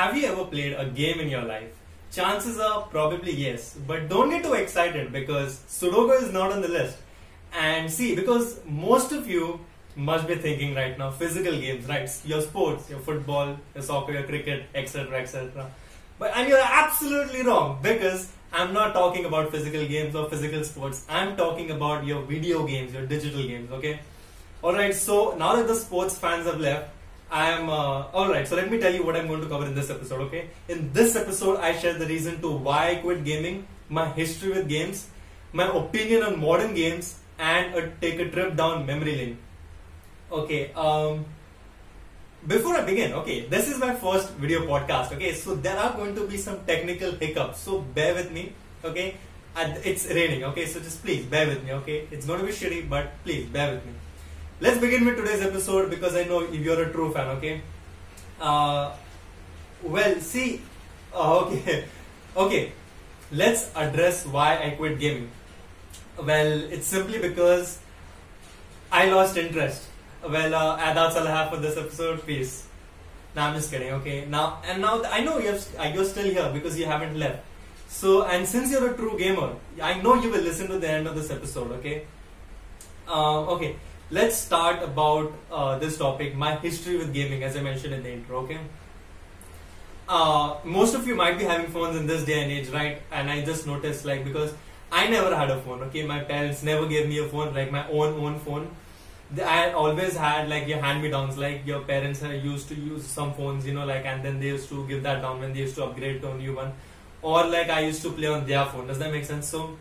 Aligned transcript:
have 0.00 0.16
you 0.16 0.26
ever 0.26 0.44
played 0.44 0.72
a 0.72 0.86
game 0.86 1.20
in 1.20 1.28
your 1.28 1.42
life? 1.42 1.72
Chances 2.10 2.58
are 2.58 2.82
probably 2.92 3.32
yes, 3.32 3.76
but 3.86 4.08
don't 4.08 4.30
get 4.30 4.42
too 4.42 4.54
excited 4.54 5.12
because 5.12 5.58
Sudoku 5.68 6.22
is 6.22 6.32
not 6.32 6.52
on 6.52 6.62
the 6.62 6.68
list. 6.68 6.96
And 7.52 7.90
see, 7.90 8.14
because 8.14 8.60
most 8.64 9.12
of 9.12 9.28
you 9.28 9.60
must 9.96 10.26
be 10.26 10.36
thinking 10.36 10.74
right 10.74 10.96
now 10.98 11.10
physical 11.10 11.52
games, 11.64 11.86
right? 11.86 12.08
Your 12.24 12.40
sports, 12.40 12.88
your 12.88 13.00
football, 13.00 13.58
your 13.74 13.82
soccer, 13.82 14.12
your 14.12 14.22
cricket, 14.22 14.64
etc., 14.74 15.20
etc. 15.20 15.70
But 16.18 16.36
and 16.36 16.48
you're 16.48 16.68
absolutely 16.82 17.42
wrong 17.42 17.78
because 17.82 18.32
I'm 18.52 18.72
not 18.72 18.94
talking 18.94 19.26
about 19.26 19.50
physical 19.50 19.86
games 19.86 20.14
or 20.14 20.30
physical 20.30 20.64
sports. 20.64 21.04
I'm 21.08 21.36
talking 21.36 21.72
about 21.72 22.06
your 22.06 22.22
video 22.22 22.66
games, 22.66 22.94
your 22.94 23.04
digital 23.04 23.42
games. 23.42 23.70
Okay. 23.80 24.00
All 24.62 24.72
right. 24.72 24.94
So 24.94 25.36
now 25.36 25.56
that 25.56 25.68
the 25.68 25.76
sports 25.82 26.18
fans 26.18 26.46
have 26.46 26.60
left, 26.68 26.90
I 27.30 27.50
am 27.50 27.68
uh, 27.68 28.10
all 28.12 28.28
right. 28.28 28.46
So 28.46 28.56
let 28.56 28.70
me 28.70 28.78
tell 28.78 28.92
you 28.92 29.04
what 29.04 29.16
I'm 29.16 29.28
going 29.28 29.40
to 29.40 29.48
cover 29.48 29.66
in 29.66 29.74
this 29.74 29.90
episode. 29.90 30.20
Okay. 30.22 30.50
In 30.68 30.92
this 30.92 31.14
episode, 31.16 31.60
I 31.60 31.76
share 31.78 31.94
the 31.94 32.06
reason 32.06 32.40
to 32.42 32.50
why 32.50 32.90
I 32.90 32.94
quit 32.96 33.24
gaming, 33.24 33.66
my 33.88 34.08
history 34.12 34.50
with 34.50 34.68
games, 34.68 35.08
my 35.52 35.68
opinion 35.68 36.24
on 36.24 36.40
modern 36.40 36.74
games, 36.74 37.18
and 37.38 37.74
uh, 37.74 37.86
take 38.00 38.18
a 38.18 38.30
trip 38.30 38.56
down 38.56 38.84
memory 38.84 39.16
lane. 39.16 39.38
Okay. 40.32 40.72
Um, 40.74 41.24
before 42.46 42.76
I 42.76 42.82
begin, 42.82 43.12
okay, 43.12 43.46
this 43.46 43.68
is 43.68 43.78
my 43.78 43.94
first 43.94 44.32
video 44.32 44.66
podcast. 44.66 45.12
Okay, 45.12 45.34
so 45.34 45.54
there 45.54 45.76
are 45.76 45.94
going 45.94 46.14
to 46.14 46.26
be 46.26 46.36
some 46.36 46.64
technical 46.64 47.12
hiccups. 47.12 47.60
So 47.60 47.80
bear 47.80 48.14
with 48.14 48.32
me. 48.32 48.52
Okay, 48.82 49.16
and 49.56 49.78
it's 49.84 50.06
raining. 50.06 50.44
Okay, 50.44 50.66
so 50.66 50.80
just 50.80 51.04
please 51.04 51.26
bear 51.26 51.46
with 51.46 51.62
me. 51.62 51.72
Okay, 51.72 52.08
it's 52.10 52.26
going 52.26 52.40
to 52.40 52.46
be 52.46 52.52
shitty, 52.52 52.88
but 52.88 53.12
please 53.24 53.46
bear 53.46 53.74
with 53.74 53.84
me. 53.84 53.92
Let's 54.62 54.76
begin 54.76 55.06
with 55.06 55.16
today's 55.16 55.40
episode 55.40 55.88
because 55.88 56.14
I 56.14 56.24
know 56.24 56.40
if 56.40 56.54
you're 56.54 56.82
a 56.82 56.92
true 56.92 57.10
fan. 57.14 57.28
Okay. 57.38 57.62
Uh, 58.38 58.92
well, 59.82 60.20
see. 60.20 60.60
Uh, 61.14 61.38
okay, 61.46 61.84
okay. 62.36 62.72
Let's 63.32 63.70
address 63.74 64.26
why 64.26 64.62
I 64.62 64.70
quit 64.76 65.00
gaming. 65.00 65.30
Well, 66.18 66.60
it's 66.70 66.86
simply 66.86 67.20
because 67.20 67.78
I 68.92 69.08
lost 69.08 69.38
interest. 69.38 69.86
Well, 70.22 70.54
uh, 70.54 70.76
that's 70.92 71.16
all 71.16 71.26
I 71.26 71.30
have 71.30 71.48
for 71.48 71.56
this 71.56 71.78
episode. 71.78 72.26
Peace. 72.26 72.66
Now 73.34 73.48
I'm 73.48 73.54
just 73.54 73.70
kidding. 73.70 73.94
Okay. 74.04 74.26
Now 74.26 74.60
and 74.68 74.82
now 74.82 75.02
I 75.04 75.24
know 75.24 75.38
you're 75.38 75.58
you're 75.94 76.04
still 76.04 76.28
here 76.28 76.50
because 76.52 76.78
you 76.78 76.84
haven't 76.84 77.18
left. 77.18 77.44
So 77.88 78.24
and 78.24 78.46
since 78.46 78.70
you're 78.70 78.92
a 78.92 78.94
true 78.94 79.16
gamer, 79.16 79.54
I 79.80 80.02
know 80.02 80.16
you 80.16 80.28
will 80.28 80.42
listen 80.42 80.68
to 80.68 80.78
the 80.78 80.90
end 80.90 81.06
of 81.06 81.14
this 81.14 81.30
episode. 81.30 81.72
Okay. 81.80 82.04
Uh, 83.08 83.56
okay. 83.56 83.76
Let's 84.10 84.36
start 84.36 84.82
about 84.82 85.32
uh, 85.52 85.78
this 85.78 85.96
topic, 85.96 86.34
my 86.34 86.56
history 86.56 86.96
with 86.98 87.14
gaming, 87.14 87.44
as 87.44 87.56
I 87.56 87.60
mentioned 87.60 87.94
in 87.94 88.02
the 88.02 88.12
intro. 88.12 88.38
Okay. 88.38 88.58
Uh, 90.08 90.56
most 90.64 90.94
of 90.94 91.06
you 91.06 91.14
might 91.14 91.38
be 91.38 91.44
having 91.44 91.70
phones 91.70 91.96
in 91.96 92.06
this 92.06 92.24
day 92.24 92.42
and 92.42 92.50
age, 92.50 92.68
right? 92.70 93.02
And 93.12 93.30
I 93.30 93.44
just 93.44 93.66
noticed, 93.66 94.04
like, 94.04 94.24
because 94.24 94.52
I 94.90 95.06
never 95.08 95.34
had 95.34 95.50
a 95.50 95.60
phone. 95.60 95.82
Okay, 95.84 96.04
my 96.04 96.20
parents 96.20 96.64
never 96.64 96.86
gave 96.86 97.08
me 97.08 97.18
a 97.18 97.28
phone, 97.28 97.54
like 97.54 97.70
my 97.70 97.88
own 97.88 98.18
own 98.20 98.40
phone 98.40 98.70
I 99.38 99.70
always 99.72 100.16
had 100.16 100.48
like 100.48 100.66
your 100.66 100.78
hand 100.78 101.02
me 101.02 101.10
downs, 101.10 101.38
like 101.38 101.64
your 101.64 101.80
parents 101.82 102.20
used 102.22 102.68
to 102.68 102.74
use 102.74 103.06
some 103.06 103.32
phones, 103.34 103.64
you 103.64 103.72
know, 103.72 103.86
like 103.86 104.04
and 104.04 104.24
then 104.24 104.40
they 104.40 104.48
used 104.48 104.68
to 104.70 104.86
give 104.88 105.04
that 105.04 105.22
down 105.22 105.38
when 105.40 105.52
they 105.52 105.60
used 105.60 105.76
to 105.76 105.84
upgrade 105.84 106.20
to 106.22 106.32
a 106.32 106.34
new 106.34 106.56
one, 106.56 106.72
or 107.22 107.46
like 107.46 107.70
I 107.70 107.80
used 107.80 108.02
to 108.02 108.10
play 108.10 108.26
on 108.26 108.44
their 108.44 108.64
phone. 108.66 108.88
Does 108.88 108.98
that 108.98 109.12
make 109.12 109.24
sense? 109.24 109.48
So 109.48 109.78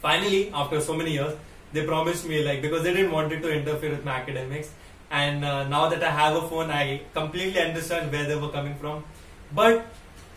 finally, 0.00 0.50
after 0.54 0.80
so 0.80 0.94
many 0.94 1.12
years, 1.12 1.36
they 1.72 1.84
promised 1.86 2.26
me 2.26 2.44
like 2.44 2.62
because 2.62 2.82
they 2.82 2.92
didn't 2.92 3.12
want 3.12 3.32
it 3.32 3.40
to 3.42 3.52
interfere 3.52 3.90
with 3.90 4.04
my 4.04 4.12
academics, 4.12 4.70
and 5.10 5.44
uh, 5.44 5.68
now 5.68 5.88
that 5.88 6.02
I 6.02 6.10
have 6.10 6.36
a 6.36 6.48
phone, 6.48 6.70
I 6.70 7.02
completely 7.14 7.60
understand 7.60 8.12
where 8.12 8.26
they 8.26 8.36
were 8.36 8.50
coming 8.50 8.76
from. 8.76 9.04
But 9.54 9.86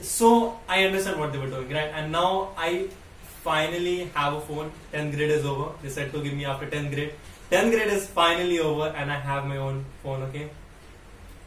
so 0.02 0.60
I 0.68 0.84
understand 0.86 1.20
what 1.20 1.32
they 1.32 1.40
were 1.40 1.50
doing, 1.50 1.70
right? 1.70 1.92
And 1.94 2.12
now 2.12 2.50
I 2.58 2.88
finally 3.44 4.06
have 4.16 4.34
a 4.34 4.42
phone. 4.42 4.72
10th 4.94 5.16
grade 5.16 5.32
is 5.32 5.46
over. 5.46 5.72
They 5.82 5.90
said 5.90 6.12
to 6.14 6.24
give 6.24 6.34
me 6.34 6.46
after 6.46 6.66
10th 6.66 6.94
grade 6.94 7.14
10th 7.54 7.72
grade 7.72 7.94
is 7.94 8.08
finally 8.08 8.60
over 8.60 8.88
and 8.88 9.12
I 9.12 9.20
have 9.20 9.46
my 9.46 9.58
own 9.58 9.86
phone, 10.02 10.24
okay? 10.24 10.50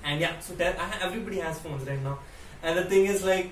And 0.04 0.20
yeah, 0.20 0.38
so 0.38 0.54
ten, 0.54 0.76
I, 0.78 0.98
everybody 1.02 1.38
has 1.38 1.58
phones 1.58 1.86
right 1.88 2.00
now. 2.02 2.20
And 2.62 2.78
the 2.78 2.84
thing 2.84 3.06
is 3.06 3.24
like, 3.24 3.50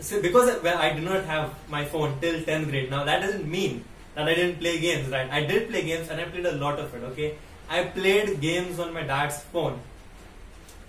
so 0.00 0.22
because 0.22 0.62
well, 0.62 0.78
I 0.78 0.94
did 0.94 1.04
not 1.04 1.24
have 1.24 1.54
my 1.68 1.84
phone 1.84 2.18
till 2.20 2.40
10th 2.40 2.70
grade, 2.70 2.90
now 2.90 3.04
that 3.04 3.20
doesn't 3.20 3.46
mean 3.46 3.84
that 4.14 4.28
I 4.28 4.34
didn't 4.34 4.58
play 4.58 4.78
games, 4.80 5.08
right? 5.08 5.30
I 5.30 5.44
did 5.44 5.68
play 5.68 5.82
games 5.82 6.08
and 6.08 6.20
I 6.20 6.24
played 6.24 6.46
a 6.46 6.52
lot 6.52 6.78
of 6.78 6.94
it, 6.94 7.02
okay? 7.12 7.36
I 7.68 7.84
played 7.84 8.40
games 8.40 8.78
on 8.78 8.92
my 8.92 9.02
dad's 9.02 9.38
phone. 9.40 9.80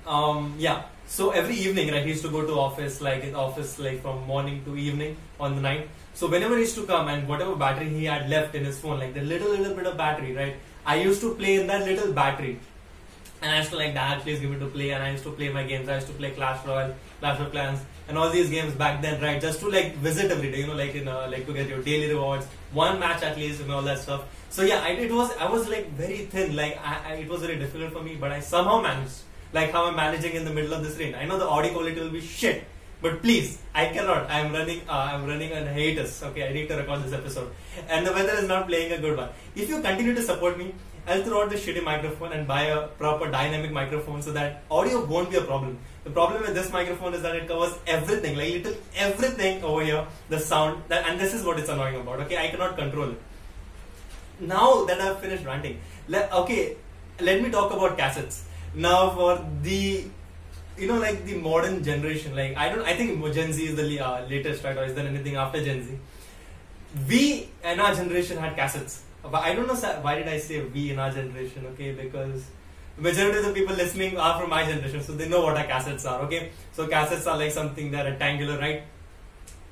Um, 0.08 0.56
yeah, 0.58 0.84
so 1.06 1.32
every 1.32 1.56
evening, 1.56 1.92
right, 1.92 2.04
he 2.04 2.10
used 2.10 2.24
to 2.24 2.30
go 2.32 2.46
to 2.46 2.54
office, 2.54 3.02
like 3.02 3.24
in 3.24 3.36
office, 3.36 3.78
like 3.78 4.02
from 4.02 4.26
morning 4.26 4.64
to 4.66 4.76
evening 4.76 5.18
on 5.40 5.56
the 5.56 5.62
night. 5.62 5.90
So 6.14 6.28
whenever 6.28 6.56
he 6.56 6.62
used 6.62 6.76
to 6.76 6.86
come 6.86 7.08
and 7.08 7.28
whatever 7.28 7.56
battery 7.56 7.90
he 7.90 8.06
had 8.06 8.30
left 8.30 8.56
in 8.56 8.66
his 8.66 8.80
phone, 8.80 9.00
like 9.00 9.14
the 9.14 9.22
little 9.22 9.50
little 9.50 9.76
bit 9.76 9.86
of 9.86 9.98
battery, 9.98 10.34
right? 10.36 10.56
I 10.86 10.96
used 10.96 11.22
to 11.22 11.36
play 11.36 11.60
in 11.60 11.68
that 11.68 11.86
little 11.86 12.12
battery. 12.14 12.60
And 13.42 13.52
I 13.52 13.58
used 13.58 13.72
to 13.72 13.78
like, 13.78 13.94
Dad, 13.94 14.22
please 14.22 14.40
give 14.40 14.52
me 14.52 14.60
to 14.60 14.68
play. 14.68 14.92
And 14.92 15.04
I 15.04 15.12
used 15.12 15.24
to 15.24 15.32
play 15.32 15.50
my 15.50 15.64
games. 15.64 15.90
I 15.90 15.96
used 15.96 16.08
to 16.08 16.14
play 16.14 16.32
Clash 16.32 16.66
Royale, 16.66 16.96
Clash 17.20 17.40
of 17.40 17.52
Clans, 17.52 17.80
and 18.08 18.18
all 18.18 18.30
these 18.30 18.50
games 18.50 18.74
back 18.74 19.02
then, 19.02 19.22
right? 19.22 19.42
Just 19.42 19.60
to 19.62 19.70
like 19.70 19.96
visit 19.96 20.32
every 20.32 20.52
day, 20.52 20.60
you 20.60 20.68
know, 20.68 20.76
like 20.76 20.96
in 20.96 21.08
uh, 21.08 21.28
like 21.30 21.46
to 21.48 21.54
get 21.54 21.68
your 21.68 21.82
daily 21.82 22.14
rewards, 22.14 22.46
one 22.74 23.00
match 23.00 23.24
at 23.24 23.38
least, 23.38 23.62
and 23.62 23.72
all 23.72 23.82
that 23.84 24.00
stuff. 24.00 24.26
So 24.50 24.64
yeah, 24.64 24.82
I, 24.82 24.90
it 24.90 25.12
was 25.12 25.36
I 25.38 25.50
was 25.50 25.68
like 25.70 25.92
very 25.92 26.26
thin. 26.26 26.56
Like 26.56 26.80
I, 26.84 27.12
I, 27.12 27.14
it 27.16 27.30
was 27.30 27.42
very 27.42 27.58
difficult 27.58 27.94
for 27.94 28.02
me, 28.02 28.16
but 28.16 28.32
I 28.32 28.40
somehow 28.40 28.82
managed. 28.82 29.22
Like 29.54 29.72
how 29.72 29.86
I'm 29.86 29.96
managing 29.96 30.34
in 30.34 30.46
the 30.46 30.54
middle 30.54 30.74
of 30.74 30.84
this 30.84 30.98
rain. 30.98 31.16
I 31.16 31.26
know 31.26 31.38
the 31.38 31.48
audio 31.48 31.74
quality 31.74 32.00
will 32.00 32.10
be 32.10 32.22
shit, 32.22 32.64
but 33.02 33.22
please, 33.22 33.60
I 33.76 33.88
cannot. 33.88 34.30
I'm 34.30 34.54
running. 34.54 34.82
Uh, 34.88 35.10
I'm 35.14 35.26
running 35.26 35.52
on 35.54 35.68
hiatus. 35.68 36.24
Okay, 36.24 36.48
I 36.48 36.54
need 36.54 36.70
to 36.70 36.78
record 36.78 37.04
this 37.04 37.14
episode, 37.14 37.52
and 37.90 38.08
the 38.08 38.14
weather 38.14 38.34
is 38.34 38.48
not 38.48 38.68
playing 38.68 38.94
a 38.94 39.00
good 39.00 39.18
one. 39.18 39.30
If 39.56 39.70
you 39.70 39.82
continue 39.82 40.16
to 40.16 40.22
support 40.22 40.58
me, 40.58 40.74
I'll 41.08 41.24
throw 41.24 41.44
out 41.44 41.50
the 41.50 41.56
shitty 41.56 41.84
microphone 41.84 42.32
and 42.32 42.48
buy 42.48 42.64
a 42.64 42.88
proper 42.88 43.30
dynamic 43.30 43.72
microphone 43.72 44.22
so 44.22 44.32
that 44.34 44.64
audio 44.70 45.04
won't 45.04 45.32
be 45.32 45.38
a 45.38 45.42
problem. 45.42 45.80
The 46.04 46.10
problem 46.10 46.42
with 46.42 46.56
this 46.56 46.72
microphone 46.72 47.14
is 47.14 47.22
that 47.22 47.36
it 47.36 47.48
covers 47.48 47.78
everything, 47.86 48.36
like 48.36 48.54
little 48.54 48.76
everything 48.96 49.64
over 49.64 49.84
here. 49.84 50.06
The 50.30 50.40
sound, 50.40 50.84
that, 50.88 51.08
and 51.08 51.20
this 51.20 51.34
is 51.34 51.46
what 51.46 51.60
it's 51.60 51.70
annoying 51.70 51.96
about. 51.96 52.22
Okay, 52.22 52.38
I 52.38 52.48
cannot 52.50 52.76
control 52.76 53.12
it. 53.12 53.22
Now 54.40 54.86
that 54.86 55.00
I've 55.00 55.20
finished 55.20 55.46
ranting, 55.46 55.80
okay, 56.12 56.78
let 57.20 57.42
me 57.42 57.52
talk 57.52 57.72
about 57.72 57.98
cassettes. 57.98 58.42
Now 58.74 59.12
for 59.12 59.46
the 59.62 60.06
you 60.78 60.88
know, 60.88 60.98
like 60.98 61.26
the 61.26 61.36
modern 61.38 61.84
generation, 61.84 62.36
like 62.36 62.58
I 62.58 62.70
don't, 62.70 62.82
I 62.82 62.96
think 62.96 63.24
Gen 63.34 63.54
Z 63.54 63.64
is 63.64 63.76
the 63.76 64.00
uh, 64.00 64.26
latest, 64.28 64.64
right? 64.64 64.78
Or 64.78 64.86
is 64.86 64.96
there 64.96 65.06
anything 65.06 65.36
after 65.36 65.64
Gen 65.64 65.84
Z? 65.86 65.98
We 67.08 67.50
in 67.64 67.80
our 67.80 67.94
generation 67.94 68.38
had 68.38 68.58
cassettes, 68.58 69.02
but 69.22 69.36
I 69.36 69.54
don't 69.54 69.68
know 69.68 69.76
why 70.02 70.16
did 70.16 70.28
I 70.28 70.40
say 70.40 70.64
we 70.64 70.92
in 70.92 71.00
our 71.00 71.12
generation? 71.12 71.68
Okay, 71.74 71.92
because 71.92 72.46
majority 72.98 73.40
of 73.40 73.46
the 73.46 73.54
people 73.54 73.76
listening 73.76 74.18
are 74.18 74.40
from 74.40 74.50
my 74.50 74.66
generation, 74.66 75.02
so 75.02 75.14
they 75.14 75.28
know 75.28 75.42
what 75.42 75.58
our 75.58 75.66
cassettes 75.66 76.10
are. 76.10 76.22
Okay, 76.22 76.52
so 76.74 76.88
cassettes 76.88 77.30
are 77.32 77.38
like 77.38 77.52
something 77.52 77.92
that 77.92 78.06
rectangular, 78.06 78.58
right? 78.58 78.84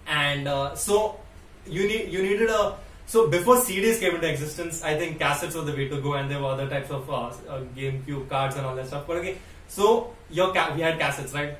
And 0.08 0.48
uh, 0.48 0.76
so 0.76 1.20
you 1.68 1.88
need 1.88 2.12
you 2.12 2.22
needed 2.24 2.50
a 2.50 2.76
so 3.10 3.28
before 3.28 3.56
CDs 3.56 4.00
came 4.00 4.14
into 4.14 4.30
existence, 4.30 4.84
I 4.84 4.96
think 4.96 5.18
cassettes 5.18 5.56
were 5.56 5.64
the 5.64 5.72
way 5.74 5.88
to 5.88 6.00
go, 6.00 6.14
and 6.14 6.30
there 6.30 6.40
were 6.40 6.50
other 6.50 6.70
types 6.70 6.92
of 6.92 7.10
uh, 7.10 7.16
uh, 7.54 7.62
GameCube 7.76 8.30
cards 8.30 8.56
and 8.56 8.64
all 8.68 8.76
that 8.76 8.86
stuff. 8.86 9.08
But 9.08 9.18
okay, 9.18 9.40
so 9.68 10.14
your 10.30 10.54
ca- 10.54 10.74
we 10.76 10.82
had 10.82 11.00
cassettes, 11.00 11.34
right? 11.34 11.58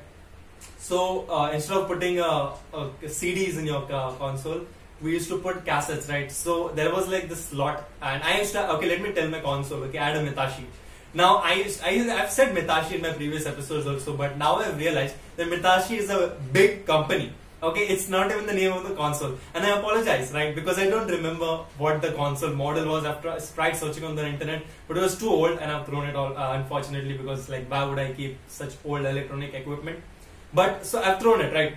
So 0.78 1.28
uh, 1.28 1.50
instead 1.52 1.76
of 1.78 1.88
putting 1.88 2.20
uh, 2.20 2.52
uh, 2.72 2.90
CDs 3.02 3.58
in 3.58 3.66
your 3.66 3.82
uh, 3.92 4.12
console, 4.12 4.60
we 5.02 5.10
used 5.10 5.28
to 5.30 5.38
put 5.38 5.64
cassettes, 5.64 6.08
right? 6.08 6.30
So 6.30 6.68
there 6.68 6.92
was 6.92 7.08
like 7.08 7.28
this 7.28 7.46
slot, 7.46 7.82
and 8.00 8.22
I 8.22 8.38
used 8.38 8.52
to 8.52 8.70
okay. 8.74 8.88
Let 8.88 9.02
me 9.02 9.10
tell 9.10 9.28
my 9.28 9.40
console. 9.40 9.82
Okay, 9.88 9.98
I 9.98 10.10
had 10.10 10.18
a 10.18 10.30
Mitashi. 10.30 10.66
Now 11.12 11.38
I 11.38 11.68
I 11.84 11.92
have 12.18 12.30
said 12.30 12.54
Mitashi 12.54 12.96
in 12.96 13.02
my 13.02 13.12
previous 13.12 13.46
episodes 13.46 13.86
also, 13.86 14.16
but 14.16 14.38
now 14.38 14.56
I've 14.56 14.78
realized 14.78 15.16
that 15.36 15.48
Mitashi 15.48 15.98
is 15.98 16.10
a 16.10 16.36
big 16.52 16.86
company. 16.86 17.32
Okay, 17.62 17.86
it's 17.88 18.08
not 18.08 18.30
even 18.30 18.46
the 18.46 18.54
name 18.54 18.72
of 18.72 18.84
the 18.88 18.94
console, 18.94 19.34
and 19.54 19.66
I 19.66 19.78
apologize, 19.78 20.32
right? 20.32 20.54
Because 20.54 20.78
I 20.78 20.86
don't 20.88 21.08
remember 21.08 21.48
what 21.76 22.00
the 22.00 22.12
console 22.12 22.54
model 22.54 22.86
was 22.88 23.04
after 23.04 23.28
I 23.28 23.38
tried 23.38 23.76
searching 23.76 24.04
on 24.04 24.14
the 24.14 24.26
internet, 24.26 24.62
but 24.88 24.96
it 24.96 25.00
was 25.00 25.18
too 25.18 25.28
old, 25.28 25.58
and 25.58 25.70
I've 25.70 25.84
thrown 25.84 26.06
it 26.06 26.16
all. 26.16 26.38
Uh, 26.38 26.54
unfortunately, 26.54 27.18
because 27.18 27.48
like 27.50 27.68
why 27.68 27.84
would 27.84 27.98
I 27.98 28.12
keep 28.12 28.38
such 28.48 28.76
old 28.84 29.04
electronic 29.04 29.52
equipment? 29.52 29.98
But 30.54 30.86
so 30.86 31.02
I've 31.02 31.20
thrown 31.20 31.40
it, 31.40 31.52
right? 31.52 31.76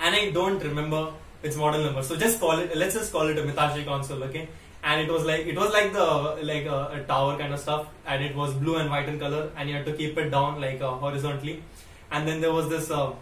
And 0.00 0.14
I 0.14 0.30
don't 0.30 0.62
remember 0.62 1.12
its 1.42 1.56
model 1.56 1.84
number. 1.84 2.02
So 2.02 2.16
just 2.16 2.40
call 2.40 2.58
it. 2.60 2.74
Let's 2.76 2.94
just 2.94 3.12
call 3.12 3.26
it 3.28 3.36
a 3.36 3.42
Mitashi 3.42 3.84
console, 3.84 4.24
okay? 4.24 4.48
And 4.84 5.00
it 5.00 5.10
was 5.10 5.24
like 5.24 5.46
it 5.46 5.56
was 5.56 5.72
like 5.72 5.92
the 5.92 6.06
like 6.52 6.66
a, 6.66 6.78
a 6.92 7.04
tower 7.04 7.38
kind 7.38 7.52
of 7.52 7.60
stuff, 7.60 7.86
and 8.06 8.22
it 8.22 8.36
was 8.36 8.54
blue 8.54 8.76
and 8.76 8.90
white 8.90 9.08
in 9.08 9.18
color, 9.18 9.50
and 9.56 9.68
you 9.68 9.76
had 9.76 9.86
to 9.86 9.94
keep 9.94 10.18
it 10.18 10.30
down 10.30 10.60
like 10.60 10.82
uh, 10.82 10.90
horizontally. 10.90 11.62
And 12.10 12.28
then 12.28 12.40
there 12.40 12.52
was 12.52 12.68
this. 12.68 12.90
Uh, 12.90 13.14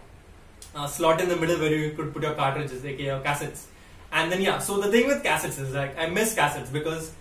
uh, 0.75 0.87
slot 0.87 1.21
in 1.21 1.29
the 1.29 1.35
middle 1.35 1.59
where 1.59 1.73
you 1.73 1.91
could 1.91 2.13
put 2.13 2.23
your 2.23 2.33
cartridges, 2.33 2.85
aka 2.85 3.05
your 3.05 3.19
cassettes. 3.19 3.65
And 4.11 4.31
then 4.31 4.41
yeah, 4.41 4.59
so 4.59 4.79
the 4.79 4.91
thing 4.91 5.07
with 5.07 5.23
cassettes 5.23 5.59
is 5.59 5.73
like 5.73 5.97
I 5.97 6.07
miss 6.07 6.35
cassettes 6.35 6.71
because 6.71 7.11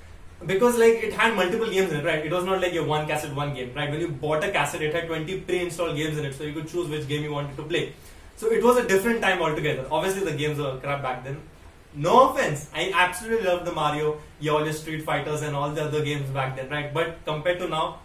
because 0.46 0.78
like 0.78 0.94
it 1.08 1.12
had 1.12 1.34
multiple 1.34 1.70
games 1.70 1.92
in 1.92 2.00
it, 2.00 2.04
right? 2.04 2.24
It 2.24 2.32
was 2.32 2.44
not 2.44 2.60
like 2.60 2.72
your 2.72 2.84
one 2.84 3.06
cassette, 3.06 3.34
one 3.34 3.54
game, 3.54 3.72
right? 3.74 3.90
When 3.90 4.00
you 4.00 4.08
bought 4.08 4.44
a 4.44 4.50
cassette, 4.50 4.82
it 4.82 4.94
had 4.94 5.06
20 5.06 5.40
pre-installed 5.42 5.96
games 5.96 6.18
in 6.18 6.24
it, 6.24 6.34
so 6.34 6.44
you 6.44 6.52
could 6.52 6.68
choose 6.68 6.88
which 6.88 7.06
game 7.08 7.22
you 7.22 7.32
wanted 7.32 7.56
to 7.56 7.62
play. 7.62 7.92
So 8.36 8.50
it 8.50 8.62
was 8.64 8.76
a 8.76 8.88
different 8.88 9.22
time 9.22 9.40
altogether. 9.40 9.86
Obviously, 9.90 10.24
the 10.24 10.36
games 10.36 10.58
were 10.58 10.78
crap 10.78 11.00
back 11.02 11.22
then. 11.22 11.40
No 11.94 12.30
offense, 12.30 12.70
I 12.74 12.90
absolutely 12.94 13.46
loved 13.46 13.66
the 13.66 13.72
Mario, 13.72 14.12
all 14.50 14.64
your 14.64 14.72
Street 14.72 15.04
Fighters, 15.04 15.42
and 15.42 15.54
all 15.54 15.70
the 15.70 15.84
other 15.84 16.02
games 16.02 16.28
back 16.30 16.56
then, 16.56 16.70
right? 16.70 16.92
But 16.92 17.24
compared 17.26 17.58
to 17.58 17.68
now, 17.68 17.98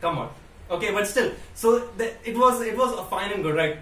come 0.00 0.18
on. 0.18 0.30
Okay, 0.70 0.92
but 0.92 1.06
still, 1.06 1.32
so 1.54 1.78
the, 1.96 2.12
it 2.28 2.36
was 2.36 2.60
it 2.60 2.76
was 2.76 2.94
fine 3.08 3.32
and 3.32 3.42
good, 3.42 3.56
right? 3.56 3.78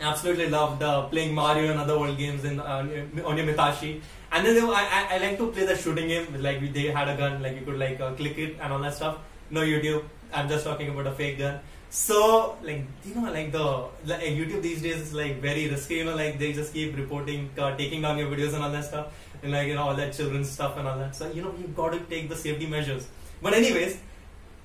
Absolutely 0.00 0.48
loved 0.48 0.82
uh, 0.82 1.06
playing 1.08 1.34
Mario 1.34 1.70
and 1.70 1.80
other 1.80 1.94
old 1.94 2.18
games 2.18 2.44
in 2.44 2.58
uh, 2.58 2.84
on 3.24 3.36
your 3.36 3.46
Mitashi. 3.46 4.00
And 4.32 4.44
then 4.44 4.64
I, 4.64 4.82
I, 4.98 5.14
I 5.14 5.18
like 5.18 5.38
to 5.38 5.52
play 5.52 5.64
the 5.64 5.76
shooting 5.76 6.08
game. 6.08 6.26
Like 6.42 6.72
they 6.72 6.86
had 6.86 7.08
a 7.08 7.16
gun, 7.16 7.42
like 7.42 7.54
you 7.54 7.64
could 7.64 7.78
like 7.78 8.00
uh, 8.00 8.12
click 8.14 8.36
it 8.36 8.56
and 8.60 8.72
all 8.72 8.80
that 8.80 8.94
stuff. 8.94 9.18
No 9.50 9.60
YouTube. 9.60 10.04
I'm 10.34 10.48
just 10.48 10.64
talking 10.64 10.88
about 10.88 11.06
a 11.06 11.12
fake 11.12 11.38
gun. 11.38 11.60
So 11.90 12.56
like 12.62 12.84
you 13.04 13.14
know 13.14 13.30
like 13.32 13.52
the 13.52 13.64
like, 14.04 14.20
YouTube 14.20 14.62
these 14.62 14.82
days 14.82 14.96
is 14.96 15.14
like 15.14 15.40
very 15.40 15.68
risky. 15.68 15.96
You 15.96 16.04
know 16.04 16.16
like 16.16 16.38
they 16.38 16.52
just 16.52 16.72
keep 16.72 16.96
reporting, 16.96 17.50
uh, 17.58 17.76
taking 17.76 18.02
down 18.02 18.18
your 18.18 18.30
videos 18.30 18.54
and 18.54 18.62
all 18.62 18.72
that 18.72 18.84
stuff, 18.84 19.06
and 19.42 19.52
like 19.52 19.68
you 19.68 19.74
know 19.74 19.82
all 19.82 19.94
that 19.94 20.12
children's 20.12 20.50
stuff 20.50 20.76
and 20.76 20.86
all 20.86 20.98
that. 20.98 21.14
So 21.14 21.30
you 21.30 21.42
know 21.42 21.54
you've 21.58 21.76
got 21.76 21.92
to 21.92 22.00
take 22.00 22.28
the 22.28 22.36
safety 22.36 22.66
measures. 22.66 23.06
But 23.40 23.54
anyways, 23.54 23.98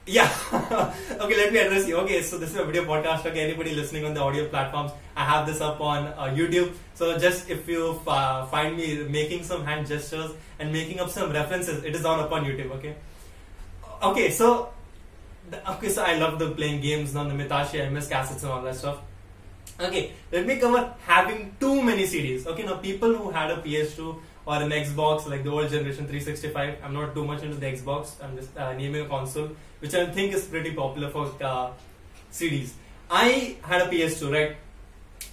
yeah. 0.06 0.30
okay, 0.52 1.38
let 1.38 1.54
me 1.54 1.60
address 1.60 1.88
you. 1.88 1.98
Okay, 1.98 2.22
so 2.24 2.38
this 2.38 2.50
is 2.50 2.56
a 2.56 2.66
video 2.66 2.86
podcast. 2.86 3.26
Okay, 3.26 3.42
anybody 3.42 3.76
listening 3.76 4.04
on 4.06 4.14
the 4.14 4.20
audio 4.20 4.48
platforms, 4.48 4.92
I 5.16 5.24
have 5.24 5.46
this 5.46 5.62
up 5.62 5.80
on 5.80 6.08
uh, 6.08 6.34
YouTube. 6.36 6.74
So 6.96 7.18
just 7.18 7.50
if 7.50 7.68
you 7.68 8.02
uh, 8.08 8.46
find 8.48 8.76
me 8.76 9.04
making 9.04 9.44
some 9.44 9.64
hand 9.64 9.88
gestures 9.88 10.32
and 10.60 10.72
making 10.74 11.00
up 11.00 11.10
some 11.10 11.32
references, 11.32 11.84
it 11.84 11.96
is 11.96 12.04
on 12.04 12.20
up 12.20 12.32
on 12.32 12.46
YouTube. 12.46 12.72
Okay. 12.72 12.96
Okay, 14.02 14.32
so 14.32 14.70
okay, 15.70 15.90
so 15.90 16.04
I 16.04 16.18
love 16.18 16.40
the 16.40 16.52
playing 16.52 16.82
games 16.82 17.16
on 17.16 17.30
the 17.30 17.44
Mitashi, 17.44 17.92
MS 17.92 18.10
cassettes 18.10 18.44
and 18.44 18.52
all 18.52 18.62
that 18.62 18.76
stuff. 18.76 19.00
Okay, 19.80 20.12
let 20.32 20.46
me 20.46 20.58
cover 20.58 20.94
having 21.06 21.56
too 21.60 21.82
many 21.82 22.04
CDs. 22.04 22.46
Okay, 22.46 22.64
now 22.64 22.76
people 22.76 23.14
who 23.16 23.32
had 23.32 23.52
a 23.52 23.58
PS2 23.58 24.16
or 24.46 24.56
an 24.56 24.70
Xbox, 24.70 25.28
like 25.28 25.44
the 25.44 25.50
old 25.50 25.70
generation 25.70 26.08
365. 26.08 26.78
I'm 26.84 26.94
not 26.94 27.14
too 27.16 27.26
much 27.26 27.44
into 27.44 27.58
the 27.58 27.66
Xbox. 27.66 28.12
I'm 28.24 28.36
just 28.38 28.56
uh, 28.58 28.74
naming 28.74 29.02
a 29.02 29.06
console, 29.08 29.50
which 29.80 29.94
I 29.94 30.06
think 30.08 30.34
is 30.34 30.46
pretty 30.46 30.74
popular 30.74 31.10
for 31.10 31.32
uh, 31.42 31.72
CDs. 32.32 32.72
I 33.10 33.58
had 33.64 33.82
a 33.82 33.86
PS2, 33.88 34.32
right? 34.32 34.56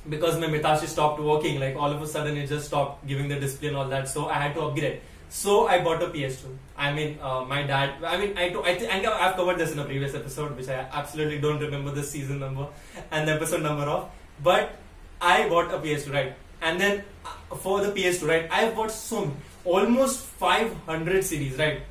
Because 0.08 0.38
my 0.38 0.46
Mitashi 0.46 0.86
stopped 0.86 1.20
working, 1.20 1.60
like 1.60 1.76
all 1.76 1.90
of 1.92 2.00
a 2.02 2.06
sudden 2.06 2.36
it 2.36 2.46
just 2.46 2.66
stopped 2.66 3.06
giving 3.06 3.28
the 3.28 3.38
display 3.38 3.68
and 3.68 3.76
all 3.76 3.88
that. 3.88 4.08
So 4.08 4.26
I 4.28 4.34
had 4.34 4.54
to 4.54 4.62
upgrade. 4.62 5.00
So 5.30 5.66
I 5.68 5.82
bought 5.82 6.02
a 6.02 6.06
PS2. 6.06 6.56
I 6.76 6.92
mean, 6.92 7.18
uh, 7.20 7.44
my 7.44 7.62
dad. 7.62 8.02
I 8.04 8.16
mean, 8.16 8.36
I, 8.36 8.46
I, 8.46 8.74
th- 8.74 8.90
I 8.90 9.28
I've 9.28 9.36
covered 9.36 9.58
this 9.58 9.72
in 9.72 9.78
a 9.78 9.84
previous 9.84 10.14
episode, 10.14 10.56
which 10.56 10.68
I 10.68 10.86
absolutely 10.92 11.38
don't 11.38 11.60
remember 11.60 11.90
the 11.90 12.02
season 12.02 12.38
number 12.38 12.66
and 13.10 13.28
the 13.28 13.32
episode 13.32 13.62
number 13.62 13.84
of. 13.84 14.10
But 14.42 14.76
I 15.20 15.48
bought 15.48 15.72
a 15.74 15.78
PS2, 15.78 16.12
right? 16.12 16.34
And 16.62 16.80
then 16.80 17.04
uh, 17.24 17.56
for 17.56 17.82
the 17.82 17.92
PS2, 17.92 18.28
right, 18.28 18.48
I've 18.50 18.74
bought 18.74 18.90
so 18.90 19.30
almost 19.64 20.20
500 20.20 21.22
CDs, 21.22 21.58
right? 21.58 21.82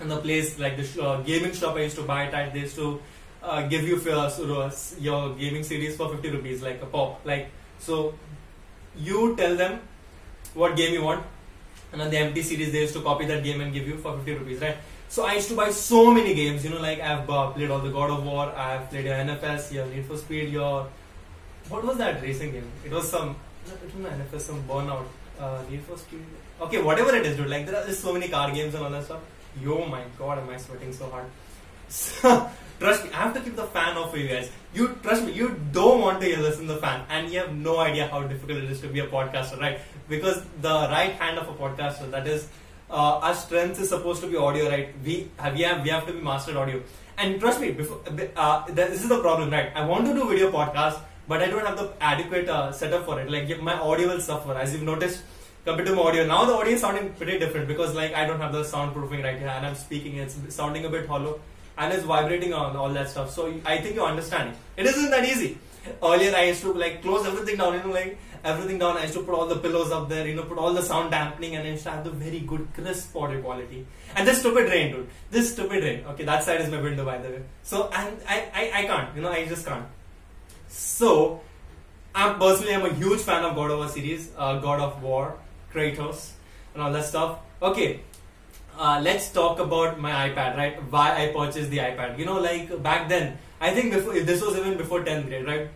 And 0.00 0.10
the 0.10 0.18
place 0.18 0.58
like 0.58 0.76
the 0.76 1.02
uh, 1.02 1.20
gaming 1.22 1.52
shop 1.52 1.76
I 1.76 1.82
used 1.82 1.96
to 1.96 2.02
buy 2.02 2.24
it 2.24 2.34
at, 2.34 2.52
they 2.52 2.60
used 2.60 2.76
to 2.76 3.00
uh, 3.42 3.66
give 3.66 3.84
you 3.84 3.96
uh, 4.10 4.70
your 4.98 5.34
gaming 5.34 5.62
CDs 5.62 5.96
for 5.96 6.10
50 6.10 6.30
rupees, 6.30 6.62
like 6.62 6.82
a 6.82 6.86
pop. 6.86 7.24
Like 7.24 7.48
so, 7.78 8.14
you 8.96 9.34
tell 9.36 9.56
them 9.56 9.80
what 10.54 10.76
game 10.76 10.92
you 10.92 11.02
want, 11.02 11.24
and 11.92 12.02
on 12.02 12.10
the 12.10 12.18
empty 12.18 12.42
series 12.42 12.72
they 12.72 12.80
used 12.80 12.94
to 12.94 13.02
copy 13.02 13.26
that 13.26 13.42
game 13.44 13.60
and 13.60 13.72
give 13.72 13.86
you 13.86 13.96
for 13.98 14.16
50 14.16 14.34
rupees, 14.34 14.60
right? 14.60 14.76
So 15.08 15.24
I 15.24 15.34
used 15.34 15.48
to 15.48 15.56
buy 15.56 15.70
so 15.70 16.12
many 16.12 16.34
games, 16.34 16.64
you 16.64 16.70
know, 16.70 16.80
like 16.80 17.00
I've 17.00 17.28
uh, 17.30 17.50
played 17.50 17.70
all 17.70 17.78
the 17.78 17.90
God 17.90 18.10
of 18.10 18.24
War, 18.24 18.52
I've 18.54 18.90
played 18.90 19.04
your 19.04 19.14
NFS, 19.14 19.72
your 19.72 19.86
Need 19.86 20.06
for 20.06 20.16
Speed, 20.16 20.50
your 20.50 20.88
what 21.68 21.84
was 21.84 21.96
that 21.98 22.22
racing 22.22 22.52
game? 22.52 22.70
It 22.84 22.92
was 22.92 23.08
some 23.10 23.36
it 23.66 23.94
was 23.96 24.12
nfs 24.12 24.40
some 24.40 24.62
burnout. 24.64 25.04
Uh, 25.38 25.62
Need 25.70 25.82
for 25.82 25.96
Speed. 25.98 26.24
Okay, 26.60 26.80
whatever 26.80 27.14
it 27.14 27.26
is, 27.26 27.36
dude. 27.36 27.48
Like 27.48 27.66
there 27.66 27.76
are 27.76 27.86
just 27.86 28.00
so 28.00 28.12
many 28.12 28.28
car 28.28 28.50
games 28.50 28.74
and 28.74 28.84
all 28.84 28.90
that 28.90 29.04
stuff. 29.04 29.20
Yo, 29.62 29.84
my 29.86 30.02
God, 30.18 30.38
am 30.38 30.48
I 30.48 30.56
sweating 30.56 30.92
so 30.92 31.08
hard? 31.10 31.26
So, 31.88 32.50
trust 32.80 33.04
me, 33.04 33.10
I 33.12 33.16
have 33.16 33.34
to 33.34 33.40
keep 33.40 33.56
the 33.56 33.64
fan 33.64 33.96
off 33.96 34.10
for 34.10 34.18
you 34.18 34.28
guys. 34.28 34.50
You 34.74 34.98
trust 35.02 35.24
me, 35.24 35.32
you 35.32 35.60
don't 35.72 36.00
want 36.00 36.20
to 36.20 36.40
listen 36.40 36.66
to 36.66 36.74
the 36.74 36.80
fan, 36.80 37.04
and 37.10 37.30
you 37.30 37.40
have 37.40 37.54
no 37.54 37.78
idea 37.78 38.08
how 38.08 38.22
difficult 38.22 38.58
it 38.58 38.70
is 38.70 38.80
to 38.80 38.88
be 38.88 39.00
a 39.00 39.06
podcaster, 39.06 39.60
right? 39.60 39.78
Because 40.08 40.42
the 40.60 40.88
right 40.90 41.12
hand 41.12 41.38
of 41.38 41.48
a 41.48 41.52
podcaster, 41.52 42.10
that 42.10 42.26
is, 42.26 42.48
uh, 42.90 43.18
our 43.18 43.34
strength 43.34 43.80
is 43.80 43.88
supposed 43.88 44.20
to 44.22 44.28
be 44.28 44.36
audio, 44.36 44.68
right? 44.68 44.94
We 45.04 45.28
have, 45.38 45.54
we 45.54 45.62
have, 45.62 45.82
we 45.82 45.90
have 45.90 46.06
to 46.06 46.12
be 46.12 46.20
mastered 46.20 46.56
audio. 46.56 46.82
And 47.18 47.40
trust 47.40 47.60
me, 47.60 47.72
before, 47.72 48.00
uh, 48.36 48.64
this 48.70 49.02
is 49.02 49.08
the 49.08 49.20
problem, 49.20 49.50
right? 49.50 49.72
I 49.74 49.84
want 49.84 50.06
to 50.06 50.14
do 50.14 50.28
video 50.28 50.50
podcast, 50.52 51.00
but 51.26 51.42
I 51.42 51.46
don't 51.46 51.64
have 51.66 51.76
the 51.76 51.92
adequate 52.00 52.48
uh, 52.48 52.70
setup 52.72 53.04
for 53.06 53.20
it. 53.20 53.30
Like 53.30 53.60
my 53.60 53.74
audio 53.74 54.08
will 54.08 54.20
suffer, 54.20 54.54
as 54.54 54.72
you've 54.72 54.82
noticed 54.82 55.22
compared 55.64 55.88
to 55.88 55.94
my 55.94 56.02
audio. 56.02 56.26
Now 56.26 56.44
the 56.44 56.52
audio 56.52 56.74
is 56.74 56.80
sounding 56.80 57.12
pretty 57.14 57.38
different 57.38 57.66
because 57.66 57.94
like 57.94 58.14
I 58.14 58.26
don't 58.26 58.40
have 58.40 58.52
the 58.52 58.62
soundproofing 58.62 59.24
right 59.24 59.38
here, 59.38 59.48
and 59.48 59.66
I'm 59.66 59.74
speaking. 59.74 60.16
It's 60.18 60.36
sounding 60.54 60.84
a 60.84 60.90
bit 60.90 61.08
hollow 61.08 61.40
and 61.78 61.92
it's 61.92 62.04
vibrating 62.04 62.52
on 62.52 62.76
all 62.76 62.90
that 62.90 63.08
stuff. 63.08 63.30
So 63.30 63.52
I 63.64 63.78
think 63.78 63.96
you're 63.96 64.06
understanding. 64.06 64.54
It 64.76 64.86
isn't 64.86 65.10
that 65.10 65.24
easy. 65.24 65.58
Earlier 66.02 66.34
I 66.34 66.44
used 66.44 66.62
to 66.62 66.72
like 66.72 67.02
close 67.02 67.26
everything 67.26 67.56
down, 67.56 67.74
you 67.74 67.82
know, 67.82 67.90
like 67.90 68.18
everything 68.44 68.78
down. 68.78 68.96
I 68.96 69.02
used 69.02 69.14
to 69.14 69.22
put 69.22 69.34
all 69.34 69.46
the 69.46 69.56
pillows 69.56 69.90
up 69.90 70.08
there, 70.08 70.26
you 70.26 70.34
know, 70.34 70.42
put 70.42 70.58
all 70.58 70.72
the 70.72 70.82
sound 70.82 71.10
dampening, 71.10 71.56
and 71.56 71.66
I 71.66 71.70
used 71.72 71.84
to 71.84 71.90
have 71.90 72.04
the 72.04 72.10
very 72.10 72.40
good 72.40 72.68
crisp 72.74 73.16
audio 73.16 73.40
quality. 73.42 73.86
And 74.14 74.26
this 74.26 74.40
stupid 74.40 74.70
rain, 74.70 74.92
dude. 74.92 75.08
This 75.30 75.52
stupid 75.52 75.82
rain. 75.82 76.04
Okay, 76.06 76.24
that 76.24 76.42
side 76.44 76.60
is 76.60 76.70
my 76.70 76.80
window, 76.80 77.04
by 77.04 77.18
the 77.18 77.28
way. 77.28 77.42
So 77.62 77.90
and 77.92 78.16
I, 78.28 78.48
I, 78.54 78.70
I 78.80 78.82
can't, 78.84 79.14
you 79.16 79.22
know, 79.22 79.30
I 79.30 79.46
just 79.46 79.66
can't. 79.66 79.86
So 80.68 81.40
I'm 82.14 82.38
personally 82.38 82.74
I'm 82.74 82.86
a 82.86 82.92
huge 82.94 83.20
fan 83.20 83.44
of 83.44 83.54
God 83.54 83.70
of 83.70 83.78
War 83.78 83.88
series, 83.88 84.30
uh, 84.36 84.58
God 84.58 84.80
of 84.80 85.02
War, 85.02 85.38
Kratos, 85.72 86.30
and 86.74 86.82
all 86.82 86.92
that 86.92 87.04
stuff. 87.04 87.38
Okay, 87.62 88.00
uh, 88.78 89.00
let's 89.02 89.30
talk 89.30 89.58
about 89.58 89.98
my 90.00 90.28
iPad, 90.28 90.56
right? 90.56 90.82
Why 90.90 91.24
I 91.24 91.32
purchased 91.32 91.70
the 91.70 91.78
iPad. 91.78 92.18
You 92.18 92.26
know, 92.26 92.40
like 92.40 92.82
back 92.82 93.08
then, 93.08 93.38
I 93.60 93.72
think 93.72 93.92
before 93.92 94.14
if 94.14 94.26
this 94.26 94.42
was 94.42 94.56
even 94.56 94.76
before 94.76 95.02
10th 95.02 95.28
grade, 95.28 95.46
right? 95.46 95.68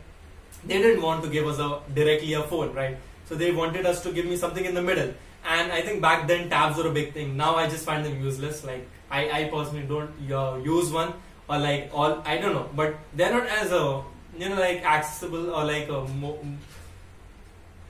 They 0.64 0.80
didn't 0.80 1.02
want 1.02 1.22
to 1.24 1.30
give 1.30 1.46
us 1.46 1.58
a 1.58 1.80
directly 1.94 2.34
a 2.34 2.42
phone, 2.42 2.74
right? 2.74 2.96
So 3.26 3.34
they 3.34 3.50
wanted 3.52 3.86
us 3.86 4.02
to 4.02 4.12
give 4.12 4.26
me 4.26 4.36
something 4.36 4.64
in 4.64 4.74
the 4.74 4.82
middle. 4.82 5.14
And 5.44 5.72
I 5.72 5.80
think 5.80 6.02
back 6.02 6.26
then 6.28 6.50
tabs 6.50 6.76
were 6.76 6.88
a 6.88 6.92
big 6.92 7.14
thing. 7.14 7.36
Now 7.36 7.56
I 7.56 7.68
just 7.68 7.84
find 7.84 8.04
them 8.04 8.22
useless. 8.22 8.64
Like 8.64 8.86
I, 9.10 9.30
I 9.30 9.44
personally 9.44 9.86
don't 9.86 10.10
uh, 10.30 10.56
use 10.62 10.90
one 10.90 11.14
or 11.48 11.58
like 11.58 11.90
all 11.92 12.22
I 12.24 12.38
don't 12.38 12.54
know, 12.54 12.68
but 12.74 12.96
they're 13.14 13.32
not 13.32 13.46
as 13.46 13.72
a 13.72 14.02
you 14.38 14.48
know 14.48 14.60
like 14.60 14.84
accessible 14.84 15.50
or 15.50 15.64
like 15.64 15.88
a 15.88 16.02
mo- 16.22 16.38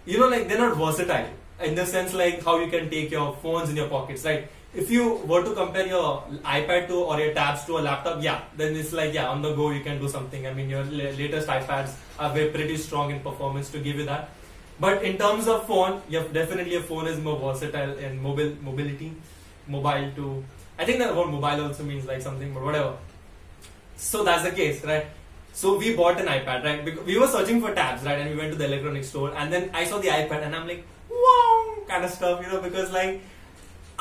you 0.07 0.19
know 0.19 0.29
like 0.29 0.49
they're 0.49 0.59
not 0.59 0.77
versatile 0.77 1.29
in 1.62 1.75
the 1.75 1.85
sense 1.85 2.15
like 2.15 2.43
how 2.45 2.59
you 2.59 2.71
can 2.71 2.89
take 2.89 3.11
your 3.11 3.37
phones 3.43 3.69
in 3.69 3.77
your 3.77 3.89
pockets, 3.89 4.25
right? 4.25 4.49
If 4.73 4.91
you 4.91 5.15
were 5.27 5.43
to 5.43 5.53
compare 5.53 5.87
your 5.87 6.23
iPad 6.45 6.87
to 6.89 6.95
or 6.95 7.19
your 7.19 7.35
tabs 7.35 7.65
to 7.65 7.79
a 7.79 7.81
laptop, 7.81 8.23
yeah, 8.23 8.43
then 8.57 8.77
it's 8.77 8.93
like 8.93 9.12
yeah, 9.12 9.29
on 9.29 9.43
the 9.43 9.55
go 9.55 9.71
you 9.71 9.81
can 9.81 9.99
do 9.99 10.09
something. 10.09 10.47
I 10.47 10.55
mean, 10.55 10.71
your 10.71 10.85
latest 10.85 11.49
iPads 11.49 11.95
are 12.19 12.33
very 12.33 12.50
pretty 12.50 12.77
strong 12.77 13.11
in 13.11 13.21
performance 13.21 13.71
to 13.71 13.79
give 13.79 13.97
you 13.97 14.07
that. 14.07 14.31
But 14.79 15.03
in 15.03 15.19
terms 15.19 15.49
of 15.49 15.67
phone, 15.67 16.00
yeah, 16.09 16.25
definitely 16.33 16.77
a 16.77 16.83
phone 16.83 17.07
is 17.07 17.19
more 17.19 17.39
versatile 17.39 17.99
in 17.99 18.23
mobile 18.23 18.53
mobility, 18.62 19.12
mobile 19.67 20.11
to. 20.17 20.45
I 20.79 20.85
think 20.85 20.99
that 21.00 21.15
word 21.15 21.29
mobile 21.29 21.67
also 21.67 21.83
means 21.83 22.07
like 22.07 22.23
something, 22.23 22.55
but 22.55 22.62
whatever. 22.62 22.97
So 23.97 24.25
that's 24.25 24.45
the 24.45 24.53
case, 24.53 24.83
right? 24.85 25.07
So 25.53 25.77
we 25.77 25.95
bought 25.97 26.19
an 26.21 26.27
iPad, 26.27 26.65
right? 26.65 27.05
We 27.05 27.19
were 27.19 27.27
searching 27.27 27.61
for 27.61 27.75
tabs, 27.75 28.05
right? 28.05 28.19
And 28.21 28.31
we 28.31 28.37
went 28.37 28.53
to 28.53 28.57
the 28.57 28.67
electronics 28.67 29.09
store, 29.09 29.35
and 29.37 29.53
then 29.53 29.71
I 29.75 29.85
saw 29.85 29.99
the 29.99 30.09
iPad, 30.09 30.45
and 30.45 30.55
I'm 30.55 30.67
like, 30.67 30.87
wow, 31.11 31.77
kind 31.89 32.05
of 32.05 32.11
stuff, 32.11 32.41
you 32.41 32.50
know, 32.50 32.62
because 32.62 32.93
like 32.93 33.21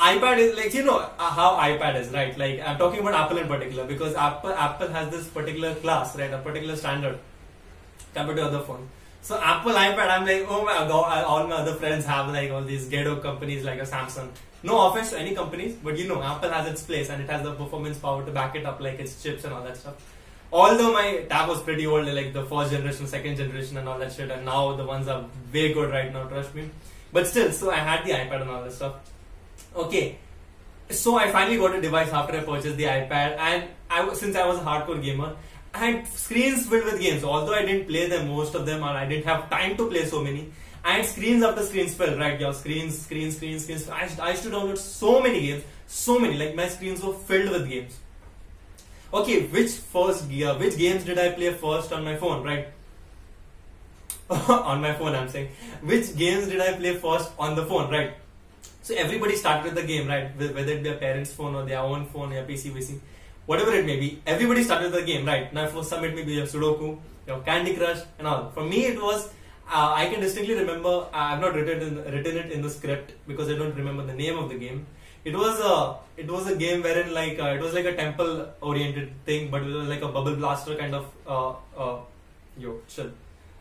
iPad 0.00 0.38
is 0.38 0.56
like 0.56 0.72
you 0.72 0.84
know 0.84 0.98
uh, 0.98 1.30
how 1.30 1.56
iPad 1.56 2.00
is 2.00 2.08
right. 2.08 2.36
Like 2.36 2.60
I'm 2.60 2.78
talking 2.78 3.00
about 3.00 3.14
Apple 3.14 3.38
in 3.38 3.48
particular 3.48 3.84
because 3.86 4.14
Apple 4.14 4.52
Apple 4.52 4.88
has 4.88 5.10
this 5.10 5.26
particular 5.28 5.74
class, 5.74 6.16
right? 6.16 6.32
A 6.32 6.38
particular 6.38 6.76
standard 6.76 7.18
compared 8.14 8.38
to 8.38 8.44
other 8.46 8.60
phones. 8.60 8.88
So 9.22 9.38
Apple 9.38 9.72
iPad, 9.72 10.08
I'm 10.08 10.26
like, 10.26 10.46
oh 10.48 10.64
my 10.64 10.78
god, 10.88 11.24
all 11.24 11.46
my 11.46 11.56
other 11.56 11.74
friends 11.74 12.06
have 12.06 12.28
like 12.28 12.50
all 12.50 12.62
these 12.62 12.88
ghetto 12.88 13.16
companies 13.16 13.64
like 13.64 13.78
a 13.78 13.82
Samsung. 13.82 14.28
No 14.62 14.88
offense 14.88 15.10
to 15.10 15.18
any 15.18 15.34
companies, 15.34 15.74
but 15.74 15.98
you 15.98 16.08
know, 16.08 16.22
Apple 16.22 16.50
has 16.50 16.66
its 16.66 16.82
place 16.82 17.10
and 17.10 17.22
it 17.22 17.28
has 17.28 17.42
the 17.42 17.52
performance 17.52 17.98
power 17.98 18.24
to 18.24 18.30
back 18.30 18.56
it 18.56 18.64
up, 18.64 18.80
like 18.80 18.98
its 18.98 19.22
chips 19.22 19.44
and 19.44 19.52
all 19.52 19.62
that 19.62 19.76
stuff. 19.76 19.94
Although 20.52 20.92
my 20.92 21.26
tab 21.28 21.48
was 21.48 21.62
pretty 21.62 21.86
old, 21.86 22.06
like 22.06 22.32
the 22.32 22.44
first 22.44 22.72
generation, 22.72 23.06
second 23.06 23.36
generation, 23.36 23.76
and 23.76 23.88
all 23.88 23.98
that 23.98 24.12
shit, 24.12 24.30
and 24.30 24.44
now 24.44 24.74
the 24.74 24.84
ones 24.84 25.06
are 25.08 25.24
way 25.52 25.72
good 25.72 25.90
right 25.90 26.12
now, 26.12 26.24
trust 26.24 26.54
me. 26.54 26.70
But 27.12 27.26
still, 27.26 27.52
so 27.52 27.70
I 27.70 27.76
had 27.76 28.04
the 28.04 28.12
iPad 28.12 28.42
and 28.42 28.50
all 28.50 28.64
that 28.64 28.72
stuff. 28.72 28.94
Okay, 29.74 30.18
so 30.90 31.16
I 31.16 31.30
finally 31.30 31.56
got 31.56 31.74
a 31.76 31.80
device 31.80 32.10
after 32.12 32.36
I 32.36 32.40
purchased 32.40 32.76
the 32.76 32.84
iPad, 32.84 33.38
and 33.38 33.68
I 33.88 34.12
since 34.14 34.36
I 34.36 34.46
was 34.46 34.58
a 34.58 34.62
hardcore 34.62 35.02
gamer, 35.02 35.36
I 35.72 35.78
had 35.78 36.08
screens 36.08 36.66
filled 36.66 36.84
with 36.84 37.00
games. 37.00 37.22
Although 37.22 37.54
I 37.54 37.64
didn't 37.64 37.86
play 37.86 38.08
them, 38.08 38.28
most 38.28 38.54
of 38.54 38.66
them, 38.66 38.82
or 38.82 38.88
I 38.88 39.06
didn't 39.06 39.26
have 39.26 39.48
time 39.48 39.76
to 39.76 39.88
play 39.88 40.04
so 40.06 40.22
many. 40.22 40.52
and 40.84 41.06
screens 41.06 41.42
after 41.46 41.62
screens 41.62 41.94
fell, 41.94 42.16
right? 42.18 42.40
Your 42.40 42.52
screens, 42.54 42.98
screens, 43.00 43.36
screens, 43.36 43.64
screens. 43.64 43.88
I, 43.88 44.08
I 44.20 44.30
used 44.30 44.42
to 44.44 44.50
download 44.50 44.78
so 44.78 45.20
many 45.22 45.40
games, 45.40 45.64
so 45.86 46.18
many. 46.18 46.38
Like 46.38 46.54
my 46.54 46.68
screens 46.68 47.02
were 47.02 47.12
filled 47.12 47.50
with 47.50 47.68
games. 47.68 47.98
Okay, 49.12 49.46
which 49.46 49.72
first 49.94 50.28
gear, 50.30 50.54
which 50.54 50.78
games 50.78 51.04
did 51.04 51.18
I 51.18 51.30
play 51.32 51.52
first 51.52 51.92
on 51.92 52.04
my 52.04 52.16
phone, 52.16 52.42
right? 52.42 52.68
on 54.30 54.80
my 54.80 54.94
phone, 54.94 55.14
I'm 55.14 55.28
saying. 55.28 55.48
Which 55.82 56.16
games 56.16 56.48
did 56.48 56.60
I 56.60 56.72
play 56.74 56.96
first 56.96 57.30
on 57.38 57.56
the 57.56 57.66
phone, 57.66 57.90
right? 57.90 58.14
So 58.82 58.94
everybody 58.94 59.36
started 59.36 59.64
with 59.64 59.74
the 59.74 59.86
game, 59.86 60.08
right? 60.08 60.36
Whether 60.38 60.72
it 60.72 60.82
be 60.82 60.88
a 60.88 60.94
parent's 60.94 61.32
phone 61.32 61.54
or 61.54 61.64
their 61.64 61.80
own 61.80 62.06
phone, 62.06 62.32
or 62.32 62.44
PC, 62.44 62.72
PC, 62.72 62.98
whatever 63.46 63.72
it 63.72 63.84
may 63.84 63.98
be. 64.00 64.22
Everybody 64.26 64.62
started 64.62 64.90
with 64.90 65.00
the 65.00 65.06
game, 65.06 65.26
right? 65.26 65.52
Now 65.52 65.66
for 65.66 65.84
some 65.84 66.04
it 66.04 66.14
may 66.14 66.24
be 66.24 66.34
your 66.34 66.46
Sudoku, 66.46 66.98
your 67.26 67.40
Candy 67.40 67.74
Crush, 67.74 68.00
and 68.18 68.26
all. 68.26 68.50
For 68.50 68.64
me, 68.64 68.86
it 68.86 69.00
was. 69.00 69.28
Uh, 69.68 69.92
I 69.94 70.06
can 70.08 70.20
distinctly 70.20 70.54
remember. 70.54 71.06
I've 71.12 71.40
not 71.40 71.54
written 71.54 71.82
in, 71.88 71.96
written 72.12 72.36
it 72.38 72.50
in 72.52 72.62
the 72.62 72.70
script 72.70 73.12
because 73.28 73.48
I 73.48 73.56
don't 73.56 73.76
remember 73.76 74.04
the 74.04 74.14
name 74.14 74.38
of 74.38 74.48
the 74.48 74.58
game. 74.58 74.86
It 75.24 75.36
was 75.36 75.60
a 75.60 76.20
it 76.20 76.30
was 76.30 76.46
a 76.50 76.56
game 76.56 76.82
wherein 76.82 77.12
like 77.12 77.38
uh, 77.38 77.50
it 77.56 77.60
was 77.60 77.74
like 77.74 77.84
a 77.84 77.94
temple 77.94 78.48
oriented 78.62 79.12
thing, 79.26 79.50
but 79.50 79.62
it 79.62 79.74
was 79.80 79.88
like 79.88 80.02
a 80.02 80.08
bubble 80.08 80.36
blaster 80.36 80.76
kind 80.76 80.94
of 80.94 81.06
uh, 81.26 81.50
uh, 81.76 81.98
yo 82.56 82.80
chill 82.88 83.10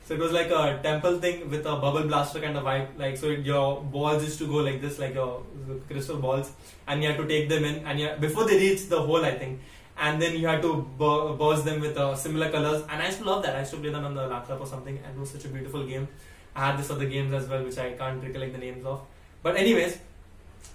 so 0.09 0.15
it 0.15 0.21
was 0.21 0.31
like 0.31 0.49
a 0.49 0.79
temple 0.81 1.19
thing 1.19 1.51
with 1.51 1.67
a 1.67 1.75
bubble 1.81 2.01
blaster 2.01 2.39
kind 2.39 2.57
of 2.57 2.63
vibe. 2.63 2.87
Like 2.97 3.15
so, 3.15 3.27
your 3.27 3.79
balls 3.79 4.23
used 4.23 4.39
to 4.39 4.47
go 4.47 4.55
like 4.67 4.81
this, 4.81 4.97
like 4.97 5.13
your 5.13 5.43
crystal 5.87 6.17
balls, 6.17 6.51
and 6.87 7.03
you 7.03 7.09
had 7.09 7.17
to 7.17 7.27
take 7.27 7.47
them 7.47 7.63
in, 7.63 7.85
and 7.85 7.99
you, 7.99 8.09
before 8.19 8.45
they 8.47 8.57
reach 8.57 8.87
the 8.89 8.99
hole, 8.99 9.23
I 9.23 9.37
think, 9.37 9.59
and 9.99 10.19
then 10.19 10.35
you 10.35 10.47
had 10.47 10.63
to 10.63 10.71
burst 10.97 11.63
them 11.63 11.79
with 11.79 11.95
uh, 11.95 12.15
similar 12.15 12.49
colors. 12.49 12.81
And 12.89 13.03
I 13.03 13.05
used 13.05 13.19
to 13.19 13.25
love 13.25 13.43
that. 13.43 13.55
I 13.55 13.59
used 13.59 13.69
to 13.69 13.77
play 13.77 13.91
them 13.91 14.03
on 14.03 14.15
the 14.15 14.25
laptop 14.25 14.59
or 14.59 14.65
something, 14.65 14.97
and 14.97 15.15
it 15.15 15.19
was 15.19 15.29
such 15.29 15.45
a 15.45 15.49
beautiful 15.49 15.85
game. 15.85 16.07
I 16.55 16.71
had 16.71 16.79
this 16.79 16.89
other 16.89 17.05
games 17.05 17.31
as 17.31 17.47
well, 17.47 17.63
which 17.63 17.77
I 17.77 17.91
can't 17.91 18.23
recollect 18.23 18.53
the 18.53 18.57
names 18.67 18.83
of. 18.85 19.01
But 19.43 19.57
anyways, 19.57 19.99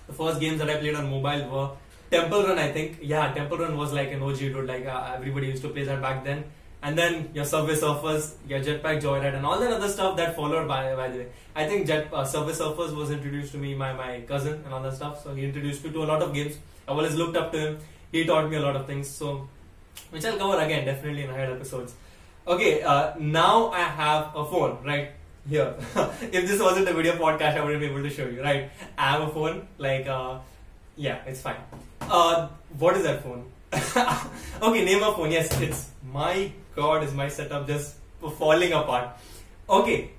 the 0.07 0.12
first 0.12 0.38
games 0.38 0.61
that 0.61 0.71
I 0.71 0.76
played 0.76 0.95
on 0.95 1.11
mobile 1.11 1.49
were 1.50 1.71
Temple 2.09 2.45
Run. 2.45 2.61
I 2.61 2.71
think 2.71 3.00
yeah, 3.03 3.35
Temple 3.35 3.59
Run 3.59 3.76
was 3.76 3.93
like 3.93 4.12
an 4.12 4.23
OG 4.23 4.38
dude. 4.38 4.69
Like 4.69 4.87
uh, 4.87 5.14
everybody 5.17 5.49
used 5.49 5.62
to 5.62 5.71
play 5.71 5.83
that 5.83 6.00
back 6.00 6.23
then 6.23 6.45
and 6.85 6.99
then 6.99 7.31
your 7.33 7.47
Subway 7.47 7.75
Surfers, 7.75 8.35
your 8.47 8.61
Jetpack 8.61 9.00
Joyride, 9.03 9.35
and 9.35 9.47
all 9.47 9.59
that 9.59 9.73
other 9.73 9.88
stuff 9.88 10.17
that 10.19 10.37
followed. 10.37 10.69
By 10.69 10.95
by 10.95 11.09
the 11.09 11.19
way, 11.21 11.26
I 11.57 11.67
think 11.67 11.87
Jet 11.87 12.12
uh, 12.12 12.25
Subway 12.25 12.53
Surfers 12.53 12.95
was 12.95 13.11
introduced 13.11 13.53
to 13.53 13.59
me 13.59 13.75
by 13.83 13.93
my 13.95 14.21
cousin 14.33 14.61
and 14.64 14.75
all 14.75 14.83
that 14.83 14.95
stuff. 15.00 15.23
So 15.25 15.35
he 15.35 15.47
introduced 15.47 15.85
me 15.85 15.93
to 15.93 16.05
a 16.05 16.09
lot 16.12 16.23
of 16.23 16.35
games. 16.35 16.59
I 16.87 16.93
always 16.93 17.14
looked 17.14 17.38
up 17.43 17.53
to 17.53 17.59
him. 17.59 17.79
He 18.12 18.25
taught 18.26 18.50
me 18.50 18.57
a 18.57 18.61
lot 18.67 18.76
of 18.76 18.87
things. 18.87 19.09
So 19.09 19.49
which 20.11 20.25
I'll 20.25 20.37
cover 20.38 20.59
again 20.64 20.85
definitely 20.85 21.25
in 21.25 21.31
ahead 21.31 21.50
episodes. 21.50 21.95
Okay, 22.47 22.83
uh, 22.83 23.14
now 23.19 23.71
I 23.71 23.85
have 24.03 24.37
a 24.37 24.45
phone 24.45 24.79
right 24.85 25.12
here. 25.49 25.75
if 26.38 26.47
this 26.53 26.61
wasn't 26.61 26.88
a 26.88 26.93
video 26.93 27.17
podcast, 27.17 27.57
I 27.57 27.64
wouldn't 27.64 27.81
be 27.81 27.87
able 27.87 28.03
to 28.03 28.11
show 28.11 28.26
you. 28.26 28.43
Right, 28.43 28.71
I 28.99 29.12
have 29.12 29.23
a 29.29 29.33
phone. 29.33 29.67
Like, 29.79 30.07
uh, 30.07 30.38
yeah, 30.97 31.23
it's 31.26 31.41
fine. 31.41 31.57
Uh, 32.03 32.49
what 32.79 32.97
is 32.99 33.05
that 33.05 33.23
phone? 33.23 33.45
okay, 34.62 34.85
name 34.85 35.02
a 35.02 35.12
phone. 35.12 35.31
Yes, 35.31 35.61
it's 35.61 35.90
my 36.12 36.50
god, 36.76 37.02
is 37.04 37.12
my 37.14 37.28
setup 37.28 37.66
just 37.66 37.97
falling 38.38 38.73
apart? 38.73 39.16
Okay, 39.69 40.11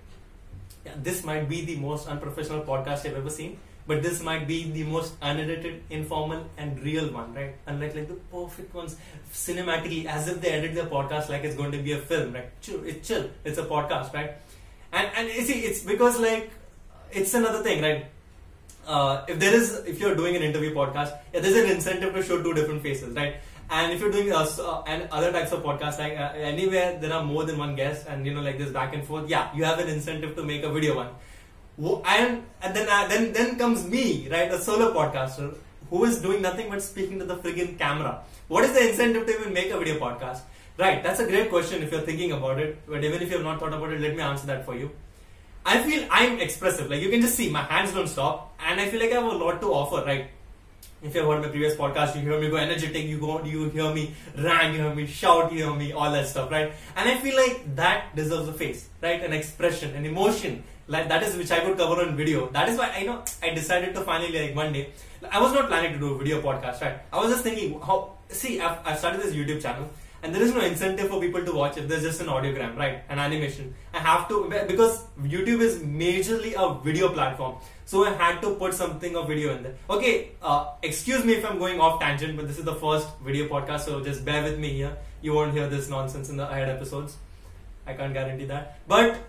yeah, 0.86 0.94
this 1.02 1.24
might 1.24 1.48
be 1.48 1.64
the 1.66 1.76
most 1.78 2.08
unprofessional 2.08 2.62
podcast 2.62 3.06
I've 3.06 3.16
ever 3.16 3.30
seen, 3.30 3.58
but 3.88 4.02
this 4.04 4.22
might 4.22 4.48
be 4.48 4.72
the 4.72 4.84
most 4.84 5.14
unedited, 5.22 5.84
informal, 5.90 6.46
and 6.58 6.80
real 6.82 7.12
one, 7.12 7.34
right? 7.34 7.56
Unlike 7.66 7.96
like 7.96 8.08
the 8.08 8.20
perfect 8.36 8.74
ones, 8.74 8.98
cinematically, 9.32 10.06
as 10.06 10.28
if 10.28 10.42
they 10.42 10.50
edit 10.50 10.76
their 10.76 10.88
podcast 10.88 11.30
like 11.30 11.44
it's 11.44 11.56
going 11.56 11.72
to 11.72 11.78
be 11.78 11.94
a 11.94 12.00
film, 12.00 12.34
right? 12.34 12.50
Chill, 12.62 12.84
it's 12.84 13.08
chill, 13.08 13.30
it's 13.44 13.58
a 13.58 13.64
podcast, 13.64 14.14
right? 14.14 14.34
And 14.92 15.10
and 15.16 15.28
you 15.30 15.42
see, 15.42 15.60
it's 15.62 15.82
because 15.82 16.20
like 16.20 16.52
it's 17.12 17.34
another 17.34 17.64
thing, 17.64 17.82
right? 17.82 18.06
Uh, 18.86 19.26
if 19.28 19.40
there 19.40 19.54
is, 19.54 19.84
if 19.86 20.00
you're 20.00 20.16
doing 20.16 20.36
an 20.36 20.44
interview 20.44 20.74
podcast, 20.74 21.18
yeah, 21.34 21.40
there's 21.40 21.56
an 21.56 21.70
incentive 21.70 22.14
to 22.14 22.24
show 22.24 22.42
two 22.42 22.54
different 22.54 22.82
faces, 22.82 23.16
right? 23.16 23.36
And 23.70 23.92
if 23.92 24.00
you're 24.00 24.12
doing 24.12 24.32
uh, 24.32 24.48
uh, 24.60 24.84
and 24.86 25.10
other 25.12 25.32
types 25.32 25.52
of 25.52 25.64
podcasts, 25.64 25.98
like 25.98 26.14
uh, 26.14 26.34
anywhere 26.36 27.00
there 27.00 27.12
are 27.12 27.24
more 27.24 27.46
than 27.46 27.58
one 27.58 27.76
guest, 27.76 28.06
and 28.08 28.26
you 28.26 28.34
know 28.34 28.42
like 28.42 28.60
this 28.60 28.70
back 28.70 28.94
and 28.94 29.04
forth, 29.04 29.28
yeah, 29.28 29.50
you 29.56 29.64
have 29.64 29.80
an 29.80 29.88
incentive 29.88 30.36
to 30.36 30.44
make 30.44 30.64
a 30.64 30.72
video 30.72 30.96
one. 30.96 31.10
And 32.06 32.44
and 32.62 32.76
then 32.76 32.88
uh, 32.88 33.08
then 33.08 33.34
then 33.34 33.58
comes 33.58 33.88
me, 33.88 34.30
right, 34.30 34.52
a 34.52 34.60
solo 34.60 34.94
podcaster 34.94 35.58
who 35.90 36.06
is 36.06 36.22
doing 36.22 36.42
nothing 36.42 36.70
but 36.70 36.82
speaking 36.82 37.20
to 37.20 37.26
the 37.26 37.38
friggin' 37.38 37.78
camera. 37.78 38.24
What 38.48 38.64
is 38.66 38.74
the 38.74 38.88
incentive 38.90 39.26
to 39.26 39.40
even 39.40 39.54
make 39.54 39.72
a 39.72 39.80
video 39.80 40.00
podcast? 40.00 40.42
Right, 40.78 41.02
that's 41.02 41.20
a 41.20 41.26
great 41.26 41.50
question 41.50 41.82
if 41.82 41.92
you're 41.92 42.02
thinking 42.02 42.34
about 42.34 42.60
it. 42.60 42.86
But 42.88 43.04
even 43.04 43.22
if 43.22 43.30
you 43.32 43.38
have 43.38 43.46
not 43.46 43.60
thought 43.60 43.74
about 43.74 43.94
it, 43.94 44.02
let 44.02 44.16
me 44.16 44.22
answer 44.22 44.46
that 44.48 44.66
for 44.66 44.76
you. 44.76 44.92
I 45.66 45.82
feel 45.82 46.08
I'm 46.12 46.40
expressive. 46.40 46.90
Like 46.90 47.02
you 47.02 47.10
can 47.10 47.22
just 47.22 47.36
see 47.36 47.50
my 47.50 47.64
hands 47.64 47.94
don't 47.94 48.08
stop, 48.08 48.54
and 48.60 48.80
I 48.80 48.90
feel 48.90 49.00
like 49.00 49.12
I 49.12 49.16
have 49.16 49.24
a 49.24 49.38
lot 49.44 49.62
to 49.62 49.74
offer. 49.74 50.06
Right, 50.06 50.28
if 51.02 51.16
you've 51.16 51.26
heard 51.26 51.42
my 51.42 51.50
previous 51.50 51.76
podcast, 51.76 52.16
you 52.16 52.22
hear 52.22 52.40
me 52.40 52.50
go 52.50 52.58
energetic, 52.58 53.06
you 53.06 53.20
go, 53.20 53.44
you 53.44 53.70
hear 53.70 53.94
me 53.94 54.14
rant, 54.38 54.76
you 54.76 54.82
hear 54.82 54.94
me 54.94 55.06
shout, 55.06 55.52
you 55.52 55.66
hear 55.66 55.74
me 55.74 55.92
all 55.92 56.12
that 56.12 56.28
stuff, 56.28 56.52
right? 56.52 56.72
And 56.96 57.10
I 57.10 57.18
feel 57.18 57.36
like 57.36 57.76
that 57.76 58.16
deserves 58.16 58.48
a 58.48 58.54
face, 58.54 58.90
right? 59.02 59.22
An 59.24 59.34
expression, 59.34 59.96
an 59.96 60.06
emotion, 60.06 60.64
like 60.88 61.08
that 61.10 61.24
is 61.24 61.36
which 61.36 61.52
I 61.52 61.60
could 61.60 61.78
cover 61.78 62.02
on 62.02 62.16
video. 62.16 62.48
That 62.50 62.70
is 62.70 62.78
why 62.78 62.92
I 62.96 63.04
know 63.04 63.24
I 63.42 63.50
decided 63.50 63.94
to 63.96 64.02
finally 64.02 64.40
like 64.40 64.56
one 64.56 64.72
day. 64.72 64.90
I 65.32 65.42
was 65.42 65.54
not 65.54 65.68
planning 65.68 65.94
to 65.94 66.00
do 66.00 66.14
a 66.14 66.18
video 66.18 66.42
podcast, 66.42 66.82
right? 66.82 67.00
I 67.12 67.20
was 67.20 67.32
just 67.32 67.44
thinking 67.44 67.80
how. 67.80 68.12
See, 68.30 68.60
I've, 68.60 68.80
I've 68.86 68.98
started 68.98 69.22
this 69.22 69.34
YouTube 69.34 69.62
channel 69.62 69.90
and 70.26 70.34
there 70.34 70.42
is 70.42 70.54
no 70.56 70.62
incentive 70.62 71.08
for 71.08 71.22
people 71.22 71.46
to 71.46 71.52
watch 71.52 71.78
if 71.78 71.88
there's 71.88 72.02
just 72.02 72.20
an 72.20 72.28
audiogram, 72.28 72.76
right? 72.76 73.04
An 73.10 73.20
animation. 73.20 73.76
I 73.94 74.00
have 74.00 74.28
to 74.30 74.38
because 74.68 75.04
YouTube 75.22 75.62
is 75.62 75.78
majorly 75.84 76.54
a 76.54 76.74
video 76.84 77.10
platform, 77.10 77.58
so 77.86 78.06
I 78.06 78.14
had 78.22 78.42
to 78.42 78.56
put 78.56 78.74
something 78.74 79.16
of 79.16 79.28
video 79.28 79.56
in 79.56 79.62
there. 79.62 79.76
Okay, 79.88 80.32
uh, 80.42 80.72
excuse 80.82 81.24
me 81.24 81.34
if 81.34 81.46
I'm 81.46 81.60
going 81.60 81.80
off 81.80 82.00
tangent, 82.00 82.36
but 82.38 82.48
this 82.48 82.58
is 82.58 82.66
the 82.66 82.74
first 82.74 83.08
video 83.24 83.48
podcast, 83.48 83.82
so 83.82 84.02
just 84.04 84.26
bear 84.26 84.42
with 84.44 84.58
me 84.58 84.74
here. 84.74 84.98
You 85.22 85.34
won't 85.34 85.54
hear 85.54 85.68
this 85.68 85.90
nonsense 85.90 86.30
in 86.30 86.38
the 86.38 86.50
ahead 86.50 86.70
episodes. 86.70 87.18
I 87.86 87.94
can't 87.94 88.14
guarantee 88.14 88.46
that, 88.46 88.80
but 88.88 89.20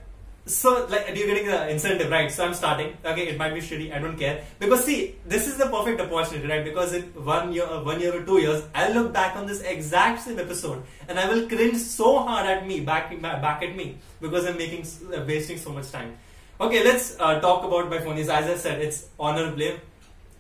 so 0.47 0.87
like 0.87 1.09
you're 1.17 1.27
getting 1.27 1.47
the 1.47 1.69
incentive 1.71 2.09
right? 2.09 2.31
So 2.31 2.45
i'm 2.47 2.55
starting. 2.55 2.97
Okay 3.05 3.27
it 3.29 3.37
might 3.37 3.53
be 3.53 3.61
shitty. 3.61 3.93
I 3.93 3.99
don't 3.99 4.17
care. 4.17 4.45
Because 4.61 4.85
see 4.85 5.17
this 5.27 5.49
is 5.49 5.57
the 5.57 5.67
perfect 5.67 6.01
opportunity 6.01 6.47
right? 6.47 6.65
Because 6.65 6.93
in 6.93 7.03
one 7.25 7.53
year 7.53 7.65
uh, 7.65 7.83
one 7.83 8.01
year 8.01 8.17
or 8.17 8.23
two 8.25 8.39
years 8.39 8.63
i'll 8.75 8.93
look 8.93 9.13
back 9.13 9.35
on 9.35 9.47
this 9.47 9.61
exact 9.63 10.23
same 10.23 10.39
episode 10.39 10.85
and 11.09 11.19
i 11.19 11.29
will 11.29 11.49
cringe 11.49 11.79
so 11.79 12.19
hard 12.21 12.47
at 12.47 12.65
me 12.67 12.81
back 12.81 13.21
back 13.21 13.63
at 13.63 13.75
me 13.75 13.99
because 14.21 14.47
i'm 14.47 14.57
making 14.57 14.87
uh, 15.13 15.25
wasting 15.27 15.59
so 15.59 15.73
much 15.73 15.91
time. 15.91 16.17
Okay 16.61 16.85
let's 16.85 17.17
uh, 17.19 17.41
talk 17.41 17.65
about 17.65 17.91
my 17.91 17.99
phone. 17.99 18.17
As 18.17 18.31
i 18.31 18.55
said 18.55 18.81
it's 18.81 19.07
honor 19.19 19.51
play. 19.51 19.81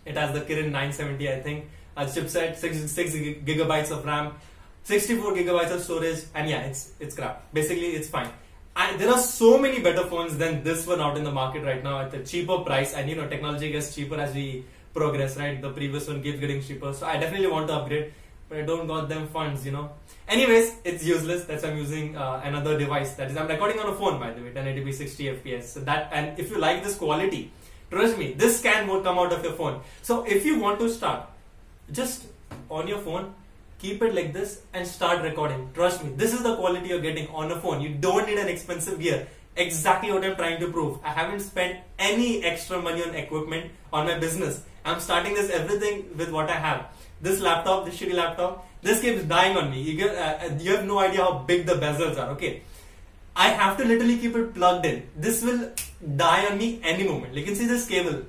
It 0.05 0.17
has 0.17 0.33
the 0.33 0.41
kirin 0.41 0.71
970 0.71 1.33
i 1.33 1.41
think 1.41 1.69
a 1.97 2.05
chipset 2.05 2.57
6, 2.57 2.91
6 2.93 3.13
gigabytes 3.45 3.91
of 3.91 4.05
ram 4.05 4.35
64 4.85 5.33
gigabytes 5.33 5.73
of 5.73 5.81
storage 5.83 6.21
and 6.33 6.49
yeah 6.49 6.61
it's 6.61 6.93
it's 7.01 7.17
crap. 7.17 7.53
Basically 7.53 7.97
it's 7.97 8.09
fine 8.09 8.31
and 8.77 9.01
there 9.01 9.11
are 9.11 9.19
so 9.19 9.57
many 9.59 9.81
better 9.81 10.05
phones 10.05 10.37
than 10.37 10.63
this 10.63 10.87
one 10.87 11.01
out 11.01 11.17
in 11.17 11.25
the 11.25 11.33
market 11.33 11.65
right 11.65 11.83
now 11.83 12.01
at 12.01 12.13
a 12.13 12.23
cheaper 12.23 12.59
price. 12.59 12.93
And 12.93 13.09
you 13.09 13.17
know, 13.17 13.27
technology 13.27 13.73
gets 13.73 13.95
cheaper 13.95 14.17
as 14.17 14.35
we 14.35 14.65
progress, 14.93 15.37
right? 15.39 15.61
The 15.61 15.71
previous 15.71 16.09
one 16.09 16.23
keeps 16.23 16.39
getting 16.39 16.63
cheaper. 16.63 16.93
So 16.93 17.07
I 17.07 17.17
definitely 17.17 17.47
want 17.47 17.69
to 17.69 17.75
upgrade, 17.75 18.13
but 18.49 18.59
I 18.59 18.63
don't 18.63 18.87
got 18.87 19.09
them 19.09 19.29
funds, 19.29 19.65
you 19.65 19.73
know. 19.73 19.93
Anyways, 20.29 20.75
it's 20.85 21.05
useless. 21.05 21.45
That's 21.45 21.63
why 21.63 21.71
I'm 21.71 21.79
using 21.79 22.17
uh, 22.17 22.43
another 22.45 22.79
device. 22.79 23.15
That 23.15 23.31
is, 23.31 23.37
I'm 23.39 23.49
recording 23.49 23.79
on 23.79 23.89
a 23.89 23.95
phone, 23.95 24.21
by 24.21 24.33
the 24.33 24.43
way, 24.43 24.51
1080p 24.51 24.93
60 24.93 25.25
FPS. 25.25 25.63
So 25.65 25.81
that, 25.81 26.11
and 26.13 26.39
if 26.39 26.51
you 26.51 26.59
like 26.59 26.85
this 26.85 26.97
quality, 26.97 27.51
trust 27.91 28.19
me, 28.19 28.33
this 28.35 28.61
can 28.61 28.87
come 29.03 29.19
out 29.19 29.33
of 29.33 29.43
your 29.43 29.55
phone. 29.55 29.81
So 30.03 30.25
if 30.25 30.45
you 30.45 30.59
want 30.59 30.81
to 30.81 30.91
start, 30.91 31.29
just 31.93 32.27
on 32.69 32.89
your 32.89 32.99
phone, 32.99 33.33
keep 33.79 34.03
it 34.03 34.15
like 34.15 34.33
this 34.33 34.63
and 34.73 34.87
start 34.87 35.23
recording. 35.23 35.71
Trust 35.75 36.05
me, 36.05 36.13
this 36.17 36.33
is 36.33 36.43
the 36.43 36.57
quality 36.57 36.89
you're 36.89 37.01
getting 37.01 37.29
on 37.29 37.51
a 37.51 37.61
phone. 37.61 37.81
You 37.81 37.91
don't 37.91 38.27
need 38.27 38.39
an 38.39 38.49
expensive 38.49 39.01
gear. 39.01 39.27
Exactly 39.57 40.13
what 40.13 40.25
I'm 40.25 40.37
trying 40.37 40.61
to 40.61 40.71
prove. 40.71 40.99
I 41.03 41.11
haven't 41.11 41.41
spent 41.41 41.79
any 41.99 42.45
extra 42.45 42.81
money 42.81 43.03
on 43.03 43.15
equipment 43.15 43.71
on 43.93 44.07
my 44.07 44.19
business. 44.19 44.63
I'm 44.85 45.01
starting 45.01 45.35
this 45.35 45.51
everything 45.51 46.17
with 46.17 46.31
what 46.31 46.51
I 46.51 46.57
have. 46.57 46.87
This 47.21 47.41
laptop, 47.41 47.87
this 47.87 47.99
shitty 47.99 48.15
laptop, 48.15 48.69
this 48.83 49.01
keeps 49.01 49.23
dying 49.25 49.57
on 49.57 49.71
me. 49.71 49.81
You, 49.81 49.97
get, 49.97 50.15
uh, 50.15 50.55
you 50.59 50.77
have 50.77 50.85
no 50.85 50.99
idea 50.99 51.23
how 51.23 51.39
big 51.39 51.67
the 51.67 51.75
bezels 51.75 52.19
are. 52.19 52.31
Okay, 52.33 52.63
I 53.35 53.49
have 53.49 53.77
to 53.79 53.85
literally 53.85 54.19
keep 54.19 54.37
it 54.37 54.55
plugged 54.55 54.87
in. 54.87 55.09
This 55.17 55.43
will 55.43 55.71
die 56.17 56.47
on 56.47 56.59
me 56.59 56.81
any 56.83 57.05
moment. 57.09 57.35
You 57.35 57.45
can 57.45 57.55
see 57.55 57.67
this 57.67 57.87
cable. 57.87 58.23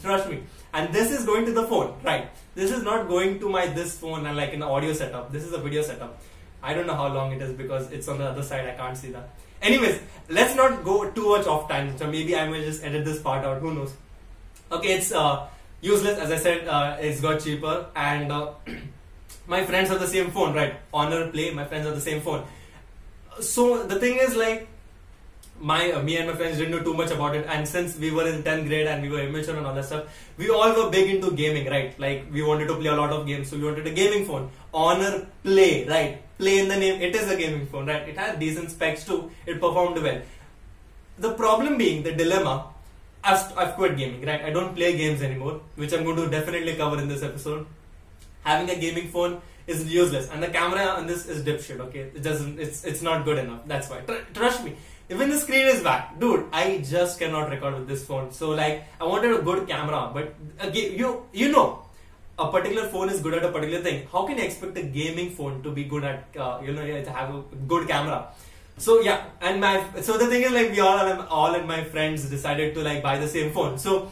Trust 0.00 0.28
me. 0.28 0.44
And 0.72 0.92
this 0.92 1.10
is 1.10 1.24
going 1.24 1.44
to 1.46 1.52
the 1.52 1.64
phone, 1.64 1.94
right? 2.02 2.30
This 2.54 2.70
is 2.70 2.82
not 2.82 3.08
going 3.08 3.38
to 3.40 3.48
my 3.48 3.66
this 3.66 3.98
phone 3.98 4.26
and 4.26 4.36
like 4.36 4.52
an 4.52 4.62
audio 4.62 4.92
setup. 4.92 5.32
This 5.32 5.44
is 5.44 5.52
a 5.52 5.58
video 5.58 5.82
setup. 5.82 6.18
I 6.62 6.74
don't 6.74 6.86
know 6.86 6.94
how 6.94 7.08
long 7.08 7.32
it 7.32 7.40
is 7.40 7.52
because 7.52 7.90
it's 7.90 8.08
on 8.08 8.18
the 8.18 8.24
other 8.24 8.42
side. 8.42 8.66
I 8.66 8.72
can't 8.72 8.96
see 8.96 9.10
that. 9.12 9.30
Anyways, 9.62 10.00
let's 10.28 10.54
not 10.54 10.84
go 10.84 11.10
too 11.10 11.30
much 11.30 11.46
off 11.46 11.68
tangent. 11.68 11.98
So 11.98 12.06
maybe 12.06 12.36
I 12.36 12.48
may 12.48 12.64
just 12.64 12.84
edit 12.84 13.04
this 13.04 13.20
part 13.20 13.44
out. 13.44 13.60
Who 13.60 13.74
knows? 13.74 13.94
Okay, 14.70 14.94
it's 14.98 15.12
uh, 15.12 15.46
useless. 15.80 16.18
As 16.18 16.30
I 16.30 16.36
said, 16.36 16.68
uh, 16.68 16.96
it's 17.00 17.20
got 17.20 17.40
cheaper 17.40 17.86
and 17.96 18.30
uh, 18.30 18.52
my 19.46 19.64
friends 19.64 19.88
have 19.88 20.00
the 20.00 20.06
same 20.06 20.30
phone, 20.30 20.54
right? 20.54 20.74
Honor 20.92 21.30
Play. 21.30 21.52
My 21.52 21.64
friends 21.64 21.86
have 21.86 21.94
the 21.94 22.00
same 22.00 22.20
phone. 22.20 22.44
So 23.40 23.82
the 23.84 23.98
thing 23.98 24.18
is 24.18 24.36
like 24.36 24.68
my 25.62 25.92
uh, 25.92 26.02
me 26.02 26.16
and 26.16 26.28
my 26.28 26.34
friends 26.34 26.58
didn't 26.58 26.72
know 26.72 26.82
too 26.82 26.94
much 26.94 27.10
about 27.10 27.36
it, 27.36 27.46
and 27.48 27.66
since 27.66 27.96
we 27.96 28.10
were 28.10 28.26
in 28.28 28.42
10th 28.42 28.66
grade 28.66 28.86
and 28.86 29.02
we 29.02 29.08
were 29.08 29.20
immature 29.20 29.56
and 29.56 29.66
all 29.66 29.74
that 29.74 29.84
stuff, 29.84 30.04
we 30.36 30.50
all 30.50 30.74
were 30.78 30.90
big 30.90 31.14
into 31.14 31.30
gaming, 31.30 31.70
right? 31.70 31.98
Like 31.98 32.26
we 32.32 32.42
wanted 32.42 32.66
to 32.68 32.76
play 32.76 32.90
a 32.90 32.96
lot 32.96 33.12
of 33.12 33.26
games, 33.26 33.48
so 33.50 33.56
we 33.56 33.64
wanted 33.64 33.86
a 33.86 33.94
gaming 34.00 34.26
phone. 34.26 34.50
Honor 34.74 35.26
Play, 35.44 35.86
right? 35.86 36.20
Play 36.38 36.58
in 36.58 36.68
the 36.68 36.76
name, 36.76 37.00
it 37.00 37.14
is 37.14 37.30
a 37.30 37.36
gaming 37.36 37.66
phone, 37.66 37.86
right? 37.86 38.08
It 38.08 38.18
had 38.18 38.40
decent 38.40 38.70
specs 38.70 39.04
too. 39.04 39.30
It 39.46 39.60
performed 39.60 40.02
well. 40.02 40.20
The 41.18 41.32
problem 41.34 41.78
being 41.78 42.02
the 42.02 42.12
dilemma. 42.12 42.66
I've, 43.24 43.56
I've 43.56 43.74
quit 43.74 43.96
gaming, 43.96 44.26
right? 44.26 44.44
I 44.44 44.50
don't 44.50 44.74
play 44.74 44.96
games 44.96 45.22
anymore, 45.22 45.60
which 45.76 45.92
I'm 45.92 46.02
going 46.02 46.16
to 46.16 46.28
definitely 46.28 46.74
cover 46.74 46.98
in 47.00 47.06
this 47.06 47.22
episode. 47.22 47.66
Having 48.42 48.70
a 48.70 48.80
gaming 48.80 49.08
phone 49.08 49.40
is 49.68 49.92
useless, 49.92 50.28
and 50.30 50.42
the 50.42 50.48
camera 50.48 50.86
on 50.86 51.06
this 51.06 51.26
is 51.26 51.44
dipshit. 51.44 51.78
Okay, 51.78 52.00
it 52.00 52.22
doesn't. 52.22 52.58
It's 52.58 52.84
it's 52.84 53.00
not 53.00 53.24
good 53.24 53.38
enough. 53.38 53.60
That's 53.66 53.88
why. 53.88 54.00
Tr- 54.00 54.26
trust 54.34 54.64
me. 54.64 54.74
Even 55.12 55.30
the 55.30 55.38
screen 55.38 55.66
is 55.66 55.82
bad, 55.82 56.18
dude. 56.18 56.46
I 56.52 56.78
just 56.78 57.18
cannot 57.18 57.50
record 57.50 57.74
with 57.74 57.88
this 57.88 58.04
phone. 58.04 58.32
So 58.32 58.50
like, 58.50 58.84
I 59.00 59.04
wanted 59.04 59.38
a 59.38 59.42
good 59.42 59.68
camera, 59.68 60.10
but 60.14 60.34
again, 60.58 60.98
you 60.98 61.26
you 61.32 61.50
know, 61.52 61.66
a 62.38 62.50
particular 62.50 62.88
phone 62.88 63.10
is 63.10 63.20
good 63.20 63.34
at 63.34 63.44
a 63.44 63.52
particular 63.56 63.82
thing. 63.82 64.06
How 64.12 64.26
can 64.26 64.38
you 64.38 64.44
expect 64.44 64.78
a 64.78 64.82
gaming 64.82 65.30
phone 65.30 65.62
to 65.62 65.70
be 65.70 65.84
good 65.84 66.04
at 66.04 66.40
uh, 66.46 66.60
you 66.64 66.72
know 66.72 66.86
to 67.10 67.12
have 67.20 67.34
a 67.34 67.42
good 67.74 67.86
camera? 67.88 68.20
So 68.78 69.00
yeah, 69.00 69.24
and 69.40 69.60
my 69.60 69.74
so 70.00 70.18
the 70.18 70.26
thing 70.26 70.42
is 70.42 70.52
like 70.52 70.70
we 70.70 70.80
all 70.80 70.98
and 70.98 71.20
all 71.28 71.54
and 71.54 71.68
my 71.68 71.84
friends 71.84 72.28
decided 72.30 72.74
to 72.74 72.82
like 72.82 73.02
buy 73.02 73.18
the 73.18 73.28
same 73.28 73.52
phone. 73.52 73.78
So 73.78 74.10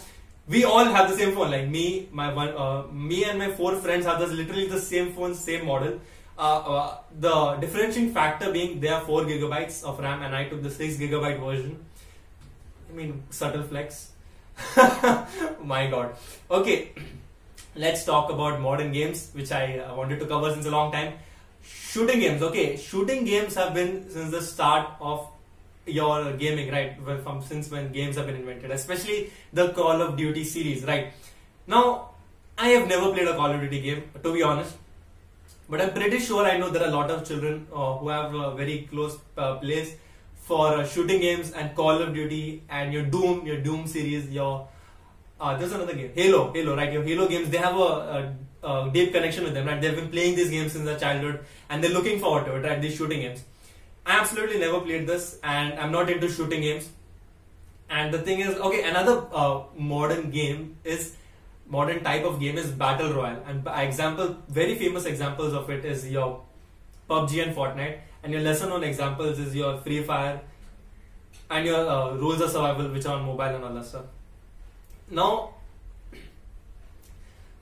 we 0.48 0.64
all 0.64 0.84
have 0.84 1.10
the 1.10 1.16
same 1.16 1.34
phone. 1.34 1.50
Like 1.50 1.68
me, 1.68 2.08
my 2.12 2.32
one, 2.32 2.48
uh, 2.48 2.82
me 2.92 3.24
and 3.24 3.38
my 3.38 3.50
four 3.52 3.76
friends 3.76 4.06
have 4.06 4.20
this 4.20 4.30
literally 4.30 4.68
the 4.68 4.80
same 4.80 5.12
phone, 5.14 5.34
same 5.34 5.66
model. 5.66 6.00
Uh, 6.40 6.58
uh, 6.74 6.96
the 7.20 7.56
differentiating 7.60 8.14
factor 8.14 8.50
being 8.50 8.80
they 8.80 8.88
are 8.88 9.02
four 9.02 9.24
gigabytes 9.24 9.84
of 9.84 9.98
RAM, 9.98 10.22
and 10.22 10.34
I 10.34 10.48
took 10.48 10.62
the 10.62 10.70
six 10.70 10.96
gigabyte 10.96 11.38
version. 11.38 11.84
I 12.88 12.96
mean, 12.96 13.22
subtle 13.28 13.62
flex. 13.62 14.12
my 15.62 15.86
God. 15.90 16.14
Okay, 16.50 16.92
let's 17.76 18.06
talk 18.06 18.32
about 18.32 18.58
modern 18.58 18.90
games, 18.90 19.28
which 19.34 19.52
I 19.52 19.80
uh, 19.80 19.94
wanted 19.94 20.18
to 20.20 20.26
cover 20.26 20.50
since 20.54 20.64
a 20.64 20.70
long 20.70 20.90
time. 20.92 21.12
Shooting 21.62 22.20
games. 22.20 22.40
Okay, 22.40 22.76
shooting 22.78 23.26
games 23.26 23.54
have 23.56 23.74
been 23.74 24.08
since 24.08 24.30
the 24.30 24.40
start 24.40 24.88
of 24.98 25.28
your 25.84 26.32
gaming, 26.32 26.70
right? 26.72 26.96
From 27.22 27.42
since 27.42 27.70
when 27.70 27.92
games 27.92 28.16
have 28.16 28.24
been 28.24 28.36
invented, 28.36 28.70
especially 28.70 29.30
the 29.52 29.72
Call 29.74 30.00
of 30.00 30.16
Duty 30.16 30.44
series, 30.44 30.84
right? 30.84 31.12
Now, 31.66 32.12
I 32.56 32.68
have 32.68 32.88
never 32.88 33.12
played 33.12 33.28
a 33.28 33.36
Call 33.36 33.50
of 33.50 33.60
Duty 33.60 33.82
game, 33.82 34.04
to 34.22 34.32
be 34.32 34.42
honest, 34.42 34.74
but 35.70 35.80
I'm 35.80 35.92
pretty 35.92 36.18
sure 36.18 36.44
I 36.44 36.58
know 36.58 36.68
there 36.68 36.82
are 36.82 36.88
a 36.88 36.90
lot 36.90 37.10
of 37.10 37.26
children 37.26 37.66
uh, 37.72 37.96
who 37.98 38.08
have 38.08 38.34
a 38.34 38.54
very 38.54 38.88
close 38.90 39.18
uh, 39.38 39.54
place 39.56 39.94
for 40.34 40.74
uh, 40.74 40.86
shooting 40.86 41.20
games 41.20 41.52
and 41.52 41.74
Call 41.76 42.02
of 42.02 42.12
Duty 42.12 42.64
and 42.68 42.92
your 42.92 43.04
Doom, 43.04 43.46
your 43.46 43.58
Doom 43.58 43.86
series, 43.86 44.28
your 44.30 44.68
uh, 45.40 45.56
there's 45.56 45.72
another 45.72 45.94
game, 45.94 46.10
Halo, 46.14 46.52
Halo, 46.52 46.76
right? 46.76 46.92
Your 46.92 47.02
Halo 47.02 47.26
games, 47.26 47.48
they 47.48 47.56
have 47.58 47.76
a, 47.76 48.34
a, 48.62 48.68
a 48.68 48.90
deep 48.92 49.12
connection 49.12 49.44
with 49.44 49.54
them, 49.54 49.66
right? 49.66 49.80
They've 49.80 49.94
been 49.94 50.10
playing 50.10 50.36
these 50.36 50.50
games 50.50 50.72
since 50.72 50.84
their 50.84 50.98
childhood 50.98 51.44
and 51.70 51.82
they're 51.82 51.92
looking 51.92 52.18
forward 52.20 52.44
to 52.46 52.56
it, 52.56 52.64
right? 52.68 52.82
These 52.82 52.96
shooting 52.96 53.20
games. 53.20 53.44
I 54.04 54.18
absolutely 54.18 54.58
never 54.58 54.80
played 54.80 55.06
this, 55.06 55.38
and 55.44 55.78
I'm 55.78 55.92
not 55.92 56.10
into 56.10 56.28
shooting 56.28 56.62
games. 56.62 56.88
And 57.88 58.12
the 58.12 58.18
thing 58.18 58.40
is, 58.40 58.56
okay, 58.56 58.82
another 58.88 59.24
uh, 59.32 59.62
modern 59.76 60.30
game 60.30 60.76
is 60.84 61.16
modern 61.70 62.02
type 62.04 62.24
of 62.24 62.38
game 62.40 62.58
is 62.58 62.70
battle 62.72 63.12
royale, 63.14 63.42
and 63.46 63.66
example, 63.88 64.36
very 64.48 64.74
famous 64.74 65.04
examples 65.06 65.54
of 65.54 65.70
it 65.70 65.84
is 65.84 66.08
your 66.10 66.42
PUBG 67.08 67.42
and 67.42 67.56
Fortnite, 67.56 67.98
and 68.22 68.32
your 68.32 68.42
lesser 68.42 68.68
known 68.68 68.84
examples 68.84 69.38
is 69.38 69.54
your 69.54 69.78
Free 69.78 70.02
Fire 70.02 70.40
and 71.50 71.66
your 71.66 71.88
uh, 71.88 72.14
Rules 72.14 72.40
of 72.40 72.50
Survival, 72.50 72.88
which 72.88 73.06
are 73.06 73.16
on 73.18 73.24
mobile 73.24 73.54
and 73.54 73.64
all 73.64 73.74
that 73.74 73.84
stuff. 73.84 74.04
Now, 75.10 75.54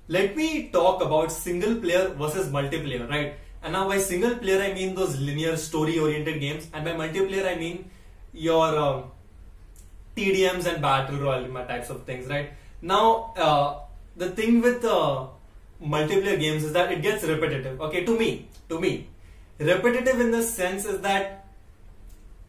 let 0.08 0.36
me 0.36 0.70
talk 0.70 1.02
about 1.02 1.30
single 1.30 1.76
player 1.76 2.08
versus 2.10 2.48
multiplayer, 2.48 3.08
right? 3.08 3.34
And 3.62 3.72
now 3.72 3.88
by 3.88 3.98
single 3.98 4.36
player, 4.36 4.62
I 4.62 4.72
mean 4.72 4.94
those 4.94 5.18
linear 5.18 5.56
story 5.56 5.98
oriented 5.98 6.40
games. 6.40 6.68
And 6.72 6.84
by 6.84 6.92
multiplayer, 6.92 7.46
I 7.46 7.56
mean 7.56 7.90
your 8.32 8.78
um, 8.78 9.04
TDMs 10.16 10.66
and 10.66 10.80
battle 10.80 11.18
royale 11.18 11.66
types 11.66 11.90
of 11.90 12.04
things, 12.04 12.26
right? 12.28 12.50
Now, 12.80 13.34
uh, 13.36 13.80
the 14.18 14.30
thing 14.30 14.60
with 14.60 14.84
uh, 14.84 15.26
multiplayer 15.82 16.38
games 16.38 16.64
is 16.64 16.72
that 16.72 16.92
it 16.92 17.02
gets 17.02 17.24
repetitive. 17.24 17.80
Okay, 17.80 18.04
to 18.04 18.18
me, 18.18 18.48
to 18.68 18.80
me, 18.80 19.08
repetitive 19.58 20.20
in 20.20 20.30
the 20.30 20.42
sense 20.42 20.84
is 20.84 21.00
that 21.02 21.46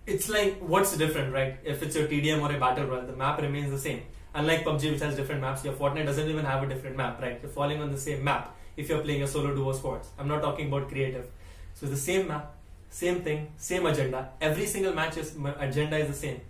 it's 0.08 0.28
like 0.28 0.58
what's 0.60 0.98
different, 0.98 1.34
right? 1.34 1.58
If 1.64 1.84
it's 1.84 1.96
your 1.96 2.08
TDM 2.08 2.42
or 2.42 2.54
a 2.54 2.60
battle 2.60 2.88
royale, 2.88 3.06
the 3.06 3.16
map 3.16 3.40
remains 3.42 3.70
the 3.70 3.78
same. 3.78 4.02
Unlike 4.34 4.64
PUBG, 4.66 4.92
which 4.92 5.02
has 5.02 5.16
different 5.16 5.42
maps, 5.42 5.64
your 5.64 5.74
Fortnite 5.74 6.06
doesn't 6.06 6.28
even 6.28 6.46
have 6.46 6.64
a 6.64 6.68
different 6.68 6.96
map, 6.96 7.22
right? 7.22 7.40
You're 7.42 7.52
falling 7.52 7.82
on 7.82 7.92
the 7.92 7.98
same 7.98 8.24
map 8.24 8.56
if 8.78 8.90
you're 8.90 9.02
playing 9.02 9.24
a 9.24 9.28
solo 9.28 9.54
duo 9.56 9.72
squads. 9.74 10.08
I'm 10.18 10.28
not 10.28 10.42
talking 10.42 10.68
about 10.68 10.90
creative. 10.90 11.28
So 11.76 11.86
the 11.86 11.98
same 11.98 12.28
map, 12.28 12.54
same 12.90 13.22
thing, 13.22 13.52
same 13.58 13.86
agenda. 13.86 14.30
Every 14.42 14.66
single 14.66 14.94
match 14.94 15.18
is 15.18 15.36
agenda 15.60 15.98
is 15.98 16.08
the 16.08 16.14
same. 16.14 16.42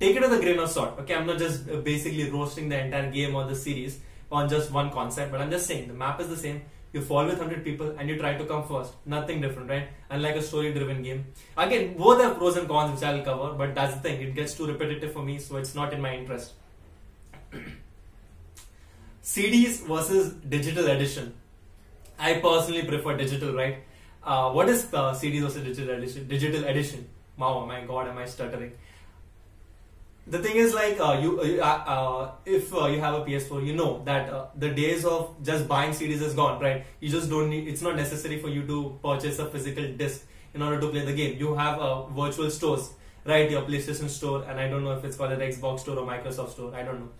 Take 0.00 0.16
it 0.16 0.22
with 0.22 0.32
a 0.32 0.40
grain 0.40 0.58
of 0.58 0.68
salt. 0.68 0.98
Okay, 1.00 1.14
I'm 1.14 1.26
not 1.26 1.38
just 1.38 1.68
uh, 1.70 1.76
basically 1.76 2.28
roasting 2.30 2.68
the 2.68 2.84
entire 2.84 3.10
game 3.10 3.34
or 3.34 3.44
the 3.44 3.54
series 3.54 4.00
on 4.32 4.48
just 4.48 4.70
one 4.72 4.90
concept, 4.90 5.30
but 5.30 5.40
I'm 5.40 5.50
just 5.50 5.66
saying 5.66 5.88
the 5.88 5.94
map 5.94 6.20
is 6.20 6.28
the 6.28 6.36
same. 6.36 6.62
You 6.92 7.00
fall 7.00 7.24
with 7.24 7.38
100 7.38 7.64
people 7.64 7.94
and 7.98 8.08
you 8.08 8.18
try 8.18 8.36
to 8.36 8.44
come 8.44 8.66
first. 8.68 8.92
Nothing 9.06 9.40
different, 9.40 9.70
right? 9.70 9.88
Unlike 10.10 10.36
a 10.36 10.42
story 10.42 10.72
driven 10.74 11.02
game. 11.02 11.26
Again, 11.56 11.96
both 11.96 12.20
have 12.20 12.36
pros 12.36 12.56
and 12.56 12.68
cons, 12.68 12.92
which 12.92 13.02
I'll 13.02 13.22
cover, 13.24 13.54
but 13.54 13.74
that's 13.74 13.94
the 13.94 14.00
thing. 14.00 14.20
It 14.20 14.34
gets 14.34 14.54
too 14.54 14.66
repetitive 14.66 15.12
for 15.12 15.22
me, 15.22 15.38
so 15.38 15.56
it's 15.56 15.74
not 15.74 15.92
in 15.94 16.02
my 16.02 16.14
interest. 16.14 16.52
CDs 19.22 19.86
versus 19.86 20.32
digital 20.32 20.86
edition. 20.86 21.32
I 22.18 22.34
personally 22.34 22.82
prefer 22.82 23.16
digital, 23.16 23.54
right? 23.54 23.78
Uh, 24.22 24.50
what 24.50 24.68
is 24.68 24.86
the 24.88 25.12
CDs 25.12 25.42
versus 25.42 25.64
digital 25.64 25.94
edition? 25.96 26.28
Digital 26.28 26.64
edition. 26.64 27.08
Wow, 27.38 27.64
my 27.66 27.80
God, 27.84 28.08
am 28.08 28.18
I 28.18 28.26
stuttering? 28.26 28.72
The 30.26 30.38
thing 30.38 30.56
is, 30.56 30.72
like, 30.72 31.00
uh, 31.00 31.18
you, 31.20 31.60
uh, 31.60 31.64
uh 31.64 32.30
if 32.46 32.72
uh, 32.74 32.86
you 32.86 33.00
have 33.00 33.14
a 33.14 33.24
PS4, 33.24 33.66
you 33.66 33.74
know 33.74 34.02
that 34.04 34.30
uh, 34.30 34.46
the 34.56 34.70
days 34.70 35.04
of 35.04 35.34
just 35.42 35.66
buying 35.66 35.90
CDs 35.90 36.22
is 36.22 36.34
gone, 36.34 36.60
right? 36.60 36.84
You 37.00 37.08
just 37.08 37.28
don't 37.28 37.50
need. 37.50 37.66
It's 37.66 37.82
not 37.82 37.96
necessary 37.96 38.38
for 38.38 38.48
you 38.48 38.66
to 38.66 38.98
purchase 39.02 39.38
a 39.40 39.46
physical 39.46 39.84
disc 40.02 40.24
in 40.54 40.62
order 40.62 40.80
to 40.80 40.88
play 40.88 41.04
the 41.04 41.12
game. 41.12 41.38
You 41.38 41.54
have 41.54 42.08
virtual 42.10 42.50
stores, 42.50 42.90
right? 43.24 43.50
Your 43.50 43.62
PlayStation 43.62 44.08
store, 44.08 44.44
and 44.44 44.60
I 44.60 44.68
don't 44.68 44.84
know 44.84 44.92
if 44.92 45.04
it's 45.04 45.16
called 45.16 45.32
an 45.32 45.40
Xbox 45.40 45.80
store 45.80 45.98
or 45.98 46.06
Microsoft 46.06 46.50
store. 46.50 46.74
I 46.74 46.82
don't 46.84 47.00
know 47.00 47.10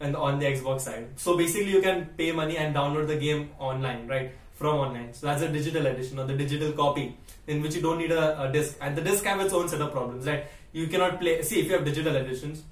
and 0.00 0.16
on 0.16 0.38
the 0.38 0.46
Xbox 0.46 0.82
side. 0.82 1.08
So 1.16 1.36
basically, 1.36 1.72
you 1.72 1.82
can 1.82 2.06
pay 2.16 2.32
money 2.32 2.56
and 2.56 2.74
download 2.74 3.06
the 3.06 3.16
game 3.16 3.50
online, 3.58 4.06
right? 4.06 4.32
From 4.54 4.76
online. 4.76 5.12
So 5.14 5.26
that's 5.26 5.42
a 5.42 5.48
digital 5.48 5.86
edition 5.86 6.18
or 6.18 6.26
the 6.26 6.34
digital 6.34 6.72
copy 6.72 7.16
in 7.48 7.62
which 7.62 7.74
you 7.74 7.82
don't 7.82 7.98
need 7.98 8.12
a, 8.12 8.42
a 8.42 8.52
disc. 8.52 8.76
And 8.80 8.96
the 8.96 9.02
disc 9.02 9.24
have 9.24 9.40
its 9.40 9.52
own 9.52 9.68
set 9.68 9.80
of 9.80 9.90
problems, 9.90 10.26
right? 10.26 10.46
You 10.72 10.86
cannot 10.86 11.20
play. 11.20 11.42
See, 11.42 11.60
if 11.60 11.66
you 11.66 11.72
have 11.72 11.84
digital 11.84 12.14
editions, 12.14 12.62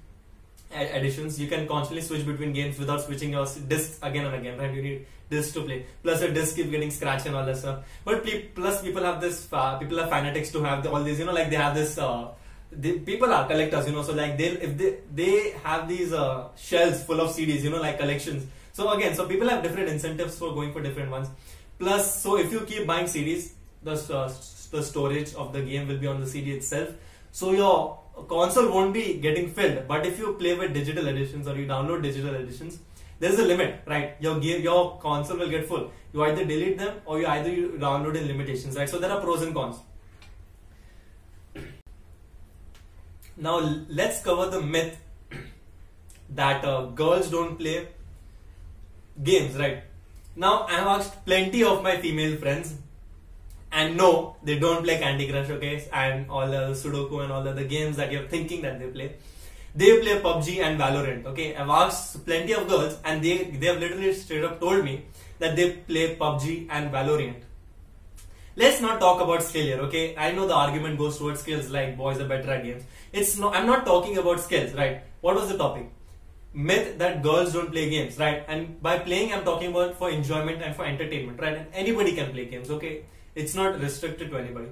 editions, 0.71 1.39
you 1.39 1.47
can 1.47 1.67
constantly 1.67 2.01
switch 2.01 2.25
between 2.25 2.53
games 2.53 2.77
without 2.77 3.01
switching 3.01 3.31
your 3.31 3.45
discs 3.67 3.99
again 4.01 4.25
and 4.27 4.35
again, 4.35 4.57
right? 4.59 4.73
You 4.73 4.81
need 4.81 5.05
discs 5.29 5.53
to 5.53 5.61
play. 5.63 5.85
Plus, 6.03 6.19
the 6.21 6.29
disc 6.29 6.55
keeps 6.55 6.69
getting 6.69 6.91
scratched 6.91 7.25
and 7.25 7.35
all 7.35 7.45
that 7.45 7.57
stuff. 7.57 7.79
But 8.05 8.25
plus, 8.55 8.81
people 8.81 9.03
have 9.03 9.19
this. 9.19 9.47
Uh, 9.51 9.77
people 9.77 9.99
are 9.99 10.07
fanatics 10.07 10.51
to 10.51 10.63
have 10.63 10.83
the, 10.83 10.91
all 10.91 11.03
these. 11.03 11.19
You 11.19 11.25
know, 11.25 11.33
like 11.33 11.49
they 11.49 11.55
have 11.55 11.75
this. 11.75 11.97
Uh, 11.97 12.29
the 12.71 12.99
people 12.99 13.33
are 13.33 13.47
collectors, 13.47 13.87
you 13.87 13.93
know. 13.93 14.03
So 14.03 14.13
like 14.13 14.37
they 14.37 14.49
if 14.69 14.77
they 14.77 14.97
they 15.13 15.51
have 15.63 15.87
these 15.87 16.13
uh, 16.13 16.49
shelves 16.55 17.03
full 17.03 17.19
of 17.19 17.29
CDs, 17.29 17.63
you 17.63 17.71
know, 17.71 17.81
like 17.81 17.99
collections. 17.99 18.45
So 18.73 18.91
again, 18.91 19.15
so 19.15 19.27
people 19.27 19.49
have 19.49 19.63
different 19.63 19.89
incentives 19.89 20.37
for 20.37 20.53
going 20.53 20.71
for 20.71 20.81
different 20.81 21.09
ones. 21.09 21.29
Plus, 21.79 22.21
so 22.21 22.37
if 22.37 22.51
you 22.51 22.61
keep 22.61 22.85
buying 22.85 23.05
CDs, 23.05 23.51
the 23.89 24.17
uh, 24.17 24.31
the 24.71 24.83
storage 24.83 25.33
of 25.33 25.53
the 25.53 25.61
game 25.61 25.87
will 25.87 25.97
be 25.97 26.07
on 26.07 26.19
the 26.21 26.27
CD 26.27 26.51
itself. 26.51 26.89
So 27.31 27.51
your 27.51 27.99
console 28.27 28.69
won't 28.73 28.93
be 28.93 29.05
getting 29.25 29.49
filled. 29.49 29.87
But 29.87 30.05
if 30.05 30.19
you 30.19 30.33
play 30.33 30.53
with 30.55 30.73
digital 30.73 31.07
editions 31.07 31.47
or 31.47 31.55
you 31.55 31.65
download 31.65 32.01
digital 32.03 32.35
editions, 32.35 32.79
there's 33.19 33.39
a 33.39 33.45
limit, 33.45 33.81
right? 33.85 34.15
Your 34.19 34.39
game, 34.39 34.61
your 34.61 34.99
console 34.99 35.37
will 35.37 35.49
get 35.49 35.67
full. 35.67 35.91
You 36.13 36.23
either 36.23 36.45
delete 36.45 36.77
them 36.77 37.01
or 37.05 37.19
you 37.19 37.27
either 37.27 37.51
you 37.51 37.69
download 37.79 38.15
in 38.15 38.27
limitations, 38.27 38.75
right? 38.75 38.89
So 38.89 38.99
there 38.99 39.11
are 39.11 39.21
pros 39.21 39.41
and 39.41 39.53
cons. 39.53 39.77
Now 43.35 43.57
let's 43.89 44.21
cover 44.23 44.49
the 44.49 44.61
myth 44.61 44.97
that 46.29 46.65
uh, 46.65 46.85
girls 46.85 47.29
don't 47.29 47.57
play 47.57 47.87
games, 49.23 49.55
right? 49.55 49.83
Now 50.35 50.65
I 50.67 50.73
have 50.73 50.87
asked 50.87 51.25
plenty 51.25 51.63
of 51.63 51.83
my 51.83 51.97
female 51.97 52.37
friends, 52.37 52.75
and 53.71 53.97
no, 53.97 54.35
they 54.43 54.57
don't 54.59 54.83
play 54.83 54.97
Candy 54.99 55.29
Crush, 55.29 55.49
okay, 55.49 55.87
and 55.93 56.29
all 56.29 56.47
the 56.47 56.71
Sudoku 56.81 57.23
and 57.23 57.31
all 57.31 57.43
the 57.43 57.51
other 57.51 57.65
games 57.65 57.97
that 57.97 58.11
you're 58.11 58.27
thinking 58.27 58.61
that 58.61 58.79
they 58.79 58.87
play. 58.87 59.15
They 59.75 59.99
play 59.99 60.19
PUBG 60.21 60.59
and 60.63 60.79
Valorant, 60.79 61.25
okay. 61.25 61.55
I've 61.55 61.69
asked 61.69 62.25
plenty 62.25 62.53
of 62.53 62.67
girls, 62.67 62.97
and 63.05 63.23
they 63.23 63.37
they 63.43 63.67
have 63.67 63.79
literally 63.79 64.13
straight 64.13 64.43
up 64.43 64.59
told 64.59 64.83
me 64.83 65.05
that 65.39 65.55
they 65.55 65.71
play 65.71 66.15
PUBG 66.15 66.67
and 66.69 66.91
Valorant. 66.91 67.43
let's 68.61 68.81
not 68.81 68.99
talk 68.99 69.21
about 69.21 69.43
skill 69.43 69.65
here, 69.65 69.79
okay? 69.81 70.15
I 70.17 70.31
know 70.31 70.47
the 70.47 70.53
argument 70.55 70.97
goes 70.97 71.17
towards 71.19 71.41
skills 71.41 71.69
like 71.69 71.95
boys 71.97 72.19
are 72.19 72.27
better 72.27 72.51
at 72.51 72.63
games. 72.63 72.83
It's 73.13 73.37
no, 73.37 73.51
I'm 73.53 73.67
not 73.67 73.85
talking 73.85 74.17
about 74.17 74.39
skills, 74.39 74.73
right? 74.73 75.03
What 75.21 75.35
was 75.35 75.49
the 75.49 75.57
topic? 75.57 75.91
Myth 76.53 76.97
that 76.97 77.21
girls 77.21 77.53
don't 77.53 77.71
play 77.71 77.89
games, 77.89 78.17
right? 78.17 78.43
And 78.47 78.81
by 78.81 78.97
playing, 78.97 79.31
I'm 79.33 79.43
talking 79.43 79.69
about 79.69 79.95
for 79.95 80.09
enjoyment 80.09 80.63
and 80.63 80.75
for 80.75 80.85
entertainment, 80.85 81.39
right? 81.39 81.57
And 81.57 81.67
anybody 81.73 82.15
can 82.15 82.31
play 82.31 82.45
games, 82.45 82.71
okay? 82.71 83.03
It's 83.43 83.55
not 83.55 83.79
restricted 83.79 84.31
to 84.31 84.37
anybody. 84.37 84.67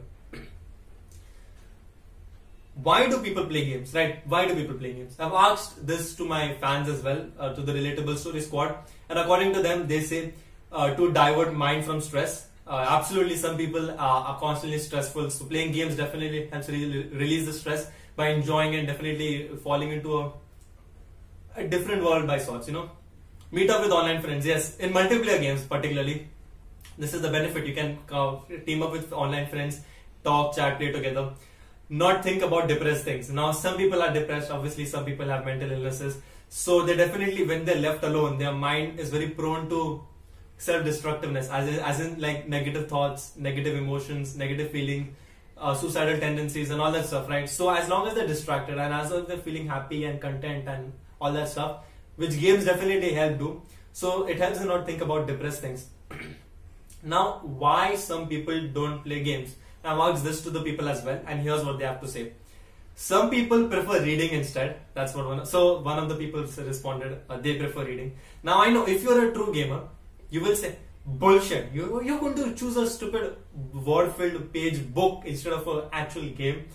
Why 2.88 3.08
do 3.10 3.20
people 3.20 3.46
play 3.46 3.66
games, 3.66 3.94
right? 3.94 4.26
Why 4.28 4.46
do 4.48 4.56
people 4.56 4.76
play 4.76 4.94
games? 4.94 5.16
I've 5.18 5.38
asked 5.42 5.86
this 5.88 6.16
to 6.16 6.26
my 6.26 6.56
fans 6.56 6.90
as 6.90 7.02
well, 7.02 7.22
uh, 7.40 7.54
to 7.54 7.62
the 7.62 7.72
Relatable 7.72 8.18
Story 8.18 8.42
Squad, 8.42 8.76
and 9.10 9.18
according 9.20 9.54
to 9.54 9.62
them, 9.62 9.88
they 9.88 10.02
say 10.02 10.34
uh, 10.72 10.94
to 10.96 11.14
divert 11.14 11.54
mind 11.54 11.86
from 11.86 12.02
stress 12.02 12.48
uh, 12.68 12.84
absolutely, 12.90 13.36
some 13.36 13.58
people 13.58 13.92
are 14.00 14.40
constantly 14.40 14.80
stressful. 14.80 15.30
So 15.30 15.46
playing 15.46 15.72
games 15.72 15.96
definitely 15.96 16.48
helps 16.48 16.68
re- 16.68 17.10
release 17.14 17.46
the 17.46 17.54
stress 17.54 17.92
by 18.16 18.30
enjoying 18.30 18.74
and 18.76 18.88
definitely 18.88 19.50
falling 19.64 19.92
into 19.92 20.18
a, 20.18 20.32
a 21.56 21.68
different 21.68 22.04
world 22.04 22.26
by 22.26 22.40
sorts. 22.40 22.68
You 22.68 22.74
know, 22.74 22.90
meet 23.52 23.70
up 23.70 23.82
with 23.82 23.92
online 23.92 24.22
friends. 24.22 24.46
Yes, 24.46 24.78
in 24.78 24.92
multiplayer 24.94 25.40
games 25.40 25.64
particularly, 25.64 26.28
this 26.98 27.14
is 27.14 27.22
the 27.22 27.30
benefit. 27.30 27.66
You 27.66 27.74
can 27.74 28.00
uh, 28.12 28.38
team 28.66 28.84
up 28.84 28.92
with 28.92 29.12
online 29.12 29.48
friends, 29.48 29.82
talk, 30.24 30.56
chat, 30.56 30.78
play 30.78 30.92
together. 30.92 31.34
Not 31.90 32.24
think 32.24 32.42
about 32.42 32.68
depressed 32.68 33.04
things. 33.04 33.30
Now, 33.30 33.52
some 33.52 33.78
people 33.78 34.02
are 34.02 34.12
depressed. 34.12 34.50
Obviously, 34.52 34.86
some 34.86 35.06
people 35.06 35.28
have 35.28 35.46
mental 35.46 35.72
illnesses. 35.72 36.18
So 36.50 36.84
they 36.86 36.96
definitely, 36.96 37.46
when 37.46 37.66
they're 37.66 37.82
left 37.82 38.04
alone, 38.04 38.38
their 38.38 38.54
mind 38.54 39.00
is 39.00 39.10
very 39.10 39.30
prone 39.30 39.70
to 39.70 40.04
self-destructiveness 40.58 41.50
as 41.50 41.68
in, 41.68 41.80
as 41.80 42.00
in 42.00 42.20
like 42.20 42.48
negative 42.48 42.88
thoughts 42.88 43.34
negative 43.36 43.76
emotions 43.76 44.38
negative 44.38 44.72
feeling 44.72 45.14
uh, 45.58 45.74
suicidal 45.74 46.18
tendencies 46.18 46.70
and 46.70 46.82
all 46.82 46.92
that 46.92 47.06
stuff 47.06 47.30
right 47.30 47.50
so 47.50 47.70
as 47.70 47.90
long 47.90 48.08
as 48.08 48.14
they're 48.14 48.28
distracted 48.28 48.78
and 48.78 48.94
as 48.94 49.12
long 49.12 49.22
as 49.22 49.28
they're 49.28 49.38
feeling 49.38 49.68
happy 49.68 50.06
and 50.06 50.22
content 50.22 50.68
and 50.68 50.94
all 51.20 51.32
that 51.32 51.50
stuff 51.50 51.80
which 52.16 52.40
games 52.40 52.66
definitely 52.66 53.14
help 53.14 53.38
do 53.38 53.62
so 53.92 54.26
it 54.28 54.38
helps 54.38 54.60
them 54.60 54.68
not 54.68 54.86
think 54.86 55.02
about 55.02 55.28
depressed 55.28 55.62
things 55.62 55.88
now 57.14 57.26
why 57.66 57.96
some 57.96 58.28
people 58.34 58.68
don't 58.80 59.04
play 59.04 59.22
games 59.30 59.56
i've 59.84 60.02
asked 60.08 60.24
this 60.30 60.42
to 60.48 60.50
the 60.58 60.64
people 60.68 60.90
as 60.94 61.04
well 61.04 61.20
and 61.28 61.42
here's 61.48 61.64
what 61.64 61.78
they 61.80 61.86
have 61.86 62.02
to 62.02 62.08
say 62.16 62.24
some 62.96 63.30
people 63.30 63.68
prefer 63.74 64.02
reading 64.10 64.32
instead 64.40 64.78
that's 64.94 65.14
what 65.16 65.28
one 65.34 65.46
so 65.46 65.62
one 65.90 66.00
of 66.04 66.10
the 66.10 66.18
people 66.24 66.42
responded 66.72 67.20
uh, 67.30 67.38
they 67.38 67.56
prefer 67.64 67.86
reading 67.92 68.12
now 68.44 68.62
i 68.66 68.70
know 68.70 68.86
if 68.96 69.04
you're 69.04 69.30
a 69.30 69.32
true 69.38 69.54
gamer 69.60 69.82
you 70.30 70.42
will 70.42 70.56
say 70.56 70.76
bullshit. 71.06 71.72
You, 71.74 72.02
you're 72.04 72.20
going 72.20 72.36
to 72.36 72.54
choose 72.56 72.78
a 72.78 72.90
stupid 72.90 73.38
word-filled 73.74 74.52
page 74.52 74.86
book 74.94 75.24
instead 75.26 75.54
of 75.54 75.68
an 75.68 75.84
actual 75.92 76.30
game. 76.30 76.66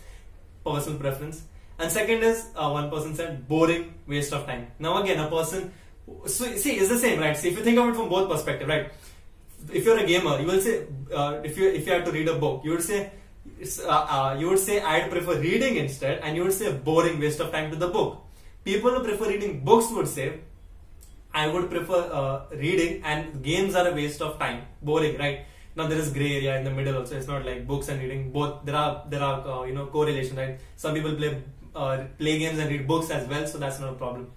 Personal 0.64 0.98
preference. 0.98 1.42
And 1.78 1.90
second 1.90 2.22
is 2.22 2.46
uh, 2.54 2.70
one 2.70 2.90
person 2.90 3.14
said 3.14 3.48
boring, 3.48 3.94
waste 4.06 4.32
of 4.32 4.46
time. 4.46 4.68
Now 4.78 5.02
again, 5.02 5.18
a 5.18 5.28
person. 5.28 5.72
So 6.26 6.44
see, 6.56 6.72
it's 6.72 6.88
the 6.88 6.98
same, 6.98 7.20
right? 7.20 7.36
See, 7.36 7.48
if 7.48 7.56
you 7.56 7.64
think 7.64 7.78
of 7.78 7.88
it 7.88 7.96
from 7.96 8.08
both 8.08 8.28
perspective, 8.28 8.68
right? 8.68 8.92
If 9.72 9.84
you're 9.84 9.98
a 9.98 10.06
gamer, 10.06 10.40
you 10.40 10.46
will 10.46 10.60
say 10.60 10.86
uh, 11.14 11.40
if 11.44 11.56
you 11.58 11.68
if 11.68 11.86
you 11.86 11.92
have 11.92 12.04
to 12.04 12.12
read 12.12 12.28
a 12.28 12.34
book, 12.38 12.64
you 12.64 12.72
would 12.72 12.82
say 12.82 13.10
uh, 13.86 13.88
uh, 13.88 14.36
you 14.38 14.48
would 14.48 14.58
say 14.58 14.80
I'd 14.80 15.10
prefer 15.10 15.38
reading 15.38 15.76
instead, 15.76 16.20
and 16.22 16.36
you 16.36 16.44
would 16.44 16.52
say 16.52 16.72
boring, 16.72 17.18
waste 17.20 17.40
of 17.40 17.52
time 17.52 17.70
to 17.70 17.76
the 17.76 17.88
book. 17.88 18.22
People 18.64 18.90
who 18.90 19.04
prefer 19.04 19.28
reading 19.28 19.64
books 19.64 19.90
would 19.90 20.08
say 20.08 20.40
I 21.32 21.46
would 21.48 21.70
prefer 21.70 22.00
uh, 22.20 22.56
reading, 22.56 23.02
and 23.04 23.42
games 23.42 23.74
are 23.74 23.86
a 23.88 23.94
waste 23.94 24.20
of 24.22 24.38
time, 24.38 24.62
boring, 24.82 25.18
right? 25.18 25.46
Now 25.76 25.86
there 25.86 25.98
is 25.98 26.12
gray 26.12 26.36
area 26.36 26.58
in 26.58 26.64
the 26.64 26.70
middle 26.70 26.96
also. 26.98 27.16
It's 27.16 27.28
not 27.28 27.44
like 27.46 27.66
books 27.66 27.88
and 27.88 28.00
reading 28.00 28.32
both. 28.32 28.64
There 28.64 28.74
are 28.74 29.04
there 29.08 29.22
are 29.22 29.46
uh, 29.46 29.64
you 29.64 29.74
know 29.74 29.86
correlation, 29.86 30.36
right? 30.36 30.58
Some 30.76 30.94
people 30.94 31.14
play 31.14 31.42
uh, 31.74 32.04
play 32.18 32.38
games 32.38 32.58
and 32.58 32.70
read 32.70 32.86
books 32.88 33.10
as 33.10 33.28
well, 33.28 33.46
so 33.46 33.58
that's 33.58 33.78
not 33.78 33.90
a 33.90 33.98
problem. 34.04 34.30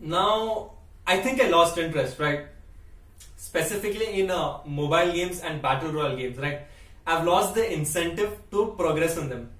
Now 0.00 0.72
I 1.06 1.18
think 1.18 1.40
I 1.40 1.48
lost 1.48 1.78
interest, 1.78 2.18
right? 2.18 2.46
Specifically 3.38 4.20
in 4.20 4.30
uh, 4.30 4.58
mobile 4.66 5.12
games 5.12 5.40
and 5.40 5.62
battle 5.62 5.92
royale 5.92 6.16
games, 6.16 6.38
right? 6.38 6.62
I've 7.06 7.24
lost 7.24 7.54
the 7.54 7.64
incentive 7.72 8.36
to 8.50 8.74
progress 8.78 9.16
in 9.16 9.28
them. 9.30 9.50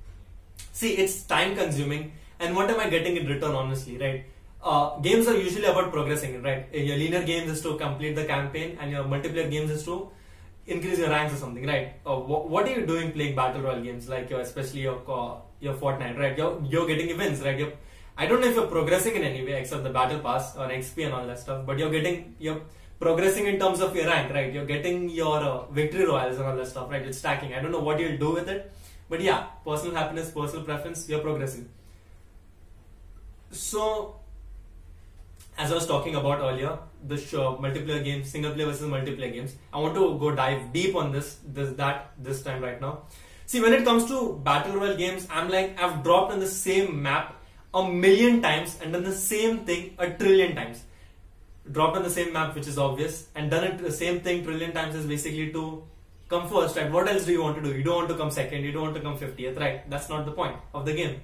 See, 0.72 0.92
it's 0.94 1.22
time 1.24 1.56
consuming, 1.56 2.12
and 2.40 2.54
what 2.56 2.70
am 2.70 2.80
I 2.80 2.90
getting 2.90 3.16
in 3.16 3.26
return, 3.26 3.54
honestly, 3.54 3.98
right? 3.98 4.24
uh, 4.62 4.98
games 5.00 5.28
are 5.28 5.36
usually 5.36 5.66
about 5.66 5.92
progressing, 5.92 6.42
right? 6.42 6.66
Your 6.74 6.96
linear 6.96 7.22
games 7.22 7.50
is 7.50 7.62
to 7.62 7.76
complete 7.76 8.16
the 8.16 8.24
campaign, 8.24 8.76
and 8.80 8.90
your 8.90 9.04
multiplayer 9.04 9.50
games 9.50 9.70
is 9.70 9.84
to 9.84 10.10
increase 10.66 10.98
your 10.98 11.10
ranks 11.10 11.34
or 11.34 11.36
something, 11.36 11.66
right? 11.66 11.94
Uh, 12.04 12.16
wh- 12.16 12.50
what 12.50 12.68
are 12.68 12.72
you 12.72 12.86
doing 12.86 13.12
playing 13.12 13.36
battle 13.36 13.62
royale 13.62 13.80
games, 13.82 14.08
like 14.08 14.28
your, 14.30 14.40
especially 14.40 14.80
your 14.82 15.00
uh, 15.08 15.36
your 15.60 15.74
Fortnite, 15.74 16.18
right? 16.18 16.36
You're 16.36 16.60
you're 16.68 16.86
getting 16.86 17.10
events, 17.10 17.40
right? 17.40 17.58
You're, 17.58 17.72
I 18.16 18.26
don't 18.26 18.40
know 18.40 18.48
if 18.48 18.56
you're 18.56 18.66
progressing 18.66 19.14
in 19.14 19.22
any 19.22 19.44
way 19.44 19.60
except 19.60 19.84
the 19.84 19.90
battle 19.90 20.18
pass 20.18 20.56
or 20.56 20.68
XP 20.68 21.04
and 21.06 21.14
all 21.14 21.26
that 21.26 21.38
stuff, 21.38 21.64
but 21.64 21.78
you're 21.78 21.90
getting 21.90 22.34
you're 22.40 22.60
progressing 22.98 23.46
in 23.46 23.58
terms 23.58 23.80
of 23.80 23.94
your 23.94 24.06
rank, 24.06 24.32
right? 24.32 24.52
You're 24.52 24.66
getting 24.66 25.08
your 25.08 25.38
uh, 25.38 25.66
victory 25.66 26.04
royales 26.04 26.36
and 26.36 26.46
all 26.46 26.56
that 26.56 26.66
stuff, 26.66 26.90
right? 26.90 27.02
It's 27.02 27.18
stacking. 27.18 27.54
I 27.54 27.60
don't 27.60 27.72
know 27.72 27.80
what 27.80 28.00
you'll 28.00 28.18
do 28.18 28.32
with 28.32 28.48
it, 28.48 28.72
but 29.08 29.20
yeah, 29.20 29.46
personal 29.64 29.94
happiness, 29.94 30.30
personal 30.30 30.64
preference, 30.64 31.08
you're 31.08 31.20
progressing. 31.20 31.68
So 33.50 34.16
as 35.58 35.72
I 35.72 35.74
was 35.74 35.86
talking 35.86 36.14
about 36.14 36.40
earlier, 36.40 36.78
the 37.06 37.16
show, 37.16 37.56
multiplayer 37.56 38.02
games, 38.02 38.30
single 38.30 38.52
player 38.52 38.66
versus 38.66 38.88
multiplayer 38.88 39.32
games. 39.32 39.56
I 39.72 39.78
want 39.78 39.94
to 39.94 40.16
go 40.18 40.34
dive 40.34 40.72
deep 40.72 40.94
on 40.94 41.10
this, 41.10 41.38
this, 41.44 41.76
that, 41.76 42.12
this 42.18 42.42
time 42.42 42.62
right 42.62 42.80
now. 42.80 43.02
See, 43.46 43.60
when 43.60 43.72
it 43.72 43.84
comes 43.84 44.06
to 44.06 44.40
battle 44.44 44.76
royale 44.76 44.96
games, 44.96 45.26
I'm 45.30 45.48
like, 45.50 45.80
I've 45.80 46.02
dropped 46.04 46.32
on 46.32 46.38
the 46.38 46.46
same 46.46 47.02
map 47.02 47.34
a 47.74 47.88
million 47.88 48.40
times 48.40 48.78
and 48.80 48.92
done 48.92 49.02
the 49.02 49.14
same 49.14 49.60
thing 49.60 49.94
a 49.98 50.10
trillion 50.10 50.54
times. 50.54 50.84
Dropped 51.70 51.96
on 51.96 52.02
the 52.02 52.10
same 52.10 52.32
map, 52.32 52.54
which 52.54 52.66
is 52.66 52.78
obvious, 52.78 53.28
and 53.34 53.50
done 53.50 53.64
it 53.64 53.78
the 53.78 53.92
same 53.92 54.20
thing 54.20 54.44
trillion 54.44 54.72
times 54.72 54.94
is 54.94 55.06
basically 55.06 55.52
to 55.52 55.82
come 56.28 56.48
first, 56.48 56.76
right? 56.76 56.90
What 56.90 57.08
else 57.08 57.24
do 57.24 57.32
you 57.32 57.42
want 57.42 57.56
to 57.56 57.62
do? 57.62 57.76
You 57.76 57.82
don't 57.82 57.96
want 57.96 58.08
to 58.08 58.16
come 58.16 58.30
second, 58.30 58.64
you 58.64 58.72
don't 58.72 58.82
want 58.82 58.94
to 58.94 59.00
come 59.00 59.18
50th, 59.18 59.58
right? 59.58 59.88
That's 59.90 60.08
not 60.08 60.24
the 60.24 60.32
point 60.32 60.56
of 60.74 60.84
the 60.86 60.94
game. 60.94 61.20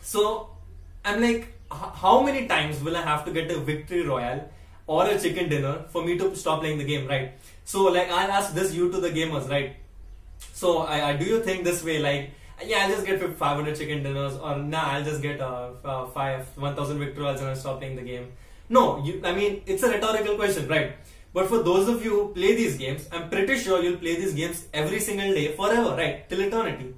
So, 0.00 0.50
I'm 1.04 1.20
like, 1.22 1.54
how 1.70 2.22
many 2.22 2.46
times 2.46 2.82
will 2.82 2.96
I 2.96 3.02
have 3.02 3.24
to 3.26 3.32
get 3.32 3.50
a 3.50 3.58
victory 3.58 4.06
royale 4.06 4.48
or 4.86 5.06
a 5.06 5.20
chicken 5.20 5.48
dinner 5.48 5.84
for 5.90 6.02
me 6.04 6.16
to 6.18 6.34
stop 6.34 6.60
playing 6.60 6.78
the 6.78 6.84
game, 6.84 7.06
right? 7.06 7.32
So 7.64 7.84
like 7.84 8.10
I'll 8.10 8.30
ask 8.30 8.54
this 8.54 8.74
you 8.74 8.90
to 8.90 9.00
the 9.00 9.10
gamers, 9.10 9.48
right? 9.48 9.76
So 10.54 10.78
I, 10.78 11.10
I 11.10 11.16
do 11.16 11.24
you 11.24 11.42
think 11.42 11.64
this 11.64 11.84
way, 11.84 11.98
like 11.98 12.30
yeah, 12.64 12.78
I'll 12.84 12.90
just 12.90 13.06
get 13.06 13.20
500 13.20 13.76
chicken 13.76 14.02
dinners, 14.02 14.36
or 14.36 14.56
nah, 14.56 14.92
I'll 14.92 15.04
just 15.04 15.22
get 15.22 15.40
uh, 15.40 15.70
uh, 15.84 16.06
five 16.06 16.46
1,000 16.56 16.98
victory 16.98 17.22
royales 17.22 17.40
and 17.40 17.50
I'll 17.50 17.56
stop 17.56 17.78
playing 17.78 17.96
the 17.96 18.02
game. 18.02 18.32
No, 18.68 19.02
you, 19.04 19.20
I 19.24 19.34
mean 19.34 19.62
it's 19.66 19.82
a 19.82 19.90
rhetorical 19.90 20.36
question, 20.36 20.68
right? 20.68 20.96
But 21.32 21.48
for 21.48 21.62
those 21.62 21.88
of 21.88 22.04
you 22.04 22.10
who 22.10 22.28
play 22.34 22.54
these 22.56 22.76
games, 22.76 23.08
I'm 23.12 23.28
pretty 23.28 23.58
sure 23.58 23.82
you'll 23.82 23.98
play 23.98 24.16
these 24.16 24.34
games 24.34 24.66
every 24.72 25.00
single 25.00 25.32
day 25.34 25.52
forever, 25.54 25.94
right? 25.96 26.28
Till 26.28 26.40
eternity. 26.40 26.94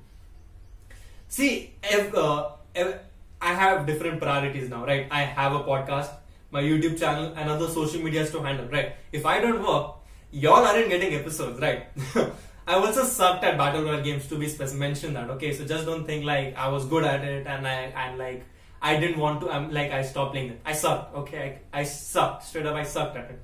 See, 1.28 1.74
if, 1.82 2.14
uh, 2.14 2.50
if, 2.74 2.94
I 3.40 3.54
have 3.54 3.86
different 3.86 4.20
priorities 4.20 4.68
now, 4.68 4.84
right? 4.84 5.06
I 5.10 5.22
have 5.22 5.52
a 5.52 5.64
podcast, 5.64 6.10
my 6.50 6.62
YouTube 6.62 6.98
channel, 6.98 7.32
and 7.36 7.50
other 7.50 7.68
social 7.68 8.02
medias 8.02 8.30
to 8.32 8.42
handle, 8.42 8.66
right? 8.66 8.94
If 9.12 9.26
I 9.26 9.40
don't 9.40 9.62
work, 9.66 9.96
y'all 10.30 10.64
aren't 10.64 10.88
getting 10.88 11.14
episodes, 11.14 11.60
right? 11.60 11.86
I 12.66 12.74
also 12.74 13.04
sucked 13.04 13.42
at 13.42 13.58
battle 13.58 13.82
royale 13.82 14.02
games 14.02 14.28
to 14.28 14.38
be 14.38 14.48
specific. 14.48 14.78
Mention 14.78 15.14
that, 15.14 15.30
okay? 15.30 15.52
So 15.52 15.64
just 15.64 15.86
don't 15.86 16.04
think 16.04 16.24
like 16.24 16.56
I 16.56 16.68
was 16.68 16.84
good 16.84 17.04
at 17.04 17.24
it 17.24 17.46
and 17.46 17.66
I 17.66 17.92
and 18.04 18.18
like 18.18 18.44
I 18.82 18.98
didn't 18.98 19.18
want 19.18 19.40
to. 19.42 19.50
I'm 19.50 19.70
like 19.72 19.92
I 19.92 20.02
stopped 20.02 20.32
playing. 20.32 20.58
I 20.64 20.72
sucked. 20.72 21.14
Okay, 21.14 21.60
I, 21.72 21.80
I 21.80 21.84
sucked 21.84 22.44
straight 22.44 22.66
up. 22.66 22.74
I 22.74 22.84
sucked 22.84 23.16
at 23.16 23.30
it. 23.30 23.42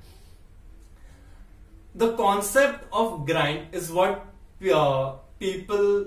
The 1.95 2.15
concept 2.15 2.85
of 2.91 3.25
grind 3.25 3.73
is 3.73 3.91
what 3.91 4.25
uh, 4.73 5.13
people 5.39 6.05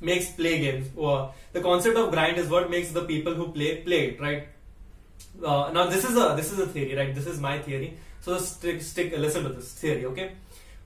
makes 0.00 0.30
play 0.30 0.58
games. 0.60 0.88
Or 0.96 1.32
the 1.52 1.60
concept 1.60 1.96
of 1.96 2.10
grind 2.12 2.38
is 2.38 2.48
what 2.48 2.70
makes 2.70 2.90
the 2.90 3.04
people 3.04 3.34
who 3.34 3.48
play 3.52 3.82
play 3.82 4.08
it, 4.10 4.20
right? 4.20 4.48
Uh, 5.44 5.70
now 5.72 5.86
this 5.86 6.04
is 6.04 6.16
a 6.16 6.34
this 6.36 6.52
is 6.52 6.58
a 6.60 6.66
theory, 6.66 6.94
right? 6.94 7.14
This 7.14 7.26
is 7.26 7.40
my 7.40 7.58
theory. 7.58 7.98
So 8.20 8.38
stick 8.38 8.82
stick 8.82 9.16
listen 9.16 9.42
to 9.44 9.50
this 9.50 9.72
theory, 9.74 10.04
okay? 10.06 10.32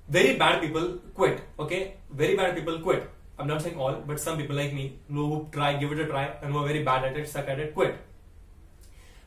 Very 0.08 0.36
bad 0.36 0.60
people 0.60 0.98
quit, 1.14 1.40
okay? 1.58 1.94
Very 2.10 2.36
bad 2.36 2.54
people 2.54 2.80
quit. 2.80 3.08
I'm 3.40 3.48
not 3.48 3.62
saying 3.62 3.76
all, 3.76 3.94
but 4.06 4.20
some 4.20 4.38
people 4.38 4.56
like 4.56 4.72
me 4.72 4.98
who 5.10 5.48
try, 5.52 5.76
give 5.76 5.92
it 5.92 6.00
a 6.00 6.06
try, 6.06 6.30
and 6.42 6.54
were 6.54 6.66
very 6.66 6.82
bad 6.82 7.04
at 7.04 7.16
it, 7.16 7.28
suck 7.28 7.48
at 7.48 7.58
it, 7.58 7.74
quit. 7.74 7.98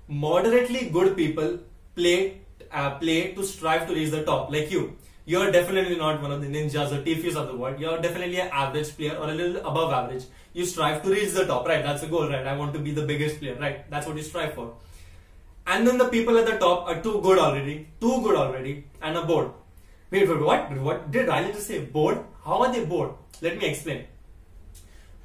Moderately 0.08 0.90
good 0.90 1.16
people 1.16 1.60
play 1.96 2.40
uh, 2.72 2.92
play 2.98 3.34
to 3.34 3.44
strive 3.44 3.88
to 3.88 3.94
reach 3.94 4.12
the 4.12 4.24
top, 4.24 4.52
like 4.52 4.72
you 4.72 4.98
you're 5.26 5.52
definitely 5.52 5.96
not 5.96 6.22
one 6.22 6.32
of 6.34 6.42
the 6.42 6.48
ninjas 6.48 6.92
or 6.92 7.02
Tfues 7.02 7.36
of 7.36 7.48
the 7.48 7.56
world. 7.56 7.80
You're 7.80 8.00
definitely 8.02 8.40
an 8.42 8.50
average 8.52 8.96
player 8.98 9.16
or 9.16 9.30
a 9.30 9.34
little 9.34 9.58
above 9.66 9.94
average. 9.94 10.26
You 10.52 10.66
strive 10.66 11.02
to 11.04 11.10
reach 11.10 11.32
the 11.32 11.46
top, 11.46 11.66
right? 11.66 11.82
That's 11.82 12.02
the 12.02 12.08
goal, 12.08 12.28
right? 12.30 12.46
I 12.46 12.58
want 12.58 12.74
to 12.74 12.80
be 12.80 12.92
the 12.92 13.06
biggest 13.06 13.40
player, 13.40 13.56
right? 13.56 13.90
That's 13.90 14.06
what 14.06 14.18
you 14.18 14.24
strive 14.24 14.54
for. 14.54 14.74
And 15.66 15.88
then 15.88 15.98
the 15.98 16.10
people 16.10 16.38
at 16.38 16.46
the 16.46 16.58
top 16.58 16.88
are 16.88 17.02
too 17.02 17.22
good 17.22 17.40
already, 17.40 17.88
too 18.02 18.22
good 18.22 18.36
already, 18.36 18.84
and 19.02 19.18
are 19.18 19.26
bored. 19.26 19.52
Wait, 20.12 20.28
wait, 20.28 20.42
what? 20.42 20.78
What 20.78 21.10
did 21.10 21.30
Riley 21.30 21.54
just 21.54 21.68
say? 21.68 21.80
Bored? 21.80 22.20
How 22.46 22.62
are 22.64 22.72
they 22.72 22.86
bored? 22.86 23.12
Let 23.42 23.58
me 23.58 23.66
explain. 23.66 24.06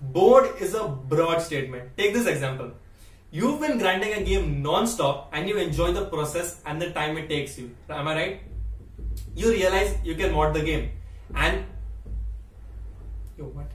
Bored 0.01 0.61
is 0.61 0.75
a 0.75 0.87
broad 0.87 1.43
statement. 1.43 1.97
Take 1.97 2.15
this 2.15 2.27
example. 2.27 2.73
You've 3.31 3.61
been 3.61 3.79
grinding 3.79 4.15
a 4.15 4.23
game 4.23 4.63
non-stop 4.63 5.31
and 5.33 5.49
you 5.49 5.59
enjoy 5.59 5.93
the 5.93 6.07
process 6.07 6.61
and 6.65 6.81
the 6.81 6.91
time 6.91 7.19
it 7.19 7.29
takes 7.29 7.59
you. 7.59 7.75
Am 7.91 8.09
I 8.09 8.15
right? 8.15 8.41
You 9.35 9.51
realize 9.51 9.97
you 10.05 10.15
can 10.15 10.33
mod 10.33 10.55
the 10.55 10.63
game 10.63 10.91
and 11.35 11.65
yo 13.37 13.45
what? 13.47 13.71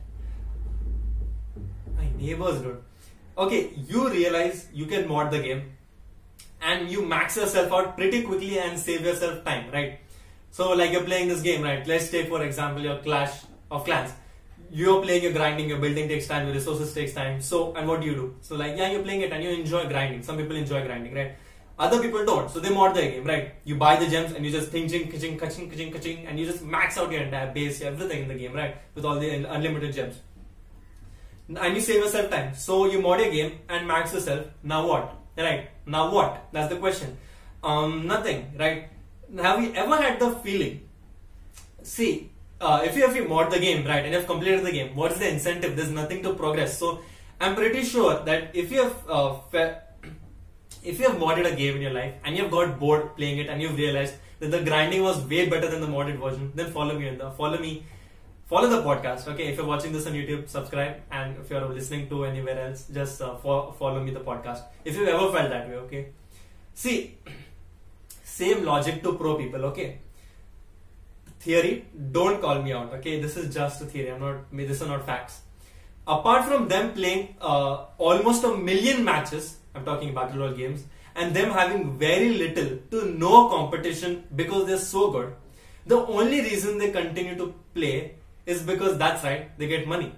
My 1.95 2.07
neighbors 2.17 2.61
dude. 2.61 2.81
Okay, 3.37 3.71
you 3.87 4.09
realize 4.09 4.67
you 4.73 4.85
can 4.85 5.07
mod 5.07 5.31
the 5.31 5.39
game 5.39 5.73
and 6.61 6.89
you 6.89 7.05
max 7.05 7.37
yourself 7.37 7.71
out 7.71 7.97
pretty 7.97 8.23
quickly 8.23 8.57
and 8.57 8.79
save 8.79 9.01
yourself 9.01 9.43
time, 9.43 9.69
right? 9.71 9.99
So 10.55 10.73
like 10.73 10.91
you're 10.91 11.03
playing 11.03 11.29
this 11.29 11.41
game, 11.41 11.63
right? 11.63 11.85
Let's 11.87 12.11
take 12.11 12.27
for 12.29 12.43
example 12.43 12.83
your 12.83 12.97
Clash 12.99 13.39
of 13.71 13.85
Clans. 13.85 14.11
You're 14.69 15.01
playing, 15.01 15.23
you're 15.23 15.33
grinding, 15.33 15.67
your 15.67 15.79
building 15.79 16.07
takes 16.07 16.27
time, 16.27 16.45
your 16.45 16.53
resources 16.53 16.93
takes 16.93 17.13
time. 17.13 17.41
So 17.41 17.73
and 17.73 17.87
what 17.87 18.01
do 18.01 18.05
you 18.07 18.13
do? 18.13 18.35
So 18.41 18.55
like 18.55 18.77
yeah, 18.77 18.91
you're 18.91 19.01
playing 19.01 19.21
it 19.21 19.31
and 19.31 19.43
you 19.43 19.49
enjoy 19.49 19.87
grinding. 19.87 20.21
Some 20.21 20.37
people 20.37 20.55
enjoy 20.55 20.85
grinding, 20.85 21.15
right? 21.15 21.31
Other 21.79 21.99
people 22.03 22.23
don't, 22.23 22.51
so 22.51 22.59
they 22.59 22.69
mod 22.69 22.93
the 22.93 23.01
game, 23.01 23.23
right? 23.23 23.55
You 23.63 23.77
buy 23.77 23.95
the 23.95 24.07
gems 24.07 24.33
and 24.33 24.45
you 24.45 24.51
just 24.51 24.71
ting 24.71 24.87
ching 24.87 25.11
kaching 25.11 25.39
kaching 25.39 25.71
kaching 25.71 25.91
kaching 25.91 26.29
and 26.29 26.39
you 26.39 26.45
just 26.45 26.63
max 26.63 26.99
out 26.99 27.11
your 27.11 27.23
entire 27.23 27.51
base, 27.51 27.81
everything 27.81 28.21
in 28.21 28.27
the 28.27 28.35
game, 28.35 28.53
right? 28.53 28.77
With 28.93 29.05
all 29.05 29.19
the 29.19 29.33
unlimited 29.57 29.91
gems. 29.95 30.21
And 31.49 31.73
you 31.73 31.81
save 31.81 32.03
yourself 32.03 32.29
time. 32.29 32.53
So 32.53 32.85
you 32.85 33.01
mod 33.01 33.21
your 33.21 33.31
game 33.31 33.57
and 33.69 33.87
max 33.87 34.13
yourself. 34.13 34.45
Now 34.61 34.85
what? 34.87 35.15
Right? 35.35 35.69
Now 35.87 36.11
what? 36.11 36.49
That's 36.51 36.71
the 36.71 36.77
question. 36.77 37.17
Um, 37.63 38.05
nothing, 38.05 38.53
right? 38.59 38.89
Have 39.41 39.63
you 39.63 39.73
ever 39.73 39.95
had 39.97 40.19
the 40.19 40.31
feeling? 40.31 40.81
See, 41.81 42.29
uh, 42.61 42.81
if 42.85 42.95
you 42.95 43.07
if 43.07 43.15
you 43.15 43.27
mod 43.27 43.51
the 43.51 43.59
game, 43.59 43.85
right, 43.85 44.05
and 44.05 44.13
you've 44.13 44.27
completed 44.27 44.63
the 44.63 44.71
game, 44.71 44.95
what 44.95 45.11
is 45.11 45.19
the 45.19 45.29
incentive? 45.29 45.75
There's 45.75 45.89
nothing 45.89 46.21
to 46.23 46.33
progress. 46.33 46.77
So 46.77 46.99
I'm 47.41 47.55
pretty 47.55 47.83
sure 47.83 48.23
that 48.23 48.55
if 48.55 48.71
you 48.71 48.83
have 48.83 49.09
uh, 49.09 49.39
if 50.83 50.99
you 50.99 51.07
have 51.09 51.17
modded 51.17 51.51
a 51.51 51.55
game 51.55 51.75
in 51.77 51.81
your 51.81 51.93
life 51.93 52.13
and 52.23 52.37
you've 52.37 52.51
got 52.51 52.79
bored 52.79 53.15
playing 53.15 53.39
it 53.39 53.49
and 53.49 53.61
you've 53.61 53.77
realized 53.77 54.15
that 54.39 54.51
the 54.51 54.61
grinding 54.63 55.01
was 55.01 55.25
way 55.25 55.49
better 55.49 55.69
than 55.69 55.81
the 55.81 55.87
modded 55.87 56.19
version, 56.19 56.51
then 56.55 56.71
follow 56.71 56.97
me 56.99 57.07
in 57.07 57.17
the 57.17 57.31
follow 57.31 57.57
me 57.57 57.83
follow 58.45 58.69
the 58.69 58.81
podcast 58.83 59.27
okay 59.27 59.47
if 59.47 59.57
you're 59.57 59.65
watching 59.65 59.93
this 59.93 60.05
on 60.05 60.13
youtube 60.13 60.49
subscribe 60.49 60.97
and 61.11 61.37
if 61.37 61.49
you're 61.49 61.65
listening 61.69 62.09
to 62.09 62.25
anywhere 62.25 62.59
else 62.67 62.87
just 62.93 63.21
uh, 63.21 63.35
fo- 63.37 63.71
follow 63.71 64.03
me 64.03 64.11
the 64.11 64.19
podcast 64.19 64.63
if 64.83 64.97
you've 64.97 65.07
ever 65.07 65.31
felt 65.31 65.49
that 65.49 65.67
way 65.69 65.75
okay 65.75 66.07
see 66.73 67.17
same 68.39 68.63
logic 68.71 69.01
to 69.03 69.13
pro 69.21 69.35
people 69.41 69.65
okay 69.71 69.89
theory 71.45 71.73
don't 72.17 72.41
call 72.45 72.61
me 72.67 72.73
out 72.79 72.93
okay 72.97 73.19
this 73.25 73.35
is 73.41 73.53
just 73.59 73.81
a 73.85 73.87
theory 73.93 74.11
i'm 74.13 74.21
not 74.27 74.57
this 74.71 74.81
are 74.81 74.91
not 74.93 75.05
facts 75.11 75.41
apart 76.15 76.45
from 76.49 76.67
them 76.73 76.93
playing 76.93 77.23
uh, 77.41 77.73
almost 78.09 78.43
a 78.43 78.55
million 78.69 79.03
matches 79.11 79.57
i'm 79.75 79.85
talking 79.91 80.13
battle 80.19 80.43
royale 80.43 80.59
games 80.63 80.83
and 81.15 81.35
them 81.35 81.49
having 81.59 81.97
very 82.07 82.29
little 82.43 82.69
to 82.91 83.05
no 83.25 83.47
competition 83.49 84.23
because 84.41 84.67
they're 84.67 84.85
so 84.89 85.03
good 85.15 85.33
the 85.85 85.97
only 85.97 86.41
reason 86.41 86.77
they 86.77 86.91
continue 86.91 87.35
to 87.35 87.53
play 87.73 88.15
is 88.45 88.61
because 88.61 88.97
that's 88.97 89.23
right, 89.23 89.57
they 89.57 89.67
get 89.67 89.87
money. 89.87 90.13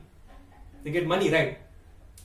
They 0.84 0.92
get 0.92 1.08
money, 1.08 1.32
right? 1.32 1.58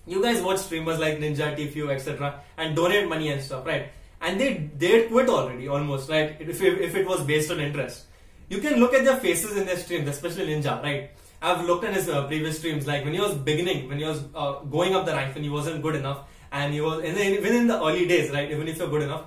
You 0.06 0.22
guys 0.22 0.42
watch 0.42 0.58
streamers 0.58 0.98
like 0.98 1.18
Ninja, 1.18 1.56
Tfue, 1.56 1.90
etc. 1.90 2.40
and 2.56 2.76
donate 2.76 3.08
money 3.08 3.30
and 3.30 3.42
stuff, 3.42 3.66
right? 3.66 3.90
And 4.30 4.40
they 4.40 4.70
they 4.82 5.08
quit 5.08 5.28
already 5.28 5.66
almost, 5.76 6.08
right? 6.08 6.36
If, 6.38 6.62
if 6.62 6.94
it 6.94 7.06
was 7.06 7.22
based 7.30 7.50
on 7.50 7.60
interest. 7.60 8.04
You 8.48 8.58
can 8.58 8.78
look 8.82 8.94
at 8.94 9.04
their 9.04 9.16
faces 9.16 9.56
in 9.56 9.66
their 9.66 9.76
streams, 9.76 10.08
especially 10.08 10.46
Ninja, 10.54 10.82
right? 10.82 11.10
I've 11.42 11.64
looked 11.64 11.84
at 11.84 11.94
his 11.94 12.08
uh, 12.08 12.26
previous 12.28 12.58
streams, 12.58 12.86
like 12.86 13.04
when 13.04 13.14
he 13.14 13.20
was 13.20 13.34
beginning, 13.34 13.88
when 13.88 13.98
he 13.98 14.04
was 14.04 14.22
uh, 14.34 14.52
going 14.76 14.94
up 14.94 15.06
the 15.06 15.12
rank, 15.12 15.34
when 15.34 15.42
he 15.42 15.50
wasn't 15.50 15.82
good 15.82 15.96
enough, 15.96 16.18
and 16.52 16.74
he 16.74 16.80
was, 16.80 17.02
and 17.04 17.16
then 17.16 17.32
even 17.32 17.56
in 17.56 17.66
the 17.66 17.78
early 17.78 18.06
days, 18.06 18.30
right? 18.30 18.50
Even 18.50 18.68
if 18.68 18.78
you're 18.78 18.90
good 18.90 19.02
enough. 19.02 19.24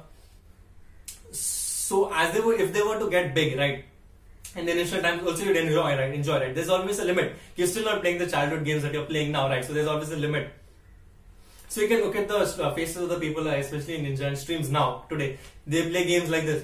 So 1.31 2.13
as 2.13 2.33
they 2.33 2.41
were, 2.41 2.53
if 2.53 2.71
they 2.71 2.81
were 2.81 2.99
to 2.99 3.09
get 3.09 3.33
big, 3.33 3.57
right? 3.57 3.83
in 4.55 4.65
the 4.67 4.71
initial 4.71 5.01
times 5.01 5.25
also 5.25 5.45
you'd 5.45 5.57
enjoy 5.57 5.97
right 5.99 6.13
enjoy 6.13 6.39
right 6.39 6.53
there's 6.53 6.69
always 6.69 6.99
a 6.99 7.05
limit 7.05 7.35
you're 7.55 7.65
still 7.67 7.85
not 7.85 8.01
playing 8.01 8.19
the 8.19 8.27
childhood 8.33 8.63
games 8.63 8.83
that 8.83 8.93
you're 8.93 9.05
playing 9.05 9.31
now 9.31 9.49
right 9.49 9.65
so 9.65 9.73
there's 9.73 9.87
always 9.87 10.11
a 10.11 10.19
limit 10.25 10.51
so 11.73 11.81
you 11.81 11.87
can 11.87 12.01
look 12.05 12.15
at 12.15 12.27
the 12.27 12.37
uh, 12.37 12.73
faces 12.75 12.97
of 13.03 13.09
the 13.09 13.19
people 13.25 13.47
uh, 13.49 13.55
especially 13.63 13.95
in 13.97 14.05
ninja 14.05 14.25
and 14.29 14.37
streams 14.37 14.69
now 14.77 14.87
today 15.11 15.29
they 15.73 15.81
play 15.89 16.03
games 16.11 16.29
like 16.33 16.45
this 16.49 16.63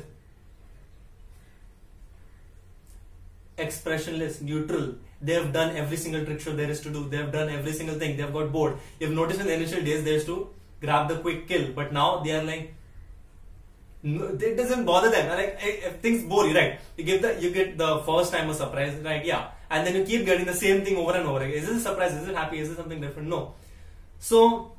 expressionless 3.66 4.36
neutral 4.50 4.86
they 5.28 5.34
have 5.40 5.50
done 5.60 5.76
every 5.84 5.98
single 6.04 6.24
trick 6.28 6.44
show 6.46 6.54
there 6.60 6.74
is 6.76 6.82
to 6.86 6.92
do 6.98 7.02
they 7.14 7.22
have 7.24 7.32
done 7.38 7.50
every 7.58 7.74
single 7.80 7.98
thing 8.02 8.16
they 8.18 8.26
have 8.28 8.36
got 8.40 8.52
bored 8.58 8.76
you've 9.00 9.16
noticed 9.22 9.42
in 9.46 9.48
the 9.52 9.56
initial 9.62 9.82
days 9.90 10.04
they 10.04 10.14
used 10.18 10.30
to 10.34 10.38
grab 10.84 11.10
the 11.14 11.18
quick 11.26 11.42
kill 11.48 11.66
but 11.80 11.92
now 12.02 12.10
they 12.26 12.36
are 12.40 12.44
like 12.52 12.68
no, 14.02 14.28
it 14.28 14.56
doesn't 14.56 14.86
bother 14.86 15.10
them. 15.12 15.28
Like 15.38 15.58
if 15.62 15.96
things 16.04 16.24
bore 16.24 16.48
you, 16.48 16.56
right? 16.56 16.80
You 16.96 17.04
give 17.04 17.22
the 17.22 17.32
you 17.42 17.50
get 17.52 17.78
the 17.78 17.90
first 18.06 18.32
time 18.32 18.50
a 18.50 18.54
surprise, 18.54 18.94
right? 19.08 19.26
Yeah, 19.26 19.50
and 19.70 19.86
then 19.86 19.94
you 19.98 20.06
keep 20.06 20.26
getting 20.26 20.46
the 20.46 20.54
same 20.54 20.86
thing 20.86 20.96
over 20.96 21.16
and 21.18 21.28
over 21.28 21.42
again. 21.42 21.58
Is 21.58 21.68
this 21.68 21.80
a 21.80 21.82
surprise? 21.90 22.14
Is 22.14 22.30
it 22.30 22.34
happy? 22.42 22.60
Is 22.60 22.70
it 22.70 22.78
something 22.78 23.02
different? 23.02 23.28
No. 23.28 23.42
So 24.30 24.72